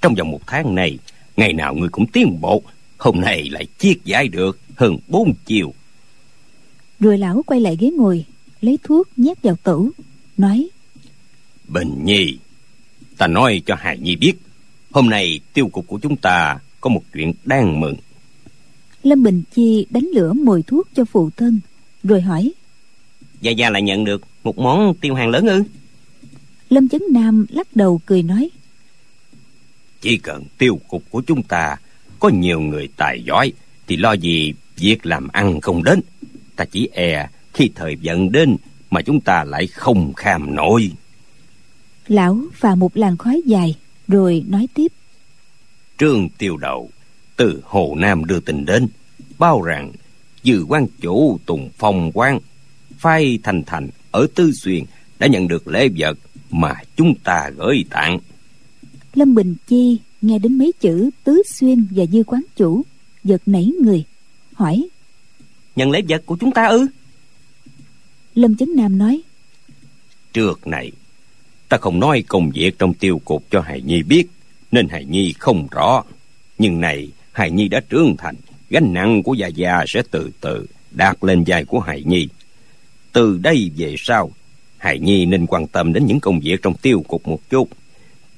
Trong 0.01 0.15
vòng 0.15 0.31
một 0.31 0.41
tháng 0.47 0.75
này 0.75 0.99
Ngày 1.37 1.53
nào 1.53 1.75
người 1.75 1.89
cũng 1.89 2.07
tiến 2.07 2.41
bộ 2.41 2.63
Hôm 2.99 3.21
nay 3.21 3.49
lại 3.51 3.67
chiết 3.79 3.97
giải 4.05 4.29
được 4.29 4.59
hơn 4.77 4.97
bốn 5.09 5.33
chiều 5.47 5.75
rồi 7.01 7.19
lão 7.19 7.43
quay 7.47 7.61
lại 7.61 7.77
ghế 7.81 7.91
ngồi 7.91 8.25
lấy 8.61 8.79
thuốc 8.83 9.09
nhét 9.17 9.43
vào 9.43 9.57
tủ 9.57 9.91
nói 10.37 10.69
Bình 11.73 12.05
Nhi. 12.05 12.39
Ta 13.19 13.27
nói 13.27 13.63
cho 13.67 13.75
Hài 13.75 13.99
Nhi 13.99 14.17
biết 14.17 14.33
Hôm 14.91 15.11
nay 15.11 15.41
tiêu 15.53 15.69
cục 15.69 15.87
của 15.87 15.99
chúng 16.03 16.17
ta 16.17 16.59
Có 16.81 16.91
một 16.91 17.03
chuyện 17.13 17.33
đáng 17.45 17.81
mừng. 17.81 17.97
Lâm 19.03 19.23
bình 19.23 19.43
chi 19.55 19.87
đánh 19.91 20.09
lửa 20.15 20.33
mồi 20.33 20.63
thuốc 20.67 20.89
cho 20.95 21.05
phụ 21.05 21.31
thân 21.37 21.61
rồi 22.03 22.21
hỏi 22.21 22.53
Gia 23.41 23.51
Gia 23.51 23.71
lại 23.71 23.83
nhận 23.83 24.05
được 24.05 24.23
một 24.45 24.59
món 24.59 24.95
tiêu 24.95 25.15
hàng 25.15 25.29
lớn 25.29 25.47
ư? 25.47 25.63
Lâm 26.71 26.89
chấn 26.89 27.03
nam 27.11 27.47
lắc 27.49 27.77
đầu 27.77 28.01
cười 28.07 28.23
nói 28.23 28.51
Chỉ 30.01 30.17
cần 30.17 30.45
tiêu 30.59 30.81
cục 30.89 31.03
của 31.11 31.23
chúng 31.27 31.43
ta 31.43 31.77
Có 32.21 32.29
nhiều 32.29 32.61
người 32.61 32.89
tài 32.97 33.23
giỏi 33.23 33.53
Thì 33.87 33.97
lo 33.97 34.13
gì 34.13 34.55
việc 34.77 35.07
làm 35.07 35.29
ăn 35.29 35.61
không 35.61 35.85
đến. 35.85 36.01
Ta 36.57 36.65
chỉ 36.65 36.89
e 36.93 37.29
khi 37.55 37.71
thời 37.75 37.97
vận 38.03 38.33
đến 38.33 38.57
Mà 38.91 39.03
chúng 39.03 39.21
ta 39.21 39.45
lại 39.45 39.67
không 39.67 40.13
kham 40.15 40.55
nổi 40.55 40.91
lão 42.11 42.41
phà 42.53 42.75
một 42.75 42.97
làn 42.97 43.17
khói 43.17 43.43
dài 43.47 43.77
rồi 44.09 44.45
nói 44.49 44.69
tiếp. 44.75 44.93
Trương 45.99 46.29
tiêu 46.39 46.57
đầu 46.57 46.91
Từ 47.37 47.63
Hồ 47.65 47.95
Nam 47.99 48.25
đưa 48.25 48.41
tin 48.41 48.65
đến 48.65 48.89
Bao 49.39 49.63
rằng 49.63 49.93
Dư 50.45 50.65
quan 50.69 50.87
chủ 51.01 51.39
Tùng 51.47 51.71
Phong 51.79 52.11
quan 52.15 52.39
Phai 52.99 53.39
Thành 53.43 53.63
Thành 53.67 53.89
ở 54.11 54.27
Tư 54.35 54.53
Xuyên 54.53 54.85
Đã 55.19 55.27
nhận 55.27 55.49
được 55.49 55.69
lễ 55.69 55.89
vật 55.99 56.19
Mà 56.51 56.75
chúng 56.97 57.15
ta 57.25 57.51
gửi 57.57 57.85
tặng. 57.91 58.19
Lâm 59.15 59.35
bình 59.35 59.55
chi 59.67 59.99
nghe 60.23 60.39
đến 60.39 60.59
mấy 60.59 60.73
chữ 60.81 61.11
tứ 61.25 61.43
xuyên 61.47 61.87
và 61.91 62.07
dư 62.07 62.23
quán 62.25 62.43
chủ 62.57 62.83
giật 63.25 63.43
nảy 63.47 63.65
người 63.83 64.05
hỏi. 64.53 64.89
Nhận 65.77 65.91
lễ 65.91 66.03
vật 66.09 66.23
của 66.27 66.37
chúng 66.41 66.53
ta 66.53 66.67
ư? 66.67 66.87
Lâm 68.35 68.57
chấn 68.57 68.69
nam 68.77 68.99
nói. 68.99 69.23
Trước 70.33 70.67
này 70.67 70.93
Ta 71.71 71.77
không 71.77 72.01
nói 72.01 72.25
công 72.29 72.51
việc 72.51 72.79
trong 72.79 72.95
tiêu 72.95 73.21
cục 73.25 73.45
cho 73.51 73.61
Hài 73.61 73.81
Nhi 73.81 74.03
biết, 74.03 74.25
Nên 74.73 74.89
Hài 74.89 75.05
Nhi 75.05 75.35
không 75.39 75.67
rõ. 75.71 76.05
Nhưng 76.59 76.81
này 76.81 77.09
Hài 77.33 77.51
Nhi 77.51 77.69
đã 77.69 77.81
trưởng 77.89 78.17
thành, 78.19 78.35
Gánh 78.71 78.93
nặng 78.93 79.23
của 79.23 79.35
già 79.35 79.47
già 79.47 79.85
sẽ 79.89 80.03
từ 80.11 80.31
từ 80.41 80.67
Đạt 80.91 81.17
lên 81.25 81.45
vai 81.47 81.65
của 81.65 81.81
Hài 81.81 82.03
Nhi. 82.03 82.29
Từ 83.13 83.39
đây 83.39 83.71
về 83.77 83.95
sau 83.99 84.31
Hài 84.79 84.99
Nhi 84.99 85.27
nên 85.27 85.47
quan 85.47 85.67
tâm 85.67 85.93
đến 85.93 86.07
những 86.07 86.21
công 86.21 86.41
việc 86.41 86.63
trong 86.63 86.75
tiêu 86.75 87.05
cục 87.09 87.29
một 87.29 87.41
chút. 87.51 87.69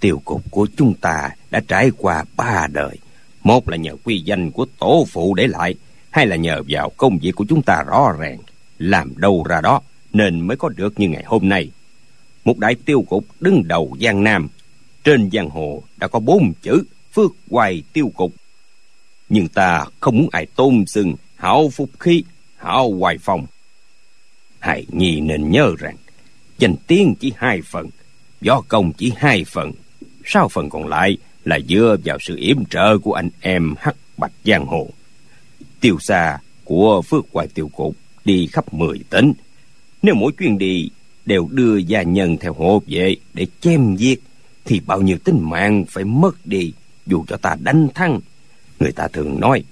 Tiêu 0.00 0.22
cục 0.24 0.42
của 0.50 0.66
chúng 0.76 0.94
ta 0.94 1.30
đã 1.50 1.60
trải 1.68 1.90
qua 1.96 2.24
ba 2.36 2.66
đời. 2.72 2.96
Một 3.42 3.68
là 3.68 3.76
nhờ 3.76 3.96
quy 4.04 4.18
danh 4.18 4.50
của 4.50 4.66
tổ 4.78 5.06
phụ 5.10 5.34
để 5.34 5.46
lại, 5.46 5.74
Hai 6.10 6.26
là 6.26 6.36
nhờ 6.36 6.62
vào 6.68 6.90
công 6.96 7.18
việc 7.18 7.32
của 7.32 7.44
chúng 7.48 7.62
ta 7.62 7.82
rõ 7.86 8.12
ràng. 8.18 8.38
Làm 8.78 9.12
đâu 9.16 9.44
ra 9.48 9.60
đó, 9.60 9.80
Nên 10.12 10.40
mới 10.40 10.56
có 10.56 10.68
được 10.68 11.00
như 11.00 11.08
ngày 11.08 11.24
hôm 11.26 11.48
nay 11.48 11.70
một 12.44 12.58
đại 12.58 12.74
tiêu 12.74 13.04
cục 13.08 13.24
đứng 13.40 13.68
đầu 13.68 13.96
giang 14.00 14.24
nam. 14.24 14.48
Trên 15.04 15.30
giang 15.32 15.50
hồ 15.50 15.82
đã 15.96 16.08
có 16.08 16.20
bốn 16.20 16.52
chữ, 16.62 16.84
phước 17.12 17.32
hoài 17.50 17.82
tiêu 17.92 18.12
cục. 18.16 18.32
Nhưng 19.28 19.48
ta 19.48 19.86
không 20.00 20.18
muốn 20.18 20.28
ai 20.32 20.46
tôn 20.46 20.84
sừng, 20.86 21.14
hảo 21.36 21.70
phục 21.72 21.90
khí, 22.00 22.24
hảo 22.56 22.90
hoài 22.98 23.18
phong 23.18 23.46
hãy 24.62 24.86
nhi 24.88 25.20
nên 25.20 25.50
nhớ 25.50 25.74
rằng, 25.78 25.96
danh 26.58 26.74
tiếng 26.86 27.14
chỉ 27.20 27.32
hai 27.36 27.62
phần, 27.62 27.86
võ 28.46 28.60
công 28.68 28.92
chỉ 28.92 29.12
hai 29.16 29.44
phần. 29.44 29.72
Sáu 30.24 30.48
phần 30.48 30.70
còn 30.70 30.86
lại 30.86 31.16
là 31.44 31.58
dựa 31.68 31.96
vào 32.04 32.18
sự 32.20 32.36
yểm 32.36 32.64
trợ 32.64 32.98
của 32.98 33.12
anh 33.12 33.30
em 33.40 33.74
hắc 33.78 33.96
bạch 34.16 34.32
giang 34.44 34.66
hồ. 34.66 34.88
Tiêu 35.80 35.98
xa 36.00 36.38
của 36.64 37.02
phước 37.02 37.24
hoài 37.32 37.48
tiêu 37.54 37.70
cục 37.76 37.96
đi 38.24 38.46
khắp 38.46 38.74
mười 38.74 39.00
tỉnh. 39.10 39.32
Nếu 40.02 40.14
mỗi 40.14 40.32
chuyến 40.32 40.58
đi 40.58 40.90
đều 41.26 41.48
đưa 41.50 41.76
gia 41.76 42.02
nhân 42.02 42.36
theo 42.36 42.52
hộ 42.52 42.82
vệ 42.86 43.16
để 43.34 43.46
chém 43.60 43.96
giết, 43.96 44.22
thì 44.64 44.80
bao 44.86 45.00
nhiêu 45.02 45.18
tính 45.18 45.38
mạng 45.40 45.84
phải 45.88 46.04
mất 46.04 46.46
đi 46.46 46.72
dù 47.06 47.24
cho 47.28 47.36
ta 47.36 47.56
đánh 47.60 47.88
thắng. 47.94 48.20
Người 48.80 48.92
ta 48.92 49.08
thường 49.08 49.40
nói, 49.40 49.64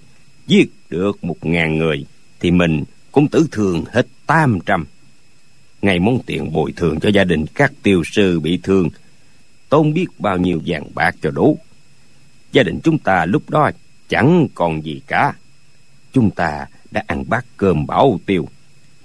giết 0.46 0.70
được 0.90 1.24
một 1.24 1.36
ngàn 1.42 1.78
người 1.78 2.06
thì 2.40 2.50
mình 2.50 2.84
cũng 3.12 3.28
tử 3.28 3.46
thương 3.50 3.84
hết 3.92 4.06
tám 4.26 4.58
trăm. 4.66 4.86
Ngày 5.82 5.98
món 5.98 6.18
tiền 6.26 6.52
bồi 6.52 6.72
thường 6.72 7.00
cho 7.00 7.08
gia 7.08 7.24
đình 7.24 7.46
các 7.54 7.72
tiêu 7.82 8.02
sư 8.12 8.40
bị 8.40 8.60
thương 8.62 8.88
tôn 9.68 9.92
biết 9.92 10.06
bao 10.18 10.38
nhiêu 10.38 10.60
vàng 10.66 10.94
bạc 10.94 11.16
cho 11.22 11.30
đủ. 11.30 11.58
Gia 12.52 12.62
đình 12.62 12.80
chúng 12.82 12.98
ta 12.98 13.24
lúc 13.24 13.50
đó 13.50 13.70
chẳng 14.08 14.46
còn 14.54 14.84
gì 14.84 15.00
cả. 15.06 15.32
Chúng 16.12 16.30
ta 16.30 16.66
đã 16.90 17.02
ăn 17.06 17.24
bát 17.28 17.46
cơm 17.56 17.86
bảo 17.86 18.20
tiêu, 18.26 18.48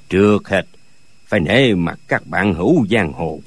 trước 0.09 0.47
hết 0.47 0.65
phải 1.26 1.39
nể 1.39 1.73
mặt 1.73 1.99
các 2.07 2.28
bạn 2.28 2.53
hữu 2.53 2.88
giang 2.88 3.13
hồ 3.13 3.39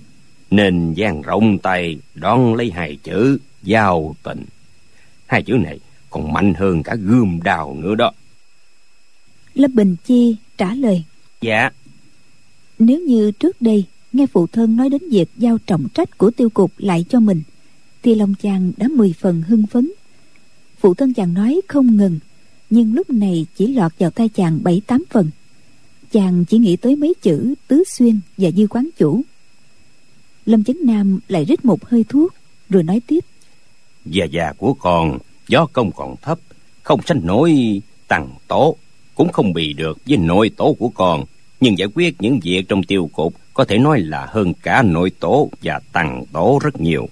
nên 0.51 0.95
giang 0.97 1.23
rộng 1.23 1.59
tay 1.59 1.99
đón 2.15 2.55
lấy 2.55 2.71
hai 2.71 2.97
chữ 3.03 3.39
giao 3.63 4.17
tình. 4.23 4.45
Hai 5.27 5.43
chữ 5.43 5.55
này 5.55 5.79
còn 6.11 6.33
mạnh 6.33 6.55
hơn 6.55 6.83
cả 6.83 6.95
gươm 6.95 7.41
đào 7.43 7.77
nữa 7.79 7.95
đó. 7.95 8.13
Lâm 9.55 9.75
bình 9.75 9.97
chi 10.05 10.37
trả 10.59 10.75
lời. 10.75 11.05
Dạ. 11.41 11.71
Nếu 12.79 13.01
như 13.01 13.31
trước 13.31 13.63
đây 13.63 13.85
nghe 14.13 14.27
phụ 14.27 14.47
thân 14.47 14.77
nói 14.77 14.89
đến 14.89 15.03
việc 15.11 15.29
giao 15.37 15.59
trọng 15.67 15.89
trách 15.95 16.19
của 16.19 16.31
tiêu 16.31 16.51
cục 16.51 16.73
lại 16.79 17.05
cho 17.09 17.21
mình 17.21 17.43
thì 18.03 18.15
lòng 18.15 18.35
chàng 18.43 18.73
đã 18.77 18.89
mười 18.89 19.15
phần 19.21 19.43
hưng 19.43 19.67
phấn. 19.67 19.91
Phụ 20.81 20.95
thân 20.95 21.15
chàng 21.15 21.35
nói 21.35 21.61
không 21.69 21.97
ngừng 21.97 22.19
nhưng 22.71 22.95
lúc 22.95 23.11
này 23.11 23.47
chỉ 23.57 23.67
lọt 23.67 23.93
vào 23.99 24.11
tay 24.11 24.29
chàng 24.29 24.59
bảy 24.63 24.83
tám 24.87 25.05
phần 25.11 25.31
chàng 26.13 26.45
chỉ 26.45 26.59
nghĩ 26.59 26.77
tới 26.77 26.97
mấy 26.97 27.15
chữ 27.23 27.55
tứ 27.69 27.85
xuyên 27.87 28.21
và 28.37 28.51
dư 28.51 28.67
quán 28.67 28.89
chủ. 28.99 29.23
Lâm 30.47 30.65
chấn 30.65 30.77
nam 30.85 31.21
lại 31.29 31.45
rít 31.45 31.65
một 31.65 31.85
hơi 31.85 32.05
thuốc, 32.09 32.35
rồi 32.69 32.83
nói 32.83 33.01
tiếp. 33.07 33.25
Già 34.05 34.25
già 34.25 34.53
của 34.53 34.75
con, 34.75 35.19
gió 35.49 35.67
công 35.73 35.93
còn 35.93 36.17
thấp, 36.23 36.39
không 36.83 37.01
sanh 37.07 37.27
nổi 37.27 37.81
tằng 38.09 38.29
tố. 38.49 38.77
Cũng 39.15 39.33
không 39.33 39.53
bị 39.53 39.73
được 39.73 39.99
với 40.07 40.17
nội 40.17 40.51
tố 40.57 40.77
của 40.79 40.89
con, 40.89 41.25
nhưng 41.61 41.79
giải 41.79 41.89
quyết 41.95 42.15
những 42.19 42.41
việc 42.43 42.69
trong 42.69 42.83
tiêu 42.83 43.11
cục 43.13 43.35
có 43.55 43.65
thể 43.65 43.79
nói 43.79 44.01
là 44.01 44.27
hơn 44.31 44.53
cả 44.63 44.83
nội 44.83 45.11
tố 45.11 45.51
và 45.63 45.81
tằng 45.93 46.25
tố 46.33 46.59
rất 46.63 46.81
nhiều. 46.81 47.09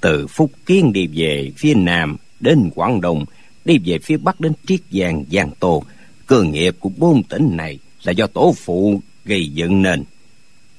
Từ 0.00 0.26
phúc 0.26 0.50
kiến 0.66 0.92
đi 0.92 1.06
về 1.06 1.52
phía 1.56 1.74
nam 1.74 2.16
đến 2.40 2.70
quảng 2.74 3.00
đông, 3.00 3.24
đi 3.64 3.78
về 3.84 3.98
phía 3.98 4.16
bắc 4.16 4.40
đến 4.40 4.52
triết 4.66 4.80
giang 4.90 5.24
giang 5.32 5.50
tô, 5.60 5.82
cơ 6.26 6.42
nghiệp 6.42 6.76
của 6.80 6.90
bốn 6.96 7.22
tỉnh 7.22 7.56
này 7.56 7.78
là 8.04 8.12
do 8.12 8.26
tổ 8.26 8.54
phụ 8.58 9.00
gây 9.24 9.48
dựng 9.48 9.82
nên. 9.82 10.04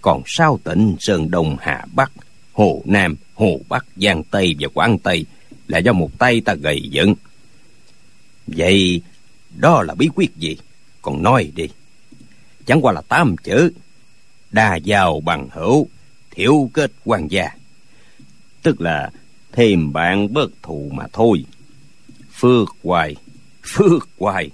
Còn 0.01 0.21
sao 0.25 0.59
tỉnh 0.63 0.95
sơn 0.99 1.31
đông, 1.31 1.57
hà 1.61 1.85
bắc, 1.93 2.11
hồ 2.53 2.81
nam, 2.85 3.15
hồ 3.33 3.59
bắc, 3.69 3.85
giang 3.95 4.23
tây 4.23 4.55
và 4.59 4.67
quảng 4.73 4.99
tây 4.99 5.25
là 5.67 5.77
do 5.77 5.93
một 5.93 6.19
tay 6.19 6.41
ta 6.41 6.53
gầy 6.53 6.81
dựng. 6.81 7.15
Vậy 8.47 9.01
đó 9.57 9.83
là 9.83 9.95
bí 9.95 10.09
quyết 10.15 10.35
gì? 10.35 10.57
Còn 11.01 11.23
nói 11.23 11.51
đi. 11.55 11.69
Chẳng 12.65 12.81
qua 12.81 12.93
là 12.93 13.01
tám 13.01 13.35
chữ. 13.43 13.71
Đa 14.51 14.75
giàu 14.75 15.19
bằng 15.19 15.49
hữu, 15.51 15.87
thiểu 16.31 16.69
kết 16.73 16.91
quan 17.05 17.27
gia. 17.27 17.49
Tức 18.63 18.81
là 18.81 19.11
thêm 19.51 19.93
bạn 19.93 20.33
bớt 20.33 20.51
thù 20.61 20.89
mà 20.93 21.05
thôi. 21.13 21.45
Phước 22.33 22.69
hoài 22.83 23.15
phước 23.63 24.09
hoài. 24.19 24.49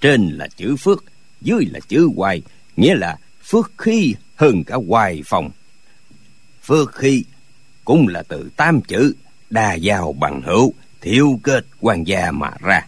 Trên 0.00 0.28
là 0.28 0.48
chữ 0.56 0.76
phước 0.76 1.04
dưới 1.40 1.66
là 1.72 1.80
chữ 1.88 2.08
hoài, 2.16 2.42
nghĩa 2.76 2.94
là 2.94 3.18
phước 3.44 3.72
khí 3.78 4.14
hơn 4.36 4.64
cả 4.64 4.76
hoài 4.88 5.22
phòng. 5.26 5.50
Phước 6.62 6.94
khí 6.94 7.24
cũng 7.84 8.08
là 8.08 8.22
từ 8.22 8.50
tam 8.56 8.80
chữ, 8.80 9.14
đa 9.50 9.74
giao 9.74 10.12
bằng 10.12 10.42
hữu, 10.44 10.74
thiếu 11.00 11.40
kết 11.42 11.66
quan 11.80 12.04
gia 12.04 12.30
mà 12.30 12.50
ra. 12.60 12.86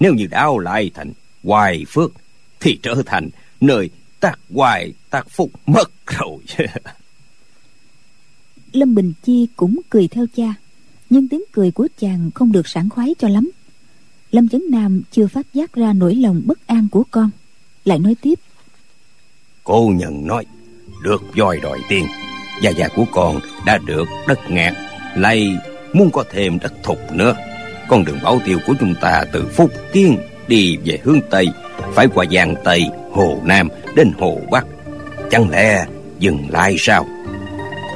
Nếu 0.00 0.14
như 0.14 0.26
đảo 0.26 0.58
lại 0.58 0.90
thành 0.94 1.12
hoài 1.42 1.84
phước, 1.88 2.12
thì 2.60 2.78
trở 2.82 3.02
thành 3.06 3.28
nơi 3.60 3.90
tác 4.20 4.38
hoài, 4.54 4.92
tác 5.10 5.30
phúc 5.30 5.50
mất 5.66 5.90
rồi. 6.06 6.38
Lâm 8.72 8.94
bình 8.94 9.12
chi 9.22 9.46
cũng 9.56 9.80
cười 9.90 10.08
theo 10.08 10.26
cha, 10.36 10.54
nhưng 11.10 11.28
tiếng 11.28 11.42
cười 11.52 11.70
của 11.70 11.88
chàng 11.98 12.30
không 12.34 12.52
được 12.52 12.68
sảng 12.68 12.90
khoái 12.90 13.14
cho 13.18 13.28
lắm. 13.28 13.50
Lâm 14.30 14.48
chấn 14.48 14.62
nam 14.70 15.02
chưa 15.10 15.26
phát 15.26 15.46
giác 15.54 15.72
ra 15.72 15.92
nỗi 15.92 16.14
lòng 16.14 16.42
bất 16.44 16.66
an 16.66 16.88
của 16.90 17.04
con 17.10 17.30
lại 17.84 17.98
nói 17.98 18.16
tiếp. 18.22 18.34
Cô 19.64 19.92
nhận 19.94 20.26
nói, 20.26 20.46
được 21.02 21.22
voi 21.36 21.60
đòi 21.62 21.78
tiền 21.88 22.06
gia 22.62 22.70
gia 22.70 22.88
của 22.88 23.04
con 23.12 23.40
đã 23.66 23.78
được 23.78 24.04
đất 24.28 24.50
ngạc 24.50 24.74
lay 25.16 25.58
muốn 25.92 26.10
có 26.10 26.24
thêm 26.30 26.58
đất 26.58 26.72
thục 26.82 26.98
nữa. 27.12 27.36
Con 27.88 28.04
đường 28.04 28.18
bảo 28.22 28.40
tiêu 28.44 28.58
của 28.66 28.74
chúng 28.80 28.94
ta 29.00 29.24
từ 29.32 29.46
phúc 29.54 29.70
kiên 29.92 30.18
đi 30.48 30.76
về 30.84 30.98
hướng 31.02 31.20
tây, 31.30 31.48
phải 31.92 32.08
qua 32.14 32.24
giang 32.32 32.54
tây, 32.64 32.84
hồ 33.12 33.40
nam 33.44 33.68
đến 33.96 34.12
hồ 34.18 34.40
bắc. 34.50 34.66
Chẳng 35.30 35.50
lẽ 35.50 35.86
dừng 36.18 36.46
lại 36.50 36.76
sao? 36.78 37.06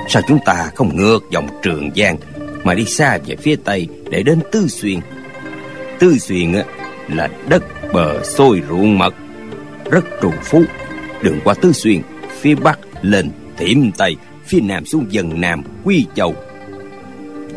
Sao 0.09 0.23
chúng 0.29 0.39
ta 0.45 0.71
không 0.75 0.97
ngược 0.97 1.19
dòng 1.31 1.49
trường 1.63 1.91
giang 1.97 2.17
mà 2.65 2.75
đi 2.75 2.85
xa 2.85 3.19
về 3.27 3.37
phía 3.37 3.57
tây 3.65 3.89
để 4.11 4.23
đến 4.23 4.39
tư 4.53 4.69
xuyên? 4.69 5.01
Tư 5.99 6.19
xuyên 6.19 6.53
là 7.09 7.29
đất 7.49 7.63
bờ 7.93 8.25
sôi 8.25 8.63
ruộng 8.69 8.99
mật 8.99 9.15
rất 9.91 10.05
trù 10.23 10.31
phú. 10.43 10.63
Đường 11.23 11.39
qua 11.45 11.55
tư 11.55 11.73
xuyên, 11.73 12.03
phía 12.41 12.55
bắc 12.55 12.79
lên 13.03 13.31
thiểm 13.59 13.93
tây, 13.93 14.17
phía 14.47 14.61
nam 14.61 14.85
xuống 14.85 15.07
dần 15.11 15.41
nam, 15.41 15.63
quy 15.85 16.07
châu. 16.15 16.35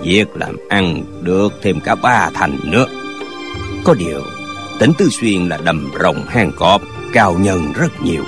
Việc 0.04 0.28
làm 0.36 0.58
ăn 0.70 1.04
được 1.22 1.54
thêm 1.62 1.80
cả 1.80 1.96
ba 1.96 2.30
thành 2.34 2.58
nữa. 2.64 2.86
Có 3.84 3.94
điều, 4.00 4.22
tỉnh 4.80 4.92
tư 4.98 5.10
xuyên 5.10 5.50
là 5.50 5.58
đầm 5.64 5.92
rồng 6.00 6.26
hang 6.28 6.52
cọp, 6.58 6.82
cao 7.14 7.38
nhân 7.40 7.74
rất 7.74 8.02
nhiều. 8.02 8.24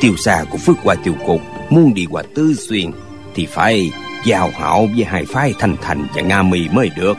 Tiêu 0.00 0.16
xa 0.16 0.44
của 0.50 0.58
phước 0.58 0.76
qua 0.82 0.94
tiêu 0.94 1.14
cục, 1.26 1.40
muốn 1.70 1.94
đi 1.94 2.06
qua 2.10 2.22
tư 2.34 2.54
xuyên 2.54 2.90
thì 3.34 3.46
phải 3.46 3.92
giao 4.24 4.50
hảo 4.58 4.88
với 4.94 5.04
hai 5.04 5.24
phái 5.24 5.54
thanh 5.58 5.76
thành 5.82 6.06
và 6.14 6.22
nga 6.22 6.42
mì 6.42 6.68
mới 6.68 6.90
được. 6.96 7.18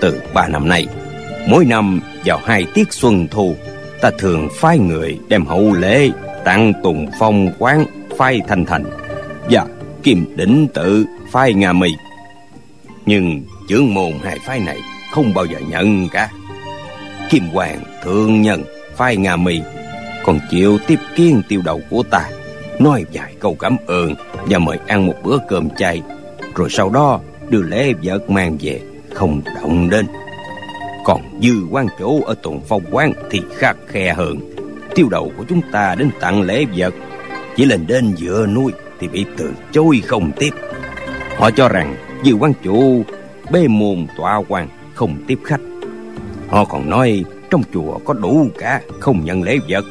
Từ 0.00 0.20
ba 0.34 0.48
năm 0.48 0.68
nay, 0.68 0.86
mỗi 1.48 1.64
năm 1.64 2.00
vào 2.24 2.40
hai 2.44 2.66
tiết 2.74 2.92
xuân 2.92 3.28
thu 3.30 3.56
ta 4.00 4.10
thường 4.18 4.48
phái 4.54 4.78
người 4.78 5.18
đem 5.28 5.46
hậu 5.46 5.72
lễ, 5.72 6.10
tặng 6.44 6.72
tùng 6.82 7.06
phong 7.18 7.50
quán 7.58 7.84
phái 8.18 8.40
thanh 8.48 8.64
thành. 8.64 8.84
Và 9.50 9.66
kim 10.02 10.36
đỉnh 10.36 10.66
tự 10.74 11.04
phái 11.30 11.54
nga 11.54 11.72
mì 11.72 11.90
nhưng 13.06 13.42
trưởng 13.68 13.94
môn 13.94 14.12
hai 14.22 14.38
phái 14.46 14.60
này 14.60 14.78
không 15.12 15.34
bao 15.34 15.44
giờ 15.44 15.58
nhận 15.68 16.08
cả. 16.08 16.30
Kim 17.30 17.48
hoàng 17.48 17.80
thượng 18.04 18.42
nhân 18.42 18.62
phái 18.96 19.16
nga 19.16 19.36
mì 19.36 19.60
còn 20.24 20.40
chịu 20.50 20.78
tiếp 20.86 20.98
kiến 21.16 21.42
tiêu 21.48 21.62
đầu 21.64 21.80
của 21.90 22.02
ta, 22.02 22.28
nói 22.78 23.04
vài 23.12 23.34
câu 23.40 23.54
cảm 23.54 23.76
ơn 23.86 24.14
và 24.46 24.58
mời 24.58 24.78
ăn 24.86 25.06
một 25.06 25.14
bữa 25.22 25.38
cơm 25.48 25.68
chay, 25.70 26.02
rồi 26.54 26.68
sau 26.70 26.90
đó 26.90 27.20
đưa 27.48 27.62
lễ 27.62 27.92
vật 28.02 28.30
mang 28.30 28.56
về, 28.60 28.80
không 29.14 29.40
động 29.62 29.90
đến 29.90 30.06
còn 31.08 31.22
dư 31.42 31.66
quan 31.70 31.86
chủ 31.98 32.22
ở 32.22 32.34
tuần 32.42 32.60
phong 32.68 32.82
quán 32.90 33.12
thì 33.30 33.40
khắc 33.56 33.76
khe 33.86 34.14
hơn. 34.14 34.38
Tiêu 34.94 35.08
đầu 35.10 35.32
của 35.36 35.44
chúng 35.48 35.60
ta 35.72 35.94
đến 35.94 36.10
tặng 36.20 36.42
lễ 36.42 36.64
vật. 36.76 36.94
Chỉ 37.56 37.64
lên 37.64 37.86
đến 37.86 38.14
giữa 38.16 38.46
núi 38.46 38.72
thì 39.00 39.08
bị 39.08 39.26
từ 39.36 39.52
chối 39.72 40.02
không 40.06 40.32
tiếp. 40.38 40.50
Họ 41.36 41.50
cho 41.50 41.68
rằng 41.68 41.96
dư 42.24 42.32
quan 42.32 42.52
chủ, 42.62 43.04
bê 43.50 43.68
môn 43.68 44.06
tọa 44.16 44.42
quan 44.48 44.68
không 44.94 45.16
tiếp 45.26 45.38
khách. 45.44 45.60
Họ 46.48 46.64
còn 46.64 46.90
nói 46.90 47.24
trong 47.50 47.62
chùa 47.74 47.98
có 48.04 48.14
đủ 48.14 48.48
cả 48.58 48.80
không 49.00 49.24
nhận 49.24 49.42
lễ 49.42 49.58
vật. 49.68 49.84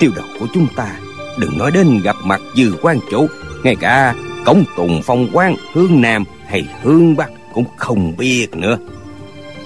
Tiêu 0.00 0.10
đầu 0.16 0.26
của 0.40 0.46
chúng 0.54 0.66
ta, 0.76 0.96
đừng 1.38 1.58
nói 1.58 1.70
đến 1.70 2.00
gặp 2.04 2.16
mặt 2.24 2.40
dư 2.56 2.72
quan 2.82 2.98
chủ, 3.10 3.26
ngay 3.64 3.76
cả 3.76 4.14
cổng 4.46 4.64
tùng 4.76 5.00
phong 5.04 5.28
quan 5.32 5.54
hướng 5.72 6.00
nam 6.00 6.24
hay 6.46 6.64
hướng 6.82 7.16
bắc 7.16 7.30
cũng 7.54 7.64
không 7.76 8.16
biết 8.16 8.48
nữa 8.52 8.78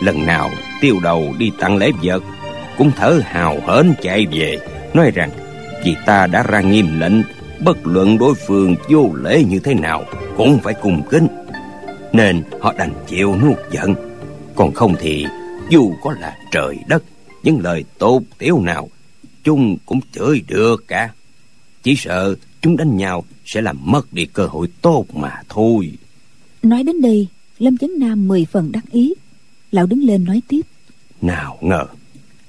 lần 0.00 0.26
nào 0.26 0.50
tiêu 0.80 0.96
đầu 1.02 1.34
đi 1.38 1.50
tặng 1.58 1.76
lễ 1.76 1.90
vật, 2.02 2.22
cũng 2.78 2.90
thở 2.96 3.20
hào 3.24 3.60
hớn 3.66 3.94
chạy 4.02 4.26
về, 4.26 4.58
nói 4.94 5.10
rằng, 5.14 5.30
vì 5.84 5.96
ta 6.06 6.26
đã 6.26 6.42
ra 6.42 6.60
nghiêm 6.60 7.00
lệnh, 7.00 7.22
bất 7.64 7.86
luận 7.86 8.18
đối 8.18 8.34
phương 8.34 8.76
vô 8.88 9.10
lễ 9.14 9.44
như 9.44 9.58
thế 9.58 9.74
nào 9.74 10.04
cũng 10.36 10.58
phải 10.62 10.74
cùng 10.82 11.02
kính, 11.10 11.26
nên 12.12 12.42
họ 12.60 12.74
đành 12.78 12.92
chịu 13.08 13.36
nuốt 13.36 13.56
giận. 13.70 13.94
Còn 14.54 14.72
không 14.72 14.94
thì, 15.00 15.26
dù 15.70 15.92
có 16.02 16.14
là 16.20 16.38
trời 16.50 16.76
đất, 16.88 17.02
những 17.42 17.60
lời 17.60 17.84
tốt 17.98 18.22
tiếu 18.38 18.60
nào, 18.60 18.88
chúng 19.44 19.76
cũng 19.86 20.00
chửi 20.14 20.42
được 20.46 20.84
cả. 20.88 21.10
Chỉ 21.82 21.96
sợ 21.96 22.34
chúng 22.62 22.76
đánh 22.76 22.96
nhau 22.96 23.24
sẽ 23.44 23.60
làm 23.60 23.76
mất 23.84 24.12
đi 24.12 24.26
cơ 24.26 24.46
hội 24.46 24.68
tốt 24.82 25.04
mà 25.14 25.42
thôi. 25.48 25.92
Nói 26.62 26.82
đến 26.82 27.00
đây, 27.00 27.26
lâm 27.58 27.76
chấn 27.76 27.90
nam 27.98 28.28
mười 28.28 28.44
phần 28.44 28.72
đắc 28.72 28.84
ý 28.90 29.14
lão 29.70 29.86
đứng 29.86 30.04
lên 30.04 30.24
nói 30.24 30.42
tiếp. 30.48 30.60
Nào 31.22 31.58
ngờ 31.60 31.86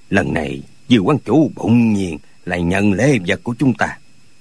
lần 0.10 0.34
này 0.34 0.62
dư 0.90 1.00
quan 1.00 1.18
chủ 1.26 1.52
bỗng 1.56 1.94
nhiên 1.94 2.18
lại 2.46 2.64
nhận 2.64 2.94
lễ 2.94 3.18
vật 3.28 3.40
của 3.44 3.56
chúng 3.60 3.74
ta. 3.74 3.98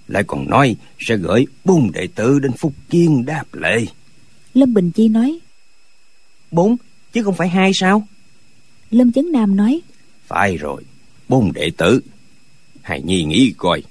Lại 0.08 0.24
còn 0.26 0.50
nói 0.50 0.76
sẽ 0.98 1.16
gửi 1.16 1.46
bốn 1.64 1.92
đệ 1.92 2.08
tử 2.14 2.38
đến 2.38 2.52
phúc 2.52 2.72
kiên 2.90 3.24
đáp 3.24 3.44
lễ. 3.52 3.84
Lâm 4.54 4.74
bình 4.74 4.90
chi 4.90 5.08
nói 5.08 5.38
bốn 6.50 6.76
chứ 7.12 7.22
không 7.22 7.34
phải 7.34 7.48
hai 7.48 7.70
sao? 7.74 8.06
Lâm 8.90 9.12
chấn 9.12 9.32
nam 9.32 9.56
nói 9.56 9.80
phải 10.26 10.56
rồi 10.56 10.82
bốn 11.28 11.52
đệ 11.52 11.70
tử. 11.76 12.00
Hài 12.82 13.02
nhi 13.02 13.24
nghĩ 13.24 13.52
coi 13.56 13.82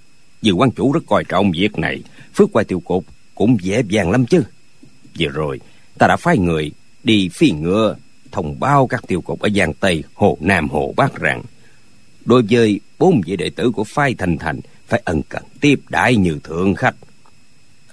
dư 0.41 0.51
quan 0.51 0.71
chủ 0.71 0.91
rất 0.91 1.03
coi 1.07 1.23
trọng 1.23 1.51
việc 1.51 1.77
này. 1.77 2.01
Phước 2.33 2.51
qua 2.51 2.63
tiêu 2.63 2.79
cục 2.79 3.05
cũng 3.35 3.57
dễ 3.61 3.83
dàng 3.89 4.11
lắm 4.11 4.25
chứ. 4.25 4.43
Vừa 5.19 5.27
rồi 5.27 5.59
ta 5.99 6.07
đã 6.07 6.17
phái 6.17 6.37
người 6.37 6.71
đi 7.03 7.29
phi 7.29 7.51
ngựa 7.51 7.95
thông 8.31 8.59
báo 8.59 8.87
các 8.87 9.07
tiêu 9.07 9.21
cục 9.21 9.39
ở 9.39 9.49
giang 9.55 9.73
tây 9.73 10.03
hồ 10.13 10.37
nam 10.41 10.69
hồ 10.69 10.93
bắc 10.97 11.15
rằng 11.15 11.43
đối 12.25 12.43
với 12.49 12.79
bốn 12.99 13.21
vị 13.25 13.35
đệ 13.35 13.49
tử 13.49 13.71
của 13.71 13.83
phái 13.83 14.15
thành 14.17 14.37
thành 14.37 14.59
phải 14.87 15.01
ân 15.05 15.21
cần 15.29 15.43
tiếp 15.61 15.79
đãi 15.89 16.15
như 16.15 16.39
thượng 16.43 16.75
khách. 16.75 16.95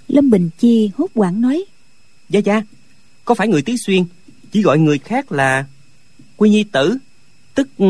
Lâm 0.08 0.30
bình 0.30 0.50
chi 0.58 0.90
hốt 0.96 1.06
quảng 1.14 1.40
nói 1.40 1.64
dạ 2.28 2.40
dạ 2.44 2.62
có 3.24 3.34
phải 3.34 3.48
người 3.48 3.62
tứ 3.62 3.74
xuyên 3.86 4.04
chỉ 4.52 4.62
gọi 4.62 4.78
người 4.78 4.98
khác 4.98 5.32
là 5.32 5.64
quy 6.36 6.50
nhi 6.50 6.64
tử 6.64 6.96
tức 7.54 7.68
ừ, 7.78 7.86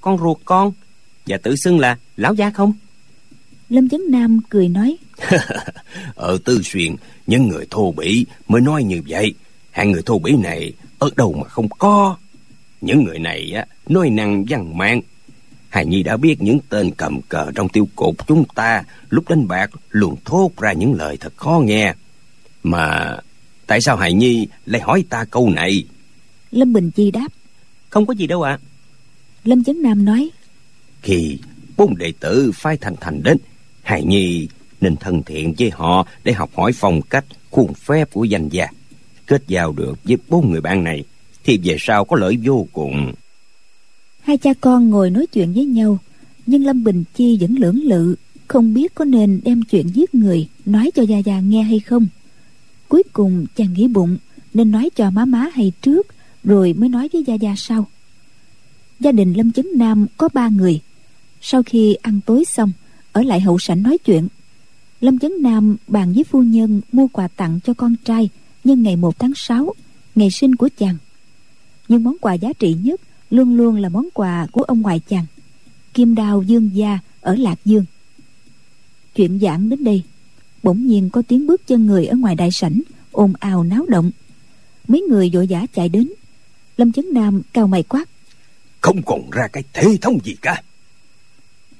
con 0.00 0.18
ruột 0.18 0.38
con 0.44 0.72
và 1.26 1.38
tự 1.42 1.56
xưng 1.56 1.78
là 1.80 1.98
lão 2.16 2.34
gia 2.34 2.50
không? 2.50 2.72
Lâm 3.68 3.88
chấn 3.88 4.00
nam 4.08 4.40
cười 4.48 4.68
nói 4.68 4.96
ở 6.14 6.38
tư 6.44 6.60
xuyên 6.64 6.96
những 7.26 7.48
người 7.48 7.66
thô 7.70 7.92
bỉ 7.92 8.26
mới 8.48 8.60
nói 8.60 8.84
như 8.84 9.02
vậy. 9.08 9.34
Hai 9.70 9.86
người 9.86 10.02
thô 10.06 10.18
bỉ 10.18 10.32
này 10.36 10.72
ở 10.98 11.10
đâu 11.16 11.32
mà 11.32 11.48
không 11.48 11.68
có. 11.68 12.16
Những 12.80 13.04
người 13.04 13.18
này 13.18 13.52
á, 13.52 13.66
nói 13.88 14.10
năng 14.10 14.44
văn 14.48 14.78
mạng. 14.78 15.00
Hài 15.68 15.86
Nhi 15.86 16.02
đã 16.02 16.16
biết 16.16 16.42
những 16.42 16.58
tên 16.68 16.90
cầm 16.96 17.20
cờ 17.28 17.50
trong 17.54 17.68
tiêu 17.68 17.88
cột 17.96 18.14
chúng 18.26 18.44
ta 18.54 18.82
lúc 19.10 19.28
đánh 19.28 19.48
bạc 19.48 19.70
luôn 19.90 20.16
thốt 20.24 20.50
ra 20.58 20.72
những 20.72 20.94
lời 20.94 21.16
thật 21.20 21.36
khó 21.36 21.60
nghe. 21.64 21.94
Mà 22.62 23.16
tại 23.66 23.80
sao 23.80 23.96
Hài 23.96 24.12
Nhi 24.12 24.48
lại 24.66 24.82
hỏi 24.82 25.04
ta 25.10 25.24
câu 25.24 25.50
này? 25.50 25.84
Lâm 26.50 26.72
Bình 26.72 26.90
Chi 26.90 27.10
đáp. 27.10 27.28
Không 27.90 28.06
có 28.06 28.14
gì 28.14 28.26
đâu 28.26 28.42
ạ. 28.42 28.58
À. 28.62 28.64
Lâm 29.44 29.64
Chấn 29.64 29.82
Nam 29.82 30.04
nói. 30.04 30.30
Khi 31.02 31.38
bốn 31.76 31.96
đệ 31.96 32.12
tử 32.20 32.52
phái 32.54 32.76
thành 32.76 32.96
thành 33.00 33.22
đến, 33.22 33.38
Hài 33.82 34.04
Nhi 34.04 34.48
nên 34.80 34.96
thân 34.96 35.22
thiện 35.22 35.54
với 35.58 35.70
họ 35.70 36.06
để 36.24 36.32
học 36.32 36.50
hỏi 36.56 36.72
phong 36.74 37.02
cách, 37.02 37.24
khuôn 37.50 37.74
phép 37.74 38.08
của 38.12 38.24
danh 38.24 38.48
gia. 38.48 38.66
Kết 39.28 39.42
giao 39.48 39.72
được 39.72 39.98
với 40.04 40.16
bốn 40.28 40.50
người 40.50 40.60
bạn 40.60 40.84
này 40.84 41.04
thì 41.44 41.60
về 41.64 41.76
sau 41.80 42.04
có 42.04 42.16
lợi 42.16 42.38
vô 42.44 42.66
cùng. 42.72 43.12
Hai 44.20 44.38
cha 44.38 44.50
con 44.60 44.90
ngồi 44.90 45.10
nói 45.10 45.26
chuyện 45.26 45.52
với 45.52 45.64
nhau, 45.64 45.98
nhưng 46.46 46.64
Lâm 46.64 46.84
Bình 46.84 47.04
Chi 47.14 47.38
vẫn 47.40 47.56
lưỡng 47.58 47.82
lự, 47.82 48.14
không 48.48 48.74
biết 48.74 48.94
có 48.94 49.04
nên 49.04 49.40
đem 49.44 49.62
chuyện 49.62 49.88
giết 49.88 50.14
người 50.14 50.48
nói 50.66 50.90
cho 50.94 51.02
Gia 51.02 51.18
Gia 51.18 51.40
nghe 51.40 51.62
hay 51.62 51.80
không. 51.80 52.06
Cuối 52.88 53.02
cùng 53.12 53.46
chàng 53.56 53.72
nghĩ 53.72 53.88
bụng 53.88 54.16
nên 54.54 54.70
nói 54.70 54.90
cho 54.96 55.10
má 55.10 55.24
má 55.24 55.48
hay 55.52 55.72
trước, 55.82 56.06
rồi 56.44 56.72
mới 56.72 56.88
nói 56.88 57.08
với 57.12 57.24
Gia 57.26 57.34
Gia 57.34 57.54
sau. 57.56 57.86
Gia 59.00 59.12
đình 59.12 59.32
Lâm 59.32 59.52
Chấn 59.52 59.66
Nam 59.74 60.06
có 60.16 60.28
ba 60.34 60.48
người. 60.48 60.80
Sau 61.40 61.62
khi 61.62 61.94
ăn 61.94 62.20
tối 62.26 62.44
xong, 62.44 62.72
ở 63.12 63.22
lại 63.22 63.40
hậu 63.40 63.58
sảnh 63.58 63.82
nói 63.82 63.98
chuyện. 63.98 64.28
Lâm 65.00 65.18
Chấn 65.18 65.32
Nam 65.40 65.76
bàn 65.88 66.12
với 66.12 66.24
phu 66.24 66.42
nhân 66.42 66.80
mua 66.92 67.06
quà 67.06 67.28
tặng 67.28 67.60
cho 67.64 67.74
con 67.74 67.94
trai 68.04 68.28
nhân 68.68 68.82
ngày 68.82 68.96
1 68.96 69.18
tháng 69.18 69.32
6, 69.36 69.74
ngày 70.14 70.30
sinh 70.30 70.56
của 70.56 70.68
chàng. 70.78 70.96
Nhưng 71.88 72.04
món 72.04 72.16
quà 72.20 72.34
giá 72.34 72.52
trị 72.58 72.76
nhất 72.82 73.00
luôn 73.30 73.56
luôn 73.56 73.76
là 73.76 73.88
món 73.88 74.08
quà 74.14 74.46
của 74.52 74.62
ông 74.62 74.80
ngoại 74.80 75.00
chàng, 75.08 75.26
Kim 75.94 76.14
Đào 76.14 76.42
Dương 76.42 76.70
Gia 76.74 76.98
ở 77.20 77.36
Lạc 77.36 77.58
Dương. 77.64 77.84
Chuyện 79.14 79.38
giảng 79.38 79.68
đến 79.68 79.84
đây, 79.84 80.02
bỗng 80.62 80.86
nhiên 80.86 81.10
có 81.10 81.22
tiếng 81.28 81.46
bước 81.46 81.66
chân 81.66 81.86
người 81.86 82.06
ở 82.06 82.16
ngoài 82.16 82.34
đại 82.34 82.50
sảnh, 82.50 82.80
ồn 83.12 83.32
ào 83.40 83.64
náo 83.64 83.86
động. 83.88 84.10
Mấy 84.88 85.00
người 85.00 85.30
vội 85.32 85.46
vã 85.50 85.66
chạy 85.74 85.88
đến. 85.88 86.08
Lâm 86.76 86.92
Chấn 86.92 87.04
Nam 87.12 87.42
cao 87.52 87.66
mày 87.66 87.82
quát. 87.82 88.08
Không 88.80 89.02
còn 89.02 89.30
ra 89.30 89.48
cái 89.52 89.62
thế 89.72 89.96
thống 90.00 90.18
gì 90.24 90.34
cả. 90.42 90.62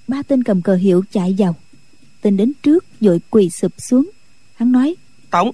Ba 0.08 0.22
tên 0.22 0.42
cầm 0.42 0.62
cờ 0.62 0.74
hiệu 0.74 1.04
chạy 1.12 1.34
vào. 1.38 1.56
Tên 2.20 2.36
đến 2.36 2.52
trước 2.62 2.84
vội 3.00 3.20
quỳ 3.30 3.50
sụp 3.50 3.72
xuống. 3.78 4.10
Hắn 4.54 4.72
nói. 4.72 4.94
Tổng, 5.30 5.50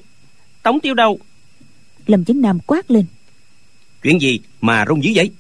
Tống 0.65 0.81
tiêu 0.81 0.95
đâu 0.95 1.19
Lâm 2.07 2.25
Chấn 2.25 2.41
Nam 2.41 2.59
quát 2.67 2.91
lên. 2.91 3.07
Chuyện 4.03 4.21
gì 4.21 4.41
mà 4.61 4.85
rung 4.89 5.05
dữ 5.05 5.11
vậy? 5.15 5.31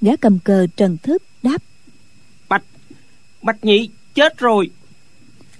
Gã 0.00 0.16
cầm 0.16 0.38
cờ 0.38 0.66
trần 0.76 0.96
thức 1.02 1.22
đáp. 1.42 1.62
Bạch 2.48 2.62
Bạch 3.42 3.64
nhị 3.64 3.90
chết 4.14 4.38
rồi. 4.38 4.70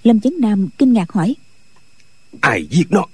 Lâm 0.02 0.20
Chấn 0.20 0.32
Nam 0.38 0.68
kinh 0.78 0.92
ngạc 0.92 1.12
hỏi. 1.12 1.34
Ai 2.40 2.66
giết 2.70 2.86
nó? 2.90 3.06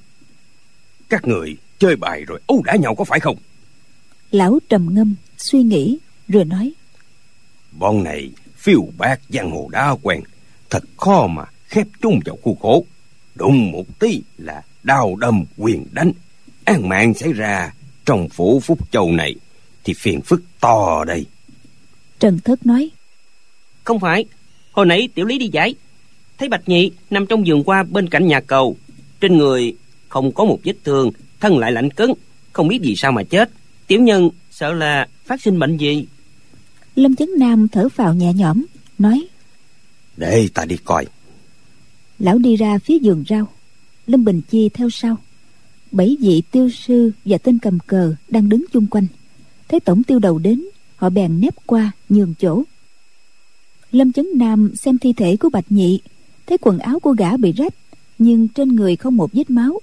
Các 1.08 1.26
người 1.26 1.56
chơi 1.78 1.96
bài 1.96 2.24
rồi 2.24 2.40
ấu 2.46 2.62
đả 2.64 2.76
nhau 2.76 2.94
có 2.94 3.04
phải 3.04 3.20
không? 3.20 3.36
Lão 4.30 4.58
trầm 4.68 4.94
ngâm 4.94 5.14
suy 5.38 5.62
nghĩ 5.62 5.98
rồi 6.28 6.44
nói. 6.44 6.72
Bọn 7.78 8.04
này 8.04 8.30
phiêu 8.56 8.88
bạc 8.98 9.20
giang 9.28 9.50
hồ 9.50 9.68
đã 9.72 9.96
quen. 10.02 10.20
Thật 10.70 10.84
khó 10.96 11.26
mà 11.26 11.44
khép 11.66 11.86
chung 12.02 12.20
vào 12.24 12.38
khu 12.42 12.54
khổ. 12.54 12.84
Đụng 13.34 13.72
một 13.72 13.98
tí 13.98 14.22
là 14.38 14.62
đau 14.84 15.16
đâm 15.16 15.44
quyền 15.56 15.86
đánh. 15.92 16.12
An 16.64 16.88
mạng 16.88 17.14
xảy 17.14 17.32
ra 17.32 17.72
trong 18.04 18.28
phủ 18.28 18.60
phúc 18.60 18.78
châu 18.90 19.12
này 19.12 19.34
thì 19.84 19.94
phiền 19.94 20.20
phức 20.20 20.42
to 20.60 21.04
đây. 21.04 21.26
Trần 22.18 22.38
thất 22.44 22.66
nói 22.66 22.90
không 23.84 24.00
phải 24.00 24.24
hồi 24.72 24.86
nãy 24.86 25.08
tiểu 25.14 25.26
lý 25.26 25.38
đi 25.38 25.48
giải. 25.52 25.74
Thấy 26.38 26.48
bạch 26.48 26.68
nhị 26.68 26.90
nằm 27.10 27.26
trong 27.26 27.46
giường 27.46 27.64
qua 27.64 27.82
bên 27.82 28.08
cạnh 28.08 28.26
nhà 28.26 28.40
cầu 28.40 28.76
trên 29.20 29.38
người 29.38 29.76
không 30.08 30.32
có 30.32 30.44
một 30.44 30.58
vết 30.64 30.74
thương 30.84 31.10
thân 31.40 31.58
lại 31.58 31.72
lạnh 31.72 31.90
cứng 31.90 32.14
không 32.52 32.68
biết 32.68 32.78
vì 32.82 32.96
sao 32.96 33.12
mà 33.12 33.22
chết. 33.22 33.50
Tiểu 33.86 34.00
nhân 34.00 34.30
sợ 34.50 34.72
là 34.72 35.08
phát 35.24 35.42
sinh 35.42 35.58
bệnh 35.58 35.76
gì? 35.76 36.06
Lâm 36.94 37.16
chấn 37.16 37.28
nam 37.38 37.68
thở 37.68 37.88
phào 37.88 38.14
nhẹ 38.14 38.32
nhõm 38.32 38.64
nói 38.98 39.26
để 40.16 40.48
ta 40.54 40.64
đi 40.64 40.76
coi. 40.84 41.06
Lão 42.18 42.38
đi 42.38 42.56
ra 42.56 42.78
phía 42.78 42.98
giường 42.98 43.24
rau 43.28 43.48
lâm 44.06 44.24
bình 44.24 44.40
chi 44.50 44.68
theo 44.68 44.90
sau. 44.90 45.16
Bảy 45.92 46.16
vị 46.20 46.42
tiêu 46.50 46.70
sư 46.70 47.12
và 47.24 47.38
tên 47.38 47.58
cầm 47.58 47.78
cờ 47.86 48.14
đang 48.28 48.48
đứng 48.48 48.64
chung 48.72 48.86
quanh. 48.86 49.06
Thấy 49.68 49.80
tổng 49.80 50.02
tiêu 50.02 50.18
đầu 50.18 50.38
đến 50.38 50.64
họ 50.96 51.10
bèn 51.10 51.40
nép 51.40 51.54
qua 51.66 51.92
nhường 52.08 52.34
chỗ. 52.38 52.62
Lâm 53.92 54.12
chấn 54.12 54.26
nam 54.34 54.76
xem 54.76 54.98
thi 54.98 55.12
thể 55.12 55.36
của 55.36 55.48
bạch 55.48 55.72
nhị 55.72 56.00
thấy 56.46 56.58
quần 56.58 56.78
áo 56.78 57.00
của 57.00 57.12
gã 57.12 57.36
bị 57.36 57.52
rách 57.52 57.74
nhưng 58.18 58.48
trên 58.48 58.68
người 58.68 58.96
không 58.96 59.16
một 59.16 59.30
vết 59.32 59.50
máu 59.50 59.80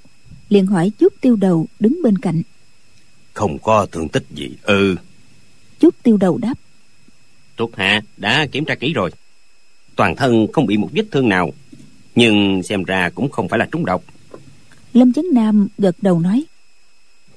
liền 0.50 0.66
hỏi 0.66 0.92
chút 1.00 1.14
tiêu 1.22 1.36
đầu 1.36 1.68
đứng 1.80 2.00
bên 2.04 2.18
cạnh. 2.18 2.42
Không 3.34 3.58
có 3.60 3.86
thương 3.92 4.10
tích 4.10 4.24
gì. 4.30 4.50
Ừ. 4.64 4.96
Chút 5.80 5.96
tiêu 6.04 6.18
đầu 6.18 6.38
đáp. 6.38 6.54
Thuộc 7.58 7.76
hạ 7.76 8.02
đã 8.18 8.48
kiểm 8.52 8.66
tra 8.66 8.76
kỹ 8.76 8.94
rồi. 8.94 9.12
Toàn 9.96 10.16
thân 10.16 10.48
không 10.54 10.66
bị 10.66 10.78
một 10.78 10.90
vết 10.92 11.04
thương 11.12 11.30
nào 11.30 11.54
nhưng 12.16 12.64
xem 12.64 12.84
ra 12.84 13.10
cũng 13.16 13.30
không 13.30 13.50
phải 13.50 13.60
là 13.60 13.68
trúng 13.72 13.86
độc. 13.86 14.04
Lâm 14.94 15.14
chấn 15.14 15.26
nam 15.34 15.68
gật 15.78 15.96
đầu 16.02 16.20
nói. 16.20 16.44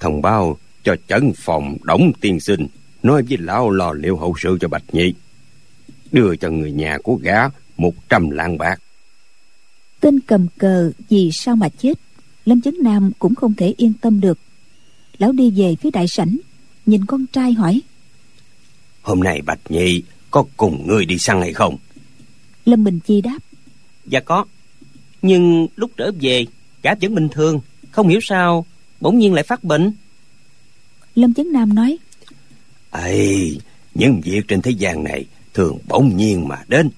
Thông 0.01 0.23
báo 0.23 0.57
cho 0.83 0.97
chấn 1.09 1.33
phòng 1.37 1.77
đóng 1.83 2.13
tiên 2.21 2.41
sinh 2.41 2.67
nói 3.03 3.23
với 3.29 3.39
lão 3.39 3.71
lo 3.71 3.93
liệu 3.93 4.17
hậu 4.17 4.35
sự 4.39 4.59
cho 4.61 4.69
bạch 4.69 4.85
nhị. 4.93 5.15
Đưa 6.13 6.37
cho 6.37 6.51
người 6.51 6.73
nhà 6.73 6.99
của 7.03 7.19
gã 7.23 7.49
một 7.77 7.95
trăm 8.09 8.31
lạng 8.31 8.59
bạc. 8.59 8.81
Tên 10.01 10.21
cầm 10.21 10.47
cờ 10.59 10.93
vì 11.09 11.31
sao 11.33 11.57
mà 11.57 11.69
chết 11.69 11.99
lâm 12.45 12.61
chấn 12.61 12.75
nam 12.83 13.11
cũng 13.19 13.35
không 13.35 13.55
thể 13.55 13.75
yên 13.77 13.93
tâm 14.01 14.21
được. 14.21 14.39
Lão 15.19 15.33
đi 15.33 15.51
về 15.51 15.77
phía 15.81 15.91
đại 15.91 16.09
sảnh 16.09 16.37
nhìn 16.87 17.05
con 17.07 17.27
trai 17.27 17.53
hỏi. 17.53 17.81
Hôm 19.03 19.21
nay 19.21 19.43
bạch 19.47 19.61
nhị 19.69 20.03
có 20.31 20.45
cùng 20.57 20.87
ngươi 20.87 21.05
đi 21.05 21.19
săn 21.19 21.41
hay 21.41 21.53
không? 21.53 21.77
Lâm 22.65 22.85
bình 22.85 23.01
chi 23.07 23.21
đáp. 23.21 23.39
Dạ 24.07 24.21
có 24.21 24.45
nhưng 25.25 25.67
lúc 25.77 25.91
trở 25.97 26.11
về 26.21 26.47
gã 26.83 26.95
vẫn 27.01 27.15
bình 27.15 27.29
thường. 27.29 27.61
Không 27.91 28.09
hiểu 28.09 28.21
sao 28.23 28.67
bỗng 29.01 29.19
nhiên 29.19 29.35
lại 29.35 29.45
phát 29.45 29.65
bệnh. 29.65 29.93
Lâm 31.15 31.35
chấn 31.35 31.53
nam 31.53 31.75
nói 31.75 31.99
ấy 32.91 33.59
những 33.95 34.21
việc 34.21 34.49
trên 34.49 34.63
thế 34.63 34.71
gian 34.71 35.05
này 35.05 35.25
thường 35.55 35.79
bỗng 35.89 36.17
nhiên 36.17 36.49
mà 36.49 36.63
đến. 36.69 36.91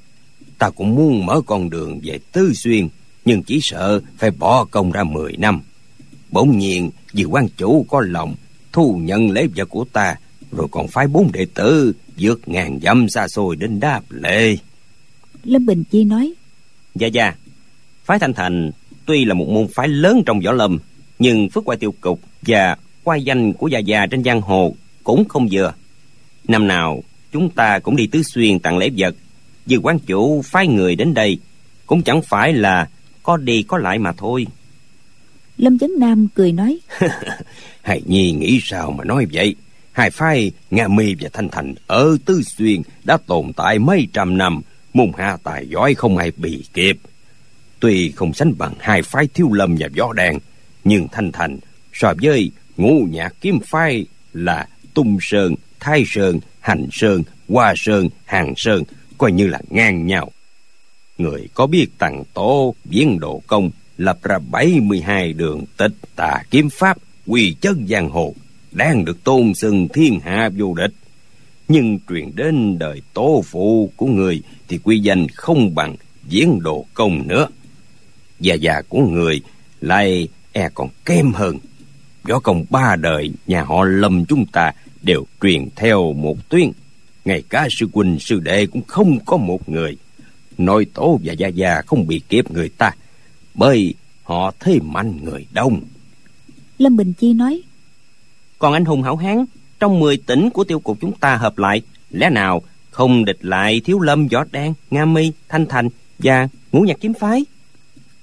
Ta 0.58 0.70
cũng 0.70 0.94
muốn 0.94 1.26
mở 1.26 1.40
con 1.46 1.70
đường 1.70 2.00
về 2.02 2.18
tứ 2.32 2.52
xuyên 2.54 2.88
nhưng 3.24 3.42
chỉ 3.42 3.58
sợ 3.62 4.00
phải 4.18 4.30
bỏ 4.30 4.64
công 4.64 4.92
ra 4.92 5.04
mười 5.04 5.36
năm. 5.36 5.62
Bỗng 6.30 6.58
nhiên 6.58 6.90
vì 7.12 7.24
quan 7.24 7.48
chủ 7.56 7.86
có 7.88 8.00
lòng 8.00 8.34
thu 8.72 9.00
nhận 9.02 9.30
lễ 9.30 9.46
vật 9.56 9.68
của 9.68 9.84
ta 9.92 10.16
rồi 10.52 10.66
còn 10.70 10.88
phái 10.88 11.08
bốn 11.08 11.32
đệ 11.32 11.46
tử 11.54 11.92
vượt 12.18 12.48
ngàn 12.48 12.78
dặm 12.82 13.08
xa 13.08 13.28
xôi 13.28 13.56
đến 13.56 13.80
đáp 13.80 14.02
lễ 14.10 14.56
lâm 15.44 15.66
bình 15.66 15.84
chi 15.90 16.04
nói 16.04 16.34
dạ 16.94 17.06
dạ 17.06 17.34
phái 18.06 18.18
thanh 18.18 18.34
thành 18.34 18.70
tuy 19.06 19.24
là 19.24 19.34
một 19.34 19.48
môn 19.48 19.66
phái 19.74 19.88
lớn 19.88 20.22
trong 20.26 20.40
võ 20.40 20.52
lâm 20.52 20.78
nhưng 21.18 21.48
phước 21.50 21.64
quay 21.64 21.78
tiêu 21.78 21.94
cục 22.00 22.20
và 22.42 22.76
quay 23.04 23.22
danh 23.22 23.52
của 23.52 23.68
già 23.68 23.78
già 23.78 24.06
trên 24.06 24.24
giang 24.24 24.40
hồ 24.40 24.74
cũng 25.04 25.28
không 25.28 25.48
vừa. 25.50 25.72
Năm 26.48 26.68
nào 26.68 27.02
chúng 27.32 27.50
ta 27.50 27.78
cũng 27.78 27.96
đi 27.96 28.06
tứ 28.06 28.22
xuyên 28.22 28.58
tặng 28.58 28.78
lễ 28.78 28.90
vật. 28.96 29.14
Vì 29.66 29.76
quan 29.76 29.98
chủ 29.98 30.42
phái 30.42 30.66
người 30.66 30.94
đến 30.94 31.14
đây 31.14 31.38
cũng 31.86 32.02
chẳng 32.02 32.22
phải 32.22 32.52
là 32.52 32.88
có 33.22 33.36
đi 33.36 33.62
có 33.62 33.78
lại 33.78 33.98
mà 33.98 34.12
thôi. 34.12 34.46
Lâm 35.58 35.78
chấn 35.78 35.90
nam 35.98 36.28
cười 36.34 36.52
nói 36.52 36.78
hài 37.82 38.02
nhi 38.06 38.32
nghĩ 38.32 38.60
sao 38.62 38.90
mà 38.90 39.04
nói 39.04 39.26
vậy? 39.32 39.54
Hai 39.92 40.10
phái 40.10 40.52
nga 40.70 40.88
mi 40.88 41.14
và 41.20 41.28
thanh 41.32 41.48
thành 41.48 41.74
ở 41.86 42.16
tứ 42.24 42.42
xuyên 42.42 42.82
đã 43.04 43.16
tồn 43.26 43.52
tại 43.56 43.78
mấy 43.78 44.08
trăm 44.12 44.38
năm 44.38 44.60
môn 44.94 45.12
hạ 45.18 45.36
tài 45.42 45.66
giỏi 45.68 45.94
không 45.94 46.16
ai 46.16 46.32
bị 46.36 46.64
kịp 46.72 46.98
tuy 47.80 48.12
không 48.16 48.34
sánh 48.34 48.52
bằng 48.58 48.74
hai 48.78 49.02
phái 49.02 49.28
thiếu 49.34 49.52
lâm 49.52 49.76
và 49.78 49.88
võ 49.96 50.12
đàn 50.12 50.38
nhưng 50.84 51.08
thanh 51.12 51.32
thành 51.32 51.58
so 51.92 52.12
với 52.22 52.50
ngũ 52.76 53.06
nhạc 53.10 53.34
kiếm 53.40 53.58
phái 53.64 54.06
là 54.32 54.68
tung 54.94 55.18
sơn, 55.20 55.54
thái 55.80 56.04
sơn, 56.06 56.40
hành 56.60 56.86
sơn, 56.92 57.22
hoa 57.48 57.74
sơn, 57.76 58.08
hàng 58.24 58.54
sơn, 58.56 58.82
coi 59.18 59.32
như 59.32 59.46
là 59.46 59.60
ngang 59.70 60.06
nhau. 60.06 60.30
Người 61.18 61.48
có 61.54 61.66
biết 61.66 61.86
tặng 61.98 62.22
tổ 62.34 62.74
viễn 62.84 63.18
độ 63.20 63.42
công 63.46 63.70
lập 63.96 64.18
ra 64.22 64.38
72 64.38 65.32
đường 65.32 65.64
tịch 65.76 65.92
tà 66.16 66.42
kiếm 66.50 66.70
pháp 66.70 66.98
quy 67.26 67.56
chân 67.60 67.86
giang 67.88 68.08
hồ, 68.10 68.34
đang 68.72 69.04
được 69.04 69.24
tôn 69.24 69.54
xưng 69.54 69.88
thiên 69.88 70.20
hạ 70.20 70.50
vô 70.56 70.74
địch. 70.74 70.92
Nhưng 71.68 71.98
truyền 72.08 72.36
đến 72.36 72.78
đời 72.78 73.02
tổ 73.14 73.44
phụ 73.46 73.92
của 73.96 74.06
người 74.06 74.42
thì 74.68 74.78
quy 74.78 75.00
danh 75.00 75.26
không 75.34 75.74
bằng 75.74 75.96
diễn 76.28 76.58
độ 76.62 76.86
công 76.94 77.28
nữa 77.28 77.48
và 78.40 78.54
già 78.54 78.82
của 78.88 79.00
người 79.00 79.40
lại 79.80 80.28
e 80.52 80.68
còn 80.74 80.88
kém 81.04 81.32
hơn. 81.32 81.58
Võ 82.22 82.38
công 82.38 82.64
ba 82.70 82.96
đời 82.96 83.32
nhà 83.46 83.62
họ 83.62 83.84
lâm 83.84 84.24
chúng 84.24 84.46
ta 84.46 84.72
đều 85.02 85.24
truyền 85.42 85.68
theo 85.76 86.12
một 86.12 86.48
tuyến 86.48 86.70
ngay 87.24 87.42
cả 87.48 87.68
sư 87.70 87.86
huynh 87.92 88.18
sư 88.20 88.40
đệ 88.40 88.66
cũng 88.66 88.82
không 88.86 89.18
có 89.26 89.36
một 89.36 89.68
người. 89.68 89.96
Nội 90.58 90.86
tổ 90.94 91.20
và 91.24 91.32
gia 91.32 91.48
gia 91.48 91.82
không 91.82 92.06
bị 92.06 92.20
kiếp 92.28 92.50
người 92.50 92.68
ta 92.68 92.90
bởi 93.54 93.94
họ 94.22 94.52
thế 94.60 94.78
mạnh 94.82 95.24
người 95.24 95.46
đông. 95.52 95.80
Lâm 96.78 96.96
bình 96.96 97.12
chi 97.12 97.32
nói 97.32 97.62
còn 98.58 98.72
anh 98.72 98.84
hùng 98.84 99.02
hảo 99.02 99.16
hán 99.16 99.44
trong 99.80 100.00
mười 100.00 100.16
tỉnh 100.16 100.50
của 100.50 100.64
tiêu 100.64 100.80
cục 100.80 101.00
chúng 101.00 101.12
ta 101.12 101.36
hợp 101.36 101.58
lại 101.58 101.82
lẽ 102.10 102.30
nào 102.30 102.62
không 102.90 103.24
địch 103.24 103.38
lại 103.40 103.80
thiếu 103.84 104.00
lâm 104.00 104.28
võ 104.28 104.44
đan 104.52 104.72
nga 104.90 105.04
mi 105.04 105.32
thanh 105.48 105.66
thành 105.66 105.88
và 106.18 106.48
ngũ 106.72 106.80
nhạc 106.80 106.96
kiếm 107.00 107.14
phái 107.14 107.44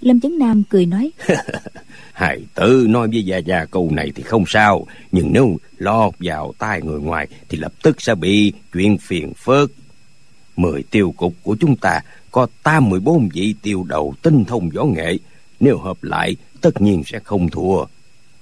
lâm 0.03 0.19
chấn 0.19 0.39
nam 0.39 0.63
cười 0.69 0.85
nói. 0.85 1.11
Hài 2.13 2.41
tử, 2.53 2.85
nói 2.89 3.07
với 3.07 3.25
gia 3.25 3.37
gia 3.37 3.65
câu 3.65 3.89
này 3.91 4.11
thì 4.15 4.23
không 4.23 4.43
sao. 4.47 4.85
Nhưng 5.11 5.33
nếu 5.33 5.57
lọt 5.77 6.13
vào 6.19 6.53
tai 6.57 6.81
người 6.81 6.99
ngoài 6.99 7.27
thì 7.49 7.57
lập 7.57 7.73
tức 7.83 8.01
sẽ 8.01 8.15
bị 8.15 8.53
chuyện 8.73 8.97
phiền 8.97 9.33
phức. 9.33 9.71
Mười 10.55 10.83
tiêu 10.83 11.13
cục 11.17 11.33
của 11.43 11.55
chúng 11.59 11.75
ta 11.75 12.01
có 12.31 12.47
tam 12.63 12.89
mười 12.89 12.99
bốn 12.99 13.29
vị 13.33 13.55
tiêu 13.61 13.85
đầu 13.89 14.13
tinh 14.21 14.45
thông 14.45 14.69
võ 14.69 14.83
nghệ. 14.83 15.17
Nếu 15.59 15.77
hợp 15.77 16.03
lại, 16.03 16.35
tất 16.61 16.81
nhiên 16.81 17.03
sẽ 17.05 17.19
không 17.19 17.49
thua. 17.49 17.85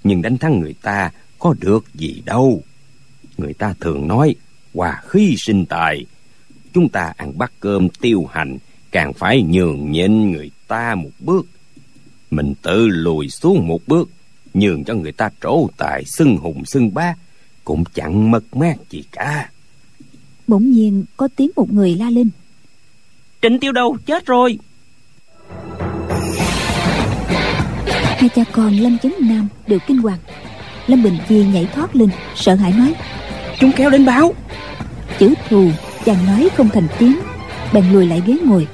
Nhưng 0.04 0.22
đánh 0.22 0.38
thắng 0.38 0.60
người 0.60 0.76
ta 0.82 1.12
có 1.40 1.56
được 1.60 1.94
gì 1.94 2.22
đâu. 2.26 2.62
Người 3.38 3.54
ta 3.54 3.74
thường 3.80 4.08
nói, 4.08 4.36
hòa 4.74 5.02
khí 5.08 5.36
sinh 5.38 5.66
tài. 5.66 6.06
Chúng 6.74 6.90
ta 6.90 7.14
ăn 7.18 7.38
bát 7.38 7.52
cơm 7.60 7.90
tiêu 7.90 8.30
hành, 8.32 8.58
càng 8.92 9.14
phải 9.14 9.42
nhường 9.42 9.92
nhịn 9.92 10.32
người 10.32 10.52
ta 10.72 10.96
một 10.96 11.10
bước. 11.20 11.46
Mình 12.32 12.54
tự 12.62 12.88
lùi 12.88 13.30
xuống 13.30 13.68
một 13.68 13.80
bước 13.88 14.10
nhường 14.54 14.84
cho 14.84 14.94
người 14.94 15.12
ta 15.12 15.30
trổ 15.42 15.68
tài 15.78 16.04
xưng 16.06 16.38
hùng 16.38 16.66
xưng 16.66 16.94
bá 16.94 17.16
cũng 17.64 17.84
chẳng 17.94 18.32
mất 18.32 18.56
mát 18.56 18.76
gì 18.90 19.04
cả. 19.12 19.50
Bỗng 20.48 20.72
nhiên 20.72 21.04
có 21.18 21.28
tiếng 21.36 21.52
một 21.56 21.74
người 21.74 21.96
la 21.96 22.10
lên. 22.10 22.30
Trịnh 23.42 23.60
tiêu 23.60 23.72
đâu 23.72 23.98
chết 24.06 24.26
rồi. 24.26 24.60
Hai 27.94 28.30
cha 28.36 28.44
con 28.52 28.78
lâm 28.78 28.98
chấn 28.98 29.14
nam 29.22 29.48
đều 29.68 29.80
kinh 29.88 29.98
hoàng. 29.98 30.20
Lâm 30.88 31.04
bình 31.04 31.18
chi 31.30 31.46
nhảy 31.46 31.66
thoát 31.66 31.96
lên 31.96 32.10
sợ 32.36 32.56
hãi 32.56 32.74
nói 32.78 32.94
chúng 33.60 33.72
kéo 33.76 33.90
đến 33.90 34.06
báo. 34.06 34.34
Chữ 35.20 35.34
thù 35.50 35.72
chàng 36.06 36.26
nói 36.26 36.50
không 36.58 36.70
thành 36.70 36.88
tiếng. 37.00 37.20
Bèn 37.74 37.92
lùi 37.92 38.08
lại 38.08 38.22
ghế 38.26 38.38
ngồi. 38.46 38.68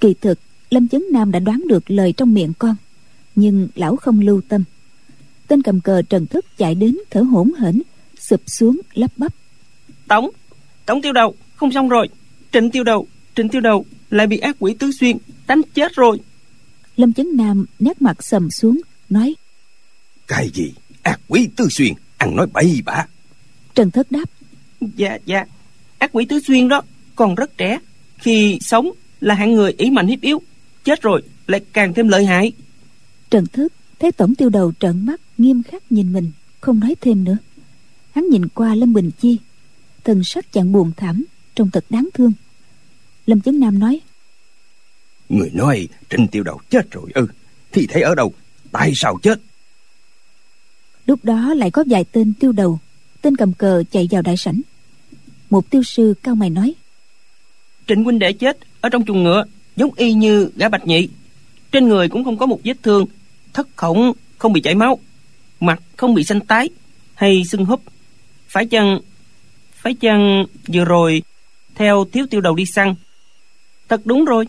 Kỳ 0.00 0.14
thực 0.20 0.38
lâm 0.70 0.88
chấn 0.88 1.02
nam 1.12 1.30
đã 1.30 1.38
đoán 1.38 1.62
được 1.68 1.90
lời 1.90 2.14
trong 2.16 2.34
miệng 2.34 2.52
con 2.58 2.76
nhưng 3.34 3.68
lão 3.74 3.96
không 3.96 4.20
lưu 4.20 4.40
tâm. 4.48 4.64
Tên 5.48 5.62
cầm 5.62 5.80
cờ 5.80 6.02
trần 6.02 6.26
thức 6.26 6.44
chạy 6.58 6.74
đến 6.74 6.98
thở 7.10 7.20
hổn 7.20 7.52
hển 7.58 7.82
sụp 8.18 8.40
xuống 8.46 8.80
lắp 8.94 9.10
bắp. 9.16 9.34
Tống 10.08 10.30
tống 10.86 11.02
tiêu 11.02 11.12
đầu 11.12 11.34
không 11.56 11.72
xong 11.72 11.88
rồi. 11.88 12.08
Trịnh 12.52 12.70
tiêu 12.70 12.84
đầu 12.84 13.06
trịnh 13.36 13.48
tiêu 13.48 13.60
đầu 13.60 13.84
lại 14.10 14.26
bị 14.26 14.38
ác 14.38 14.56
quỷ 14.58 14.74
tứ 14.74 14.90
xuyên 15.00 15.16
đánh 15.46 15.60
chết 15.74 15.92
rồi. 15.94 16.20
Lâm 16.96 17.12
chấn 17.12 17.36
nam 17.36 17.66
nét 17.78 18.02
mặt 18.02 18.22
sầm 18.22 18.50
xuống 18.50 18.80
nói 19.10 19.34
cái 20.26 20.50
gì? 20.54 20.72
Ác 21.02 21.20
quỷ 21.28 21.48
tứ 21.56 21.66
xuyên 21.70 21.92
ăn 22.16 22.36
nói 22.36 22.46
bậy 22.52 22.82
bạ. 22.84 23.06
Trần 23.74 23.90
thất 23.90 24.12
đáp 24.12 24.30
dạ 24.80 25.18
dạ. 25.24 25.44
Ác 25.98 26.10
quỷ 26.12 26.24
tứ 26.24 26.40
xuyên 26.46 26.68
đó 26.68 26.82
còn 27.16 27.34
rất 27.34 27.58
trẻ 27.58 27.78
khi 28.18 28.58
sống 28.60 28.90
là 29.20 29.34
hạng 29.34 29.54
người 29.54 29.74
ý 29.78 29.90
mạnh 29.90 30.06
hiếp 30.06 30.20
yếu 30.20 30.42
chết 30.84 31.02
rồi 31.02 31.22
lại 31.46 31.60
càng 31.72 31.94
thêm 31.94 32.08
lợi 32.08 32.24
hại. 32.24 32.52
Trần 33.30 33.46
thức 33.46 33.72
thấy 33.98 34.12
tổng 34.12 34.34
tiêu 34.34 34.48
đầu 34.48 34.72
trợn 34.80 35.06
mắt 35.06 35.20
nghiêm 35.38 35.62
khắc 35.62 35.92
nhìn 35.92 36.12
mình 36.12 36.30
không 36.60 36.80
nói 36.80 36.94
thêm 37.00 37.24
nữa. 37.24 37.36
Hắn 38.14 38.28
nhìn 38.28 38.48
qua 38.48 38.74
lâm 38.74 38.92
bình 38.92 39.10
chi 39.20 39.38
thần 40.04 40.24
sắc 40.24 40.52
chàng 40.52 40.72
buồn 40.72 40.92
thảm 40.96 41.24
trông 41.54 41.70
thật 41.70 41.84
đáng 41.90 42.08
thương. 42.14 42.32
Lâm 43.26 43.40
chấn 43.40 43.60
nam 43.60 43.78
nói 43.78 44.00
người 45.28 45.50
nói 45.54 45.88
trinh 46.08 46.26
tiêu 46.28 46.42
đầu 46.42 46.60
chết 46.70 46.90
rồi 46.90 47.10
ư 47.14 47.20
ừ, 47.20 47.26
thì 47.72 47.86
thấy 47.86 48.02
ở 48.02 48.14
đâu 48.14 48.32
tại 48.72 48.92
sao 48.94 49.18
chết? 49.22 49.40
Lúc 51.06 51.24
đó 51.24 51.54
lại 51.54 51.70
có 51.70 51.84
vài 51.86 52.04
tên 52.12 52.32
tiêu 52.40 52.52
đầu 52.52 52.78
tên 53.22 53.36
cầm 53.36 53.52
cờ 53.52 53.82
chạy 53.90 54.08
vào 54.10 54.22
đại 54.22 54.36
sảnh. 54.36 54.60
Một 55.50 55.70
tiêu 55.70 55.82
sư 55.82 56.14
cao 56.22 56.34
mày 56.34 56.50
nói 56.50 56.74
trịnh 57.88 58.04
huynh 58.04 58.18
đệ 58.18 58.32
chết 58.32 58.58
ở 58.80 58.88
trong 58.88 59.04
chuồng 59.04 59.22
ngựa 59.22 59.44
giống 59.80 59.90
y 59.96 60.12
như 60.12 60.50
gã 60.56 60.68
bạch 60.68 60.86
nhị. 60.86 61.08
Trên 61.72 61.88
người 61.88 62.08
cũng 62.08 62.24
không 62.24 62.38
có 62.38 62.46
một 62.46 62.60
vết 62.64 62.82
thương 62.82 63.06
thất 63.52 63.68
khổng 63.76 64.12
không 64.38 64.52
bị 64.52 64.60
chảy 64.60 64.74
máu 64.74 64.98
mặt 65.60 65.82
không 65.96 66.14
bị 66.14 66.24
xanh 66.24 66.40
tái 66.40 66.68
hay 67.14 67.42
sưng 67.50 67.64
húp. 67.64 67.82
Phải 68.48 68.66
chăng 68.66 69.00
phải 69.74 69.94
chăng 69.94 70.44
vừa 70.72 70.84
rồi 70.84 71.22
theo 71.74 72.04
thiếu 72.12 72.26
tiêu 72.30 72.40
đầu 72.40 72.54
đi 72.54 72.64
săn? 72.66 72.94
Thật 73.88 74.00
đúng 74.04 74.24
rồi 74.24 74.44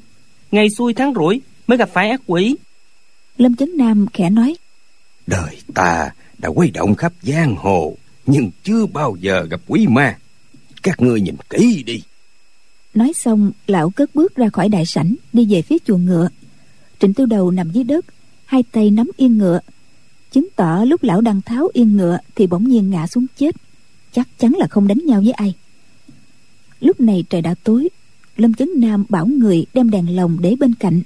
ngày 0.51 0.69
xuôi 0.69 0.93
tháng 0.93 1.13
rủi 1.13 1.41
mới 1.67 1.77
gặp 1.77 1.89
phải 1.93 2.09
ác 2.09 2.21
quỷ. 2.25 2.55
Lâm 3.37 3.55
chấn 3.55 3.77
nam 3.77 4.05
khẽ 4.13 4.29
nói 4.29 4.55
đời 5.27 5.57
ta 5.73 6.11
đã 6.37 6.49
quay 6.49 6.71
động 6.71 6.95
khắp 6.95 7.13
giang 7.21 7.55
hồ 7.55 7.97
nhưng 8.25 8.51
chưa 8.63 8.85
bao 8.85 9.15
giờ 9.19 9.43
gặp 9.49 9.61
quỷ 9.67 9.87
ma. 9.89 10.17
Các 10.83 11.01
ngươi 11.01 11.21
nhìn 11.21 11.35
kỹ 11.49 11.83
đi 11.85 12.01
nói 12.93 13.13
xong, 13.15 13.51
lão 13.67 13.89
cất 13.89 14.15
bước 14.15 14.35
ra 14.35 14.49
khỏi 14.49 14.69
đại 14.69 14.85
sảnh, 14.85 15.15
đi 15.33 15.45
về 15.45 15.61
phía 15.61 15.77
chuồng 15.85 16.05
ngựa. 16.05 16.29
Trịnh 16.99 17.13
tiêu 17.13 17.25
đầu 17.25 17.51
nằm 17.51 17.71
dưới 17.71 17.83
đất, 17.83 18.05
hai 18.45 18.63
tay 18.71 18.91
nắm 18.91 19.11
yên 19.17 19.37
ngựa. 19.37 19.59
Chứng 20.31 20.47
tỏ 20.55 20.83
lúc 20.83 21.03
lão 21.03 21.21
đang 21.21 21.41
tháo 21.41 21.69
yên 21.73 21.97
ngựa 21.97 22.17
thì 22.35 22.47
bỗng 22.47 22.69
nhiên 22.69 22.89
ngã 22.89 23.07
xuống 23.07 23.25
chết. 23.37 23.55
Chắc 24.11 24.27
chắn 24.39 24.53
là 24.59 24.67
không 24.67 24.87
đánh 24.87 24.99
nhau 25.05 25.21
với 25.21 25.31
ai. 25.31 25.53
Lúc 26.79 27.01
này 27.01 27.23
trời 27.29 27.41
đã 27.41 27.55
tối, 27.63 27.89
lâm 28.37 28.53
chấn 28.53 28.69
nam 28.75 29.05
bảo 29.09 29.25
người 29.25 29.65
đem 29.73 29.89
đèn 29.89 30.15
lồng 30.15 30.37
để 30.41 30.55
bên 30.59 30.73
cạnh, 30.73 31.01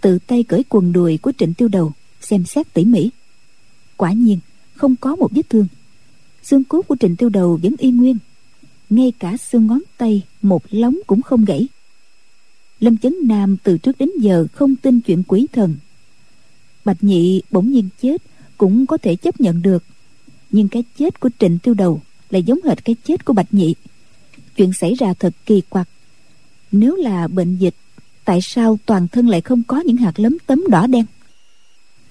tự 0.00 0.18
tay 0.26 0.42
cởi 0.42 0.64
quần 0.68 0.92
đùi 0.92 1.18
của 1.18 1.32
trịnh 1.38 1.54
tiêu 1.54 1.68
đầu, 1.68 1.92
xem 2.20 2.44
xét 2.44 2.74
tỉ 2.74 2.84
mỉ. 2.84 3.10
Quả 3.96 4.12
nhiên, 4.12 4.38
không 4.74 4.96
có 4.96 5.16
một 5.16 5.28
vết 5.32 5.50
thương. 5.50 5.66
Xương 6.42 6.64
cốt 6.64 6.82
của 6.82 6.96
trịnh 7.00 7.16
tiêu 7.16 7.28
đầu 7.28 7.58
vẫn 7.62 7.74
y 7.78 7.90
nguyên 7.90 8.18
ngay 8.96 9.12
cả 9.18 9.36
xương 9.36 9.66
ngón 9.66 9.80
tay, 9.96 10.22
một 10.42 10.62
lóng 10.70 10.98
cũng 11.06 11.22
không 11.22 11.44
gãy. 11.44 11.68
Lâm 12.80 12.98
chấn 12.98 13.14
nam 13.22 13.56
từ 13.62 13.78
trước 13.78 13.98
đến 13.98 14.10
giờ 14.20 14.46
không 14.52 14.76
tin 14.76 15.00
chuyện 15.00 15.22
quỷ 15.22 15.46
thần. 15.52 15.76
Bạch 16.84 17.04
nhị 17.04 17.42
bỗng 17.50 17.72
nhiên 17.72 17.88
chết 18.02 18.22
cũng 18.58 18.86
có 18.86 18.96
thể 18.96 19.16
chấp 19.16 19.40
nhận 19.40 19.62
được. 19.62 19.84
Nhưng 20.50 20.68
cái 20.68 20.84
chết 20.98 21.20
của 21.20 21.30
trịnh 21.38 21.58
tiêu 21.58 21.74
đầu 21.74 22.00
lại 22.30 22.42
giống 22.42 22.58
hệt 22.64 22.84
cái 22.84 22.96
chết 23.04 23.24
của 23.24 23.32
bạch 23.32 23.54
nhị. 23.54 23.74
Chuyện 24.56 24.72
xảy 24.72 24.94
ra 24.94 25.14
thật 25.14 25.34
kỳ 25.46 25.60
quặc. 25.68 25.88
Nếu 26.72 26.96
là 26.96 27.28
bệnh 27.28 27.56
dịch, 27.56 27.74
tại 28.24 28.38
sao 28.42 28.78
toàn 28.86 29.08
thân 29.08 29.28
lại 29.28 29.40
không 29.40 29.62
có 29.62 29.80
những 29.80 29.96
hạt 29.96 30.20
lấm 30.20 30.38
tấm 30.46 30.64
đỏ 30.68 30.86
đen? 30.86 31.04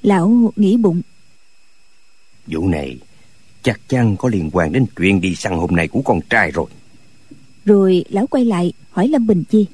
Lão 0.01 0.53
nghĩ 0.55 0.77
bụng. 0.77 1.01
Vụ 2.47 2.67
này 2.67 2.97
chắc 3.63 3.79
chắn 3.87 4.17
có 4.17 4.29
liên 4.29 4.49
quan 4.53 4.71
đến 4.71 4.85
chuyện 4.95 5.21
đi 5.21 5.35
săn 5.35 5.57
hôm 5.57 5.75
nay 5.75 5.87
của 5.87 6.01
con 6.01 6.19
trai 6.29 6.51
rồi. 6.51 6.65
Rồi 7.65 8.05
lão 8.09 8.27
quay 8.27 8.45
lại 8.45 8.73
hỏi 8.91 9.07
lâm 9.07 9.27
bình 9.27 9.43
chi. 9.49 9.65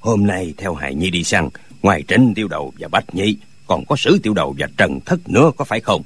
Hôm 0.00 0.26
nay 0.26 0.54
theo 0.56 0.74
hài 0.74 0.94
nhi 0.94 1.10
đi 1.10 1.24
săn 1.24 1.48
ngoài 1.82 2.04
trịnh 2.08 2.32
tiêu 2.34 2.48
đầu 2.48 2.72
và 2.78 2.88
bách 2.88 3.14
nhi 3.14 3.36
còn 3.66 3.84
có 3.84 3.96
sử 3.96 4.18
tiêu 4.22 4.34
đầu 4.34 4.54
và 4.58 4.68
trần 4.76 5.00
thất 5.00 5.28
nữa 5.28 5.50
có 5.56 5.64
phải 5.64 5.80
không? 5.80 6.02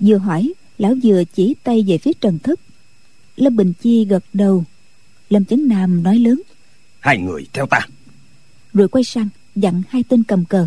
Vừa 0.00 0.18
hỏi 0.18 0.52
lão 0.78 0.94
vừa 1.02 1.22
chỉ 1.34 1.54
tay 1.62 1.84
về 1.86 1.98
phía 1.98 2.12
trần 2.20 2.38
thất. 2.38 2.60
Lâm 3.36 3.56
bình 3.56 3.72
chi 3.82 4.04
gật 4.04 4.24
đầu. 4.32 4.64
Lâm 5.30 5.44
chấn 5.44 5.68
nam 5.68 6.02
nói 6.02 6.18
lớn. 6.18 6.42
Hai 7.00 7.18
người 7.18 7.46
theo 7.52 7.66
ta. 7.66 7.80
Rồi 8.74 8.88
quay 8.88 9.04
sang 9.04 9.28
dặn 9.56 9.82
hai 9.88 10.04
tên 10.08 10.24
cầm 10.24 10.44
cờ. 10.44 10.66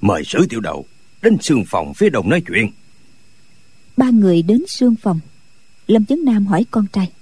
Mời 0.00 0.24
sử 0.24 0.46
tiêu 0.48 0.60
đầu 0.60 0.86
đến 1.22 1.36
sương 1.40 1.64
phòng 1.66 1.94
phía 1.94 2.10
đông 2.10 2.28
nói 2.28 2.42
chuyện 2.46 2.70
ba 3.96 4.10
người 4.10 4.42
đến 4.42 4.62
sương 4.68 4.94
phòng. 4.96 5.20
Lâm 5.86 6.04
chấn 6.04 6.24
nam 6.24 6.46
hỏi 6.46 6.66
con 6.70 6.86
trai. 6.92 7.12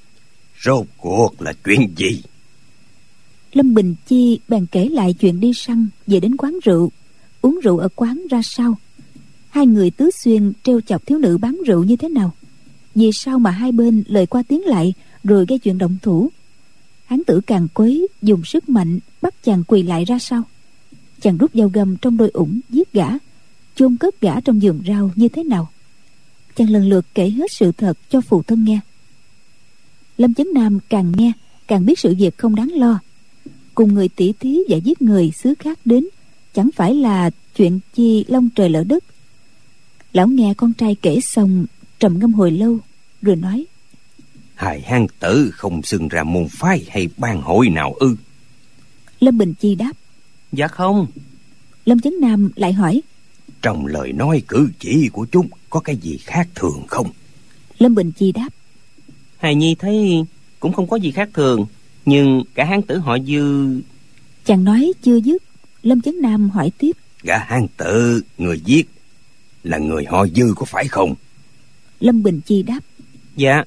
Rốt 0.65 0.87
cuộc 0.97 1.43
là 1.43 1.53
chuyện 1.65 1.95
gì? 1.97 2.23
Lâm 3.53 3.75
bình 3.75 3.95
chi 4.07 4.41
bèn 4.49 4.67
kể 4.67 4.89
lại 4.89 5.13
chuyện 5.13 5.41
đi 5.41 5.53
săn 5.55 5.89
về 6.07 6.21
đến 6.21 6.37
quán 6.37 6.59
rượu. 6.65 6.91
Uống 7.43 7.61
rượu 7.63 7.79
ở 7.79 7.89
quán 7.95 8.27
ra 8.31 8.43
sao? 8.43 8.79
Hai 9.51 9.67
người 9.67 9.91
tứ 9.91 10.11
xuyên 10.11 10.53
treo 10.63 10.81
chọc 10.81 11.07
thiếu 11.07 11.19
nữ 11.19 11.39
bán 11.39 11.61
rượu 11.67 11.85
như 11.85 11.97
thế 11.97 12.09
nào? 12.09 12.33
Vì 12.95 13.11
sao 13.13 13.39
mà 13.39 13.51
hai 13.51 13.73
bên 13.73 14.03
lời 14.07 14.27
qua 14.27 14.43
tiếng 14.49 14.65
lại 14.65 14.95
rồi 15.25 15.47
gây 15.49 15.59
chuyện 15.59 15.79
động 15.79 15.99
thủ? 16.03 16.31
Hán 17.07 17.25
tử 17.27 17.41
càng 17.47 17.69
quấy 17.75 18.09
dùng 18.23 18.45
sức 18.45 18.69
mạnh 18.69 18.99
bắt 19.23 19.35
chàng 19.45 19.65
quỳ 19.65 19.83
lại 19.83 20.05
ra 20.05 20.19
sao? 20.19 20.43
Chàng 21.21 21.37
rút 21.39 21.51
dao 21.55 21.69
găm 21.69 21.97
trong 21.97 22.17
đôi 22.17 22.31
ủng 22.31 22.61
giết 22.69 22.93
gã 22.93 23.09
chôn 23.75 23.97
cất 23.97 24.21
gã 24.21 24.41
trong 24.41 24.63
giường 24.63 24.81
rau 24.87 25.11
như 25.15 25.29
thế 25.29 25.45
nào 25.45 25.69
chàng 26.57 26.71
lần 26.71 26.89
lượt 26.89 27.07
kể 27.15 27.31
hết 27.31 27.53
sự 27.53 27.73
thật 27.73 27.99
cho 28.11 28.21
phụ 28.21 28.43
thân 28.43 28.65
nghe. 28.65 28.81
Lâm 30.19 30.35
chấn 30.35 30.47
nam 30.55 30.79
càng 30.89 31.13
nghe 31.17 31.33
càng 31.67 31.87
biết 31.87 31.99
sự 31.99 32.15
việc 32.19 32.39
không 32.39 32.55
đáng 32.55 32.71
lo. 32.75 33.01
Cùng 33.75 33.95
người 33.95 34.09
tỉ 34.09 34.33
thí 34.41 34.59
và 34.69 34.77
giết 34.77 35.03
người 35.03 35.31
xứ 35.31 35.55
khác 35.59 35.79
đến 35.85 36.07
chẳng 36.55 36.71
phải 36.77 36.95
là 36.95 37.31
chuyện 37.57 37.81
chi 37.95 38.25
long 38.29 38.49
trời 38.55 38.69
lỡ 38.69 38.85
đất. 38.85 39.05
Lão 40.13 40.29
nghe 40.29 40.55
con 40.57 40.73
trai 40.73 40.97
kể 41.03 41.21
xong 41.21 41.67
trầm 41.99 42.19
ngâm 42.19 42.33
hồi 42.33 42.51
lâu 42.51 42.79
rồi 43.23 43.37
nói 43.37 43.67
Hài 44.55 44.81
hang 44.81 45.07
tử 45.19 45.51
không 45.53 45.83
xưng 45.83 46.09
ra 46.09 46.25
môn 46.25 46.47
phái 46.51 46.85
hay 46.89 47.09
ban 47.17 47.43
hội 47.43 47.69
nào 47.69 47.95
ư? 48.01 48.17
Lâm 49.21 49.39
Bình 49.39 49.55
Chi 49.55 49.75
đáp 49.75 49.93
Dạ 50.53 50.69
không. 50.69 51.07
Lâm 51.85 52.01
Chấn 52.01 52.15
Nam 52.21 52.51
lại 52.57 52.73
hỏi 52.73 53.01
Trong 53.63 53.87
lời 53.87 54.13
nói 54.13 54.43
cử 54.49 54.69
chỉ 54.79 55.09
của 55.13 55.27
chúng 55.33 55.49
Có 55.71 55.81
cái 55.81 55.97
gì 55.97 56.17
khác 56.17 56.49
thường 56.55 56.83
không? 56.89 57.11
Lâm 57.79 57.95
Bình 57.95 58.13
Chi 58.13 58.33
đáp. 58.33 58.49
Hài 59.39 59.55
Nhi 59.55 59.75
thấy 59.79 60.25
cũng 60.61 60.73
không 60.73 60.87
có 60.87 60.97
gì 60.97 61.11
khác 61.11 61.29
thường 61.35 61.67
Nhưng 62.07 62.45
cả 62.55 62.65
hán 62.65 62.83
tử 62.83 62.99
họ 62.99 63.19
dư 63.19 63.81
Chàng 64.45 64.65
nói 64.65 64.93
chưa 65.03 65.17
dứt 65.17 65.43
Lâm 65.83 66.01
Chấn 66.01 66.15
Nam 66.23 66.51
hỏi 66.51 66.73
tiếp. 66.79 66.93
Gã 67.23 67.39
hang 67.39 67.67
tử 67.77 68.23
người 68.39 68.61
giết 68.65 68.89
Là 69.63 69.79
người 69.79 70.05
họ 70.05 70.27
dư 70.27 70.55
có 70.57 70.65
phải 70.65 70.89
không? 70.89 71.15
Lâm 72.01 72.23
Bình 72.23 72.41
Chi 72.47 72.63
đáp. 72.63 72.81
Dạ 73.37 73.65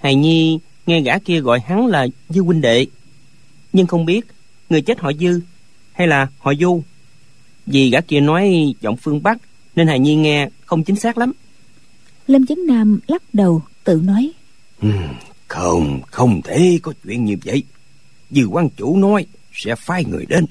Hài 0.00 0.14
Nhi 0.14 0.58
nghe 0.86 1.00
gã 1.00 1.18
kia 1.18 1.40
gọi 1.40 1.60
hắn 1.60 1.86
là 1.86 2.06
Dư 2.28 2.42
huynh 2.42 2.60
đệ 2.60 2.86
Nhưng 3.72 3.86
không 3.86 4.04
biết 4.04 4.26
Người 4.70 4.82
chết 4.82 5.00
họ 5.00 5.12
Dư 5.12 5.40
Hay 5.92 6.06
là 6.06 6.26
họ 6.38 6.54
Du 6.60 6.82
Vì 7.66 7.90
gã 7.90 8.00
kia 8.00 8.20
nói 8.20 8.74
giọng 8.80 8.96
phương 8.96 9.22
Bắc 9.22 9.38
Nên 9.76 9.88
Hài 9.88 9.98
Nhi 9.98 10.14
nghe 10.14 10.48
không 10.64 10.84
chính 10.84 10.96
xác 10.96 11.18
lắm. 11.18 11.32
Lâm 12.26 12.46
Chấn 12.46 12.66
Nam 12.66 13.00
lắc 13.06 13.22
đầu 13.32 13.62
tự 13.84 14.02
nói. 14.04 14.32
Không, 15.48 16.00
không 16.06 16.42
thể 16.42 16.78
có 16.82 16.92
chuyện 17.04 17.24
như 17.24 17.36
vậy. 17.44 17.62
Dư 18.30 18.46
quan 18.46 18.68
chủ 18.76 18.96
nói 18.96 19.26
Sẽ 19.52 19.74
phái 19.74 20.04
người 20.04 20.26
đến. 20.26 20.46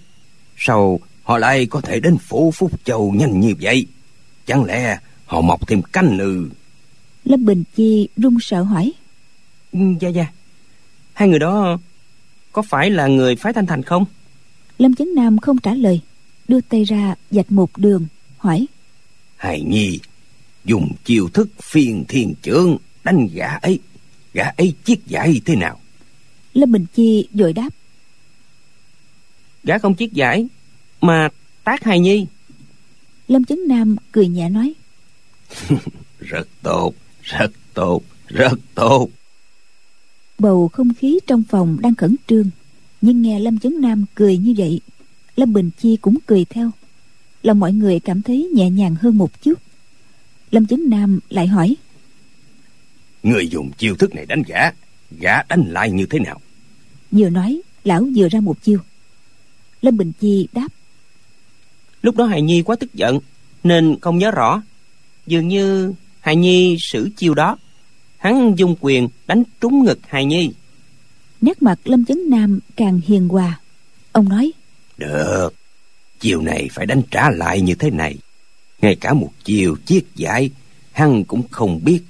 Sao 0.58 1.00
họ 1.24 1.38
lại 1.38 1.66
có 1.66 1.82
thể 1.82 2.00
đến 2.00 2.18
phủ 2.18 2.52
Phúc 2.52 2.72
Châu 2.84 3.12
nhanh 3.12 3.40
như 3.40 3.54
vậy? 3.62 3.86
Chẳng 4.46 4.66
lẽ 4.66 4.98
họ 5.26 5.42
mọc 5.42 5.68
thêm 5.68 5.82
canh 5.82 6.20
ư 6.20 6.50
Lâm 7.24 7.46
Bình 7.46 7.64
Chi 7.76 8.08
run 8.18 8.38
sợ 8.42 8.64
hỏi. 8.64 8.92
Ừ, 9.72 9.80
Dạ 10.00 10.10
dạ. 10.10 10.26
Hai 11.14 11.30
người 11.30 11.40
đó 11.40 11.78
Có 12.52 12.62
phải 12.62 12.90
là 12.90 13.08
người 13.08 13.36
phái 13.36 13.54
Thanh 13.54 13.66
Thành 13.66 13.84
không? 13.84 14.06
Lâm 14.78 14.96
Chấn 14.96 15.16
Nam 15.16 15.38
không 15.38 15.58
trả 15.58 15.74
lời 15.74 16.02
Đưa 16.48 16.62
tay 16.62 16.84
ra 16.84 17.16
dạch 17.32 17.52
một 17.52 17.78
đường 17.78 18.06
Hỏi 18.38 18.66
Hài 19.42 19.62
Nhi 19.62 20.00
dùng 20.66 20.92
chiêu 21.06 21.30
thức 21.30 21.50
phiền 21.62 22.06
thiên 22.08 22.34
trưởng 22.42 22.78
đánh 23.04 23.28
gã 23.34 23.48
ấy. 23.48 23.80
Gã 24.34 24.44
ấy 24.44 24.74
chiết 24.84 25.00
giải 25.08 25.42
thế 25.46 25.56
nào? 25.56 25.80
Lâm 26.54 26.72
Bình 26.72 26.86
Chi 26.94 27.28
vội 27.34 27.54
đáp. 27.54 27.70
Gã 29.64 29.78
không 29.78 29.96
chiết 29.96 30.14
giải 30.14 30.48
Mà 31.02 31.30
tác 31.64 31.84
hài 31.84 32.00
nhi. 32.00 32.26
Lâm 33.28 33.46
Chấn 33.46 33.60
Nam 33.68 33.96
cười 34.12 34.28
nhẹ 34.28 34.50
nói. 34.50 34.74
Rất 36.20 36.48
tốt 36.62 36.94
rất 37.24 37.52
tốt 37.74 38.02
rất 38.28 38.54
tốt. 38.76 39.10
Bầu 40.40 40.68
không 40.68 40.94
khí 40.94 41.20
trong 41.28 41.44
phòng 41.50 41.78
đang 41.82 41.96
khẩn 41.96 42.16
trương 42.28 42.50
Nhưng 43.02 43.22
nghe 43.22 43.40
Lâm 43.40 43.60
Chấn 43.60 43.82
Nam 43.82 44.06
cười 44.16 44.38
như 44.38 44.54
vậy 44.58 44.82
Lâm 45.36 45.54
Bình 45.54 45.70
Chi 45.82 45.98
cũng 46.02 46.18
cười 46.26 46.46
theo 46.46 46.72
Lòng 47.44 47.60
mọi 47.60 47.74
người 47.74 48.00
cảm 48.00 48.22
thấy 48.22 48.50
nhẹ 48.54 48.70
nhàng 48.70 48.96
hơn 48.96 49.18
một 49.18 49.42
chút. 49.42 49.60
Lâm 50.52 50.68
Chấn 50.68 50.90
Nam 50.90 51.20
lại 51.30 51.48
hỏi. 51.48 51.76
Người 53.24 53.48
dùng 53.48 53.72
chiêu 53.78 53.96
thức 53.96 54.16
này 54.16 54.26
đánh 54.26 54.44
gã 54.48 54.72
gã 55.20 55.44
đánh 55.44 55.64
lại 55.68 55.92
như 55.92 56.06
thế 56.06 56.20
nào? 56.20 56.42
Vừa 57.12 57.30
nói 57.30 57.62
lão 57.84 58.08
vừa 58.16 58.30
ra 58.30 58.40
một 58.40 58.64
chiêu. 58.64 58.80
Lâm 59.82 59.98
Bình 59.98 60.12
Chi 60.20 60.48
đáp. 60.54 60.68
Lúc 62.02 62.16
đó 62.16 62.26
hài 62.26 62.42
nhi 62.42 62.62
quá 62.62 62.76
tức 62.80 62.94
giận 62.94 63.20
Nên 63.64 63.98
không 64.02 64.18
nhớ 64.18 64.32
rõ. 64.32 64.64
Dường 65.28 65.48
như 65.48 65.94
hài 66.20 66.36
nhi 66.36 66.78
sử 66.80 67.10
chiêu 67.18 67.34
đó. 67.34 67.58
Hắn 68.18 68.56
dung 68.58 68.76
quyền 68.80 69.08
đánh 69.28 69.44
trúng 69.62 69.84
ngực 69.84 70.00
hài 70.08 70.26
nhi. 70.26 70.52
Nét 71.42 71.62
mặt 71.62 71.80
Lâm 71.84 72.06
Chấn 72.06 72.30
Nam 72.30 72.60
càng 72.76 73.02
hiền 73.06 73.28
hòa. 73.28 73.60
Ông 74.12 74.30
nói. 74.30 74.52
Được 74.98 75.54
chiều 76.22 76.42
này 76.42 76.70
phải 76.72 76.86
đánh 76.86 77.02
trả 77.12 77.30
lại 77.30 77.62
như 77.62 77.76
thế 77.76 77.90
này. 77.90 78.18
Ngay 78.82 78.96
cả 78.96 79.14
một 79.14 79.32
chiều 79.44 79.76
chiết 79.86 80.04
giải 80.16 80.50
hắn 80.92 81.24
cũng 81.24 81.48
không 81.52 81.80
biết. 81.84 82.02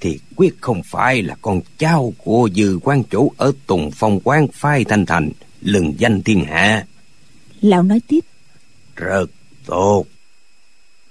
Thì 0.00 0.18
quyết 0.36 0.54
không 0.60 0.82
phải 0.82 1.22
là 1.22 1.36
con 1.42 1.60
cháu 1.78 2.12
của 2.18 2.48
dư 2.54 2.78
quan 2.82 3.02
chủ 3.02 3.32
ở 3.36 3.52
tùng 3.66 3.90
phong 3.94 4.20
quán 4.24 4.46
phai 4.52 4.84
thanh 4.84 5.06
thành 5.06 5.30
lừng 5.60 5.94
danh 5.98 6.22
thiên 6.22 6.44
hạ. 6.44 6.86
Lão 7.60 7.82
nói 7.82 8.00
tiếp. 8.08 8.20
Rất 8.96 9.26
tốt. 9.66 10.04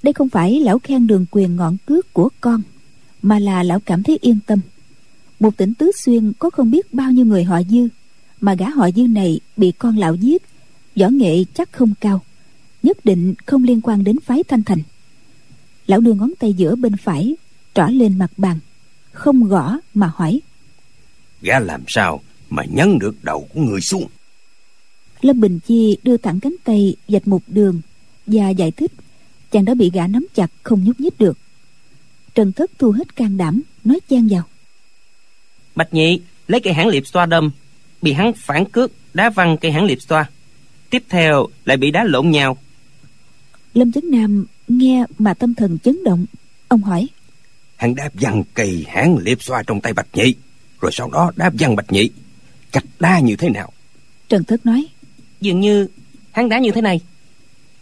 Đây 0.04 0.14
không 0.14 0.30
phải 0.30 0.60
lão 0.60 0.80
khen 0.80 1.08
đường 1.08 1.26
quyền 1.32 1.56
ngọn 1.56 1.78
cước 1.86 2.14
của 2.14 2.30
con 2.42 2.62
Mà 3.22 3.40
là 3.40 3.64
lão 3.64 3.80
cảm 3.80 4.04
thấy 4.04 4.18
yên 4.22 4.40
tâm. 4.48 4.60
Một 5.40 5.58
tỉnh 5.58 5.74
Tứ 5.74 5.92
Xuyên 5.96 6.34
có 6.40 6.50
không 6.50 6.72
biết 6.72 6.94
bao 6.94 7.12
nhiêu 7.12 7.26
người 7.26 7.44
họ 7.44 7.62
dư 7.70 7.88
Mà 8.42 8.54
gã 8.54 8.70
họ 8.70 8.90
dư 8.96 9.02
này 9.02 9.40
bị 9.58 9.72
con 9.72 9.98
lão 9.98 10.16
giết 10.16 10.44
Võ 10.96 11.08
nghệ 11.08 11.44
chắc 11.54 11.72
không 11.72 11.94
cao 12.02 12.22
Nhất 12.84 13.06
định 13.06 13.34
không 13.46 13.64
liên 13.64 13.82
quan 13.82 14.04
đến 14.04 14.16
phái 14.20 14.44
thanh 14.44 14.64
thành. 14.64 14.82
Lão 15.88 16.00
đưa 16.00 16.14
ngón 16.14 16.32
tay 16.40 16.54
giữa 16.54 16.76
bên 16.76 16.98
phải 16.98 17.36
Trỏ 17.74 17.88
lên 17.92 18.18
mặt 18.18 18.32
bàn 18.38 18.60
Không 19.12 19.44
gõ 19.44 19.78
mà 19.94 20.12
hỏi. 20.16 20.40
Gã 21.42 21.60
làm 21.60 21.84
sao 21.88 22.22
mà 22.50 22.64
nhấn 22.64 23.00
được 23.00 23.24
đầu 23.24 23.48
của 23.54 23.62
người 23.62 23.82
xuống? 23.82 24.08
Lâm 25.22 25.40
Bình 25.40 25.60
Chi 25.60 25.98
đưa 26.04 26.18
thẳng 26.18 26.40
cánh 26.40 26.56
tay 26.64 26.96
dạch 27.08 27.28
một 27.28 27.42
đường 27.48 27.82
và 28.28 28.50
giải 28.50 28.72
thích 28.72 28.92
chàng 29.52 29.66
đã 29.66 29.74
bị 29.74 29.92
gã 29.94 30.08
nắm 30.08 30.28
chặt 30.36 30.48
không 30.64 30.84
nhúc 30.84 31.00
nhích 31.00 31.20
được. 31.20 31.38
Trần 32.36 32.52
Thất 32.52 32.72
thu 32.78 32.92
hết 32.92 33.16
can 33.16 33.38
đảm 33.38 33.62
nói 33.84 34.00
chen 34.10 34.28
vào. 34.28 34.44
Bạch 35.76 35.94
nhị 35.94 36.22
lấy 36.48 36.62
cây 36.62 36.74
hãng 36.74 36.88
liệp 36.88 37.08
xoa 37.08 37.26
đâm. 37.26 37.52
Bị 38.02 38.14
hắn 38.14 38.34
phản 38.34 38.66
cước 38.66 38.92
đá 39.14 39.30
văng 39.30 39.58
cây 39.58 39.72
hãng 39.72 39.86
liệp 39.86 40.02
xoa. 40.02 40.30
Tiếp 40.90 41.04
theo 41.10 41.48
lại 41.66 41.78
bị 41.78 41.92
đá 41.92 42.04
lộn 42.04 42.32
nhào 42.32 42.58
Lâm 43.74 43.92
Chấn 43.92 44.12
Nam 44.12 44.46
nghe 44.68 45.06
mà 45.18 45.34
tâm 45.34 45.54
thần 45.54 45.80
chấn 45.80 46.04
động. 46.04 46.26
Ông 46.68 46.82
hỏi 46.82 47.08
hắn 47.76 47.96
đáp 47.96 48.10
văng 48.14 48.44
cây 48.54 48.86
hãng 48.88 49.18
liệp 49.18 49.44
xoa 49.44 49.64
trong 49.68 49.82
tay 49.82 49.94
bạch 49.94 50.08
nhị 50.14 50.36
rồi 50.82 50.92
sau 50.92 51.10
đó 51.10 51.32
đáp 51.36 51.54
văng 51.60 51.76
bạch 51.76 51.92
nhị. 51.92 52.10
Cách 52.72 52.86
đá 53.00 53.20
như 53.20 53.36
thế 53.36 53.50
nào? 53.50 53.74
Trần 54.30 54.44
Thất 54.44 54.66
nói 54.66 54.88
Dường 55.42 55.60
như 55.60 55.88
hắn 56.32 56.50
đá 56.50 56.60
như 56.60 56.72
thế 56.72 56.82
này. 56.82 57.00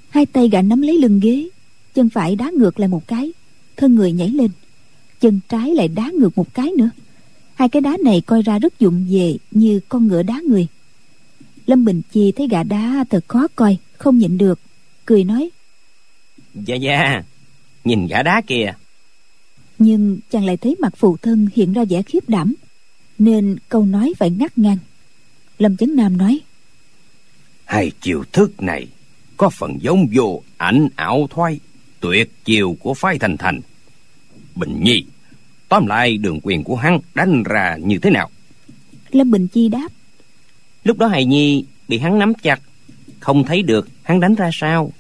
Hai 0.10 0.26
tay 0.26 0.50
gã 0.50 0.62
nắm 0.62 0.82
lấy 0.82 0.98
lưng 0.98 1.20
ghế 1.20 1.50
chân 1.94 2.10
phải 2.10 2.36
đá 2.36 2.52
ngược 2.58 2.80
lại 2.80 2.88
một 2.88 3.08
cái 3.08 3.32
thân 3.76 3.96
người 3.96 4.12
nhảy 4.12 4.30
lên 4.30 4.52
chân 5.20 5.40
trái 5.50 5.76
lại 5.76 5.88
đá 5.88 6.12
ngược 6.20 6.38
một 6.38 6.54
cái 6.54 6.72
nữa. 6.78 6.90
Hai 7.54 7.70
cái 7.70 7.82
đá 7.82 7.98
này 8.04 8.22
coi 8.22 8.42
ra 8.42 8.60
rất 8.60 8.80
dụng 8.80 9.08
về 9.10 9.38
như 9.52 9.80
con 9.90 10.08
ngựa 10.08 10.24
đá 10.24 10.42
người. 10.48 10.68
Lâm 11.66 11.86
bình 11.86 12.02
chi 12.12 12.32
thấy 12.32 12.48
gã 12.48 12.64
đá 12.64 13.06
thật 13.10 13.26
khó 13.28 13.48
coi 13.56 13.78
không 13.98 14.18
nhịn 14.18 14.38
được 14.38 14.60
cười 15.06 15.24
nói 15.24 15.50
Dạ 16.54 16.76
dạ. 16.76 17.24
Nhìn 17.84 18.08
gã 18.08 18.24
đá 18.24 18.42
kìa 18.48 18.74
nhưng 19.80 20.20
chàng 20.30 20.46
lại 20.46 20.58
thấy 20.58 20.76
mặt 20.80 20.94
phụ 20.98 21.18
thân 21.18 21.48
hiện 21.56 21.74
ra 21.74 21.84
vẻ 21.90 22.02
khiếp 22.02 22.30
đảm 22.30 22.54
nên 23.20 23.56
câu 23.70 23.86
nói 23.86 24.14
phải 24.18 24.30
ngắt 24.30 24.58
ngang. 24.58 24.78
Lâm 25.60 25.78
chấn 25.78 25.96
nam 25.96 26.18
nói 26.18 26.40
hai 27.66 27.92
chiều 28.02 28.24
thức 28.32 28.62
này 28.62 28.88
có 29.38 29.50
phần 29.50 29.78
giống 29.82 30.08
vô 30.14 30.42
ảnh 30.58 30.88
ảo 30.96 31.28
thoái 31.30 31.60
tuyệt 32.00 32.32
chiều 32.46 32.78
của 32.80 32.94
phái 32.94 33.20
thành 33.20 33.38
thành. 33.38 33.62
Bình 34.56 34.80
nhi 34.84 35.04
tóm 35.70 35.88
lại 35.88 36.18
đường 36.18 36.40
quyền 36.44 36.64
của 36.64 36.76
hắn 36.76 37.00
đánh 37.16 37.44
ra 37.44 37.78
như 37.84 38.00
thế 38.00 38.10
nào? 38.10 38.30
Lâm 39.12 39.32
bình 39.32 39.48
chi 39.48 39.70
đáp 39.70 39.88
Lúc 40.84 40.98
đó 40.98 41.08
hài 41.08 41.26
nhi 41.26 41.66
bị 41.88 41.98
hắn 41.98 42.20
nắm 42.20 42.34
chặt 42.34 42.62
Không 43.20 43.44
thấy 43.44 43.62
được 43.62 43.90
hắn 44.04 44.20
đánh 44.20 44.36
ra 44.36 44.50
sao 44.54 44.92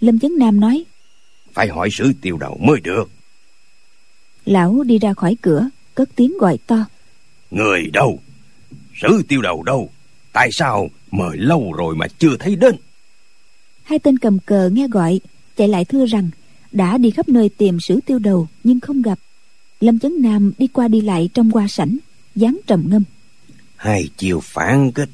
lâm 0.00 0.18
chấn 0.18 0.32
nam 0.38 0.60
nói 0.60 0.84
phải 1.58 1.68
hỏi 1.68 1.88
sử 1.92 2.12
tiêu 2.20 2.38
đầu 2.38 2.58
mới 2.62 2.80
được. 2.80 3.10
Lão 4.44 4.82
đi 4.82 4.98
ra 4.98 5.14
khỏi 5.14 5.36
cửa 5.42 5.68
cất 5.94 6.08
tiếng 6.16 6.38
gọi 6.38 6.58
to. 6.66 6.84
Người 7.50 7.90
đâu? 7.92 8.20
Sử 9.02 9.22
tiêu 9.28 9.42
đầu 9.42 9.62
đâu? 9.62 9.90
Tại 10.32 10.48
sao 10.52 10.88
mời 11.10 11.36
lâu 11.36 11.72
rồi 11.72 11.96
mà 11.96 12.06
chưa 12.18 12.36
thấy 12.38 12.56
đến? 12.56 12.76
Hai 13.82 13.98
tên 13.98 14.18
cầm 14.18 14.38
cờ 14.38 14.70
nghe 14.72 14.88
gọi 14.88 15.20
chạy 15.56 15.68
lại 15.68 15.84
thưa 15.84 16.06
rằng 16.06 16.30
đã 16.72 16.98
đi 16.98 17.10
khắp 17.10 17.28
nơi 17.28 17.48
tìm 17.48 17.80
sử 17.80 18.00
tiêu 18.06 18.18
đầu 18.18 18.48
nhưng 18.64 18.80
không 18.80 19.02
gặp. 19.02 19.18
Lâm 19.80 19.98
chấn 19.98 20.22
nam 20.22 20.52
đi 20.58 20.66
qua 20.66 20.88
đi 20.88 21.00
lại 21.00 21.28
trong 21.34 21.50
hoa 21.50 21.68
sảnh 21.68 21.98
dáng 22.34 22.58
trầm 22.66 22.84
ngâm. 22.90 23.02
Hai 23.76 24.08
chiều 24.16 24.40
phản 24.40 24.92
kích. 24.92 25.10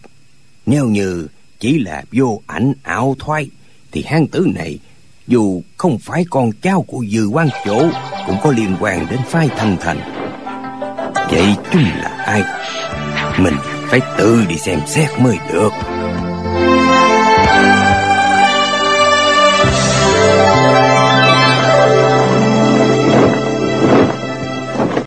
Nếu 0.66 0.86
như 0.86 1.26
chỉ 1.58 1.78
là 1.78 2.04
vô 2.12 2.42
ảnh 2.46 2.72
ảo 2.82 3.16
thoái 3.18 3.50
thì 3.94 4.04
hán 4.06 4.26
tử 4.26 4.46
này, 4.54 4.78
dù 5.26 5.62
không 5.76 5.98
phải 5.98 6.24
con 6.30 6.50
cháu 6.62 6.84
của 6.88 7.04
dư 7.10 7.26
quan 7.26 7.48
chỗ, 7.64 7.88
cũng 8.26 8.36
có 8.42 8.52
liên 8.52 8.76
quan 8.80 9.06
đến 9.10 9.20
phái 9.26 9.48
thanh 9.56 9.76
thành. 9.80 9.98
Vậy 11.30 11.54
chúng 11.72 11.82
là 11.82 12.24
ai? 12.26 12.42
Mình 13.40 13.54
phải 13.86 14.00
tự 14.18 14.44
đi 14.48 14.58
xem 14.58 14.80
xét 14.86 15.10
mới 15.20 15.36
được. 15.52 15.72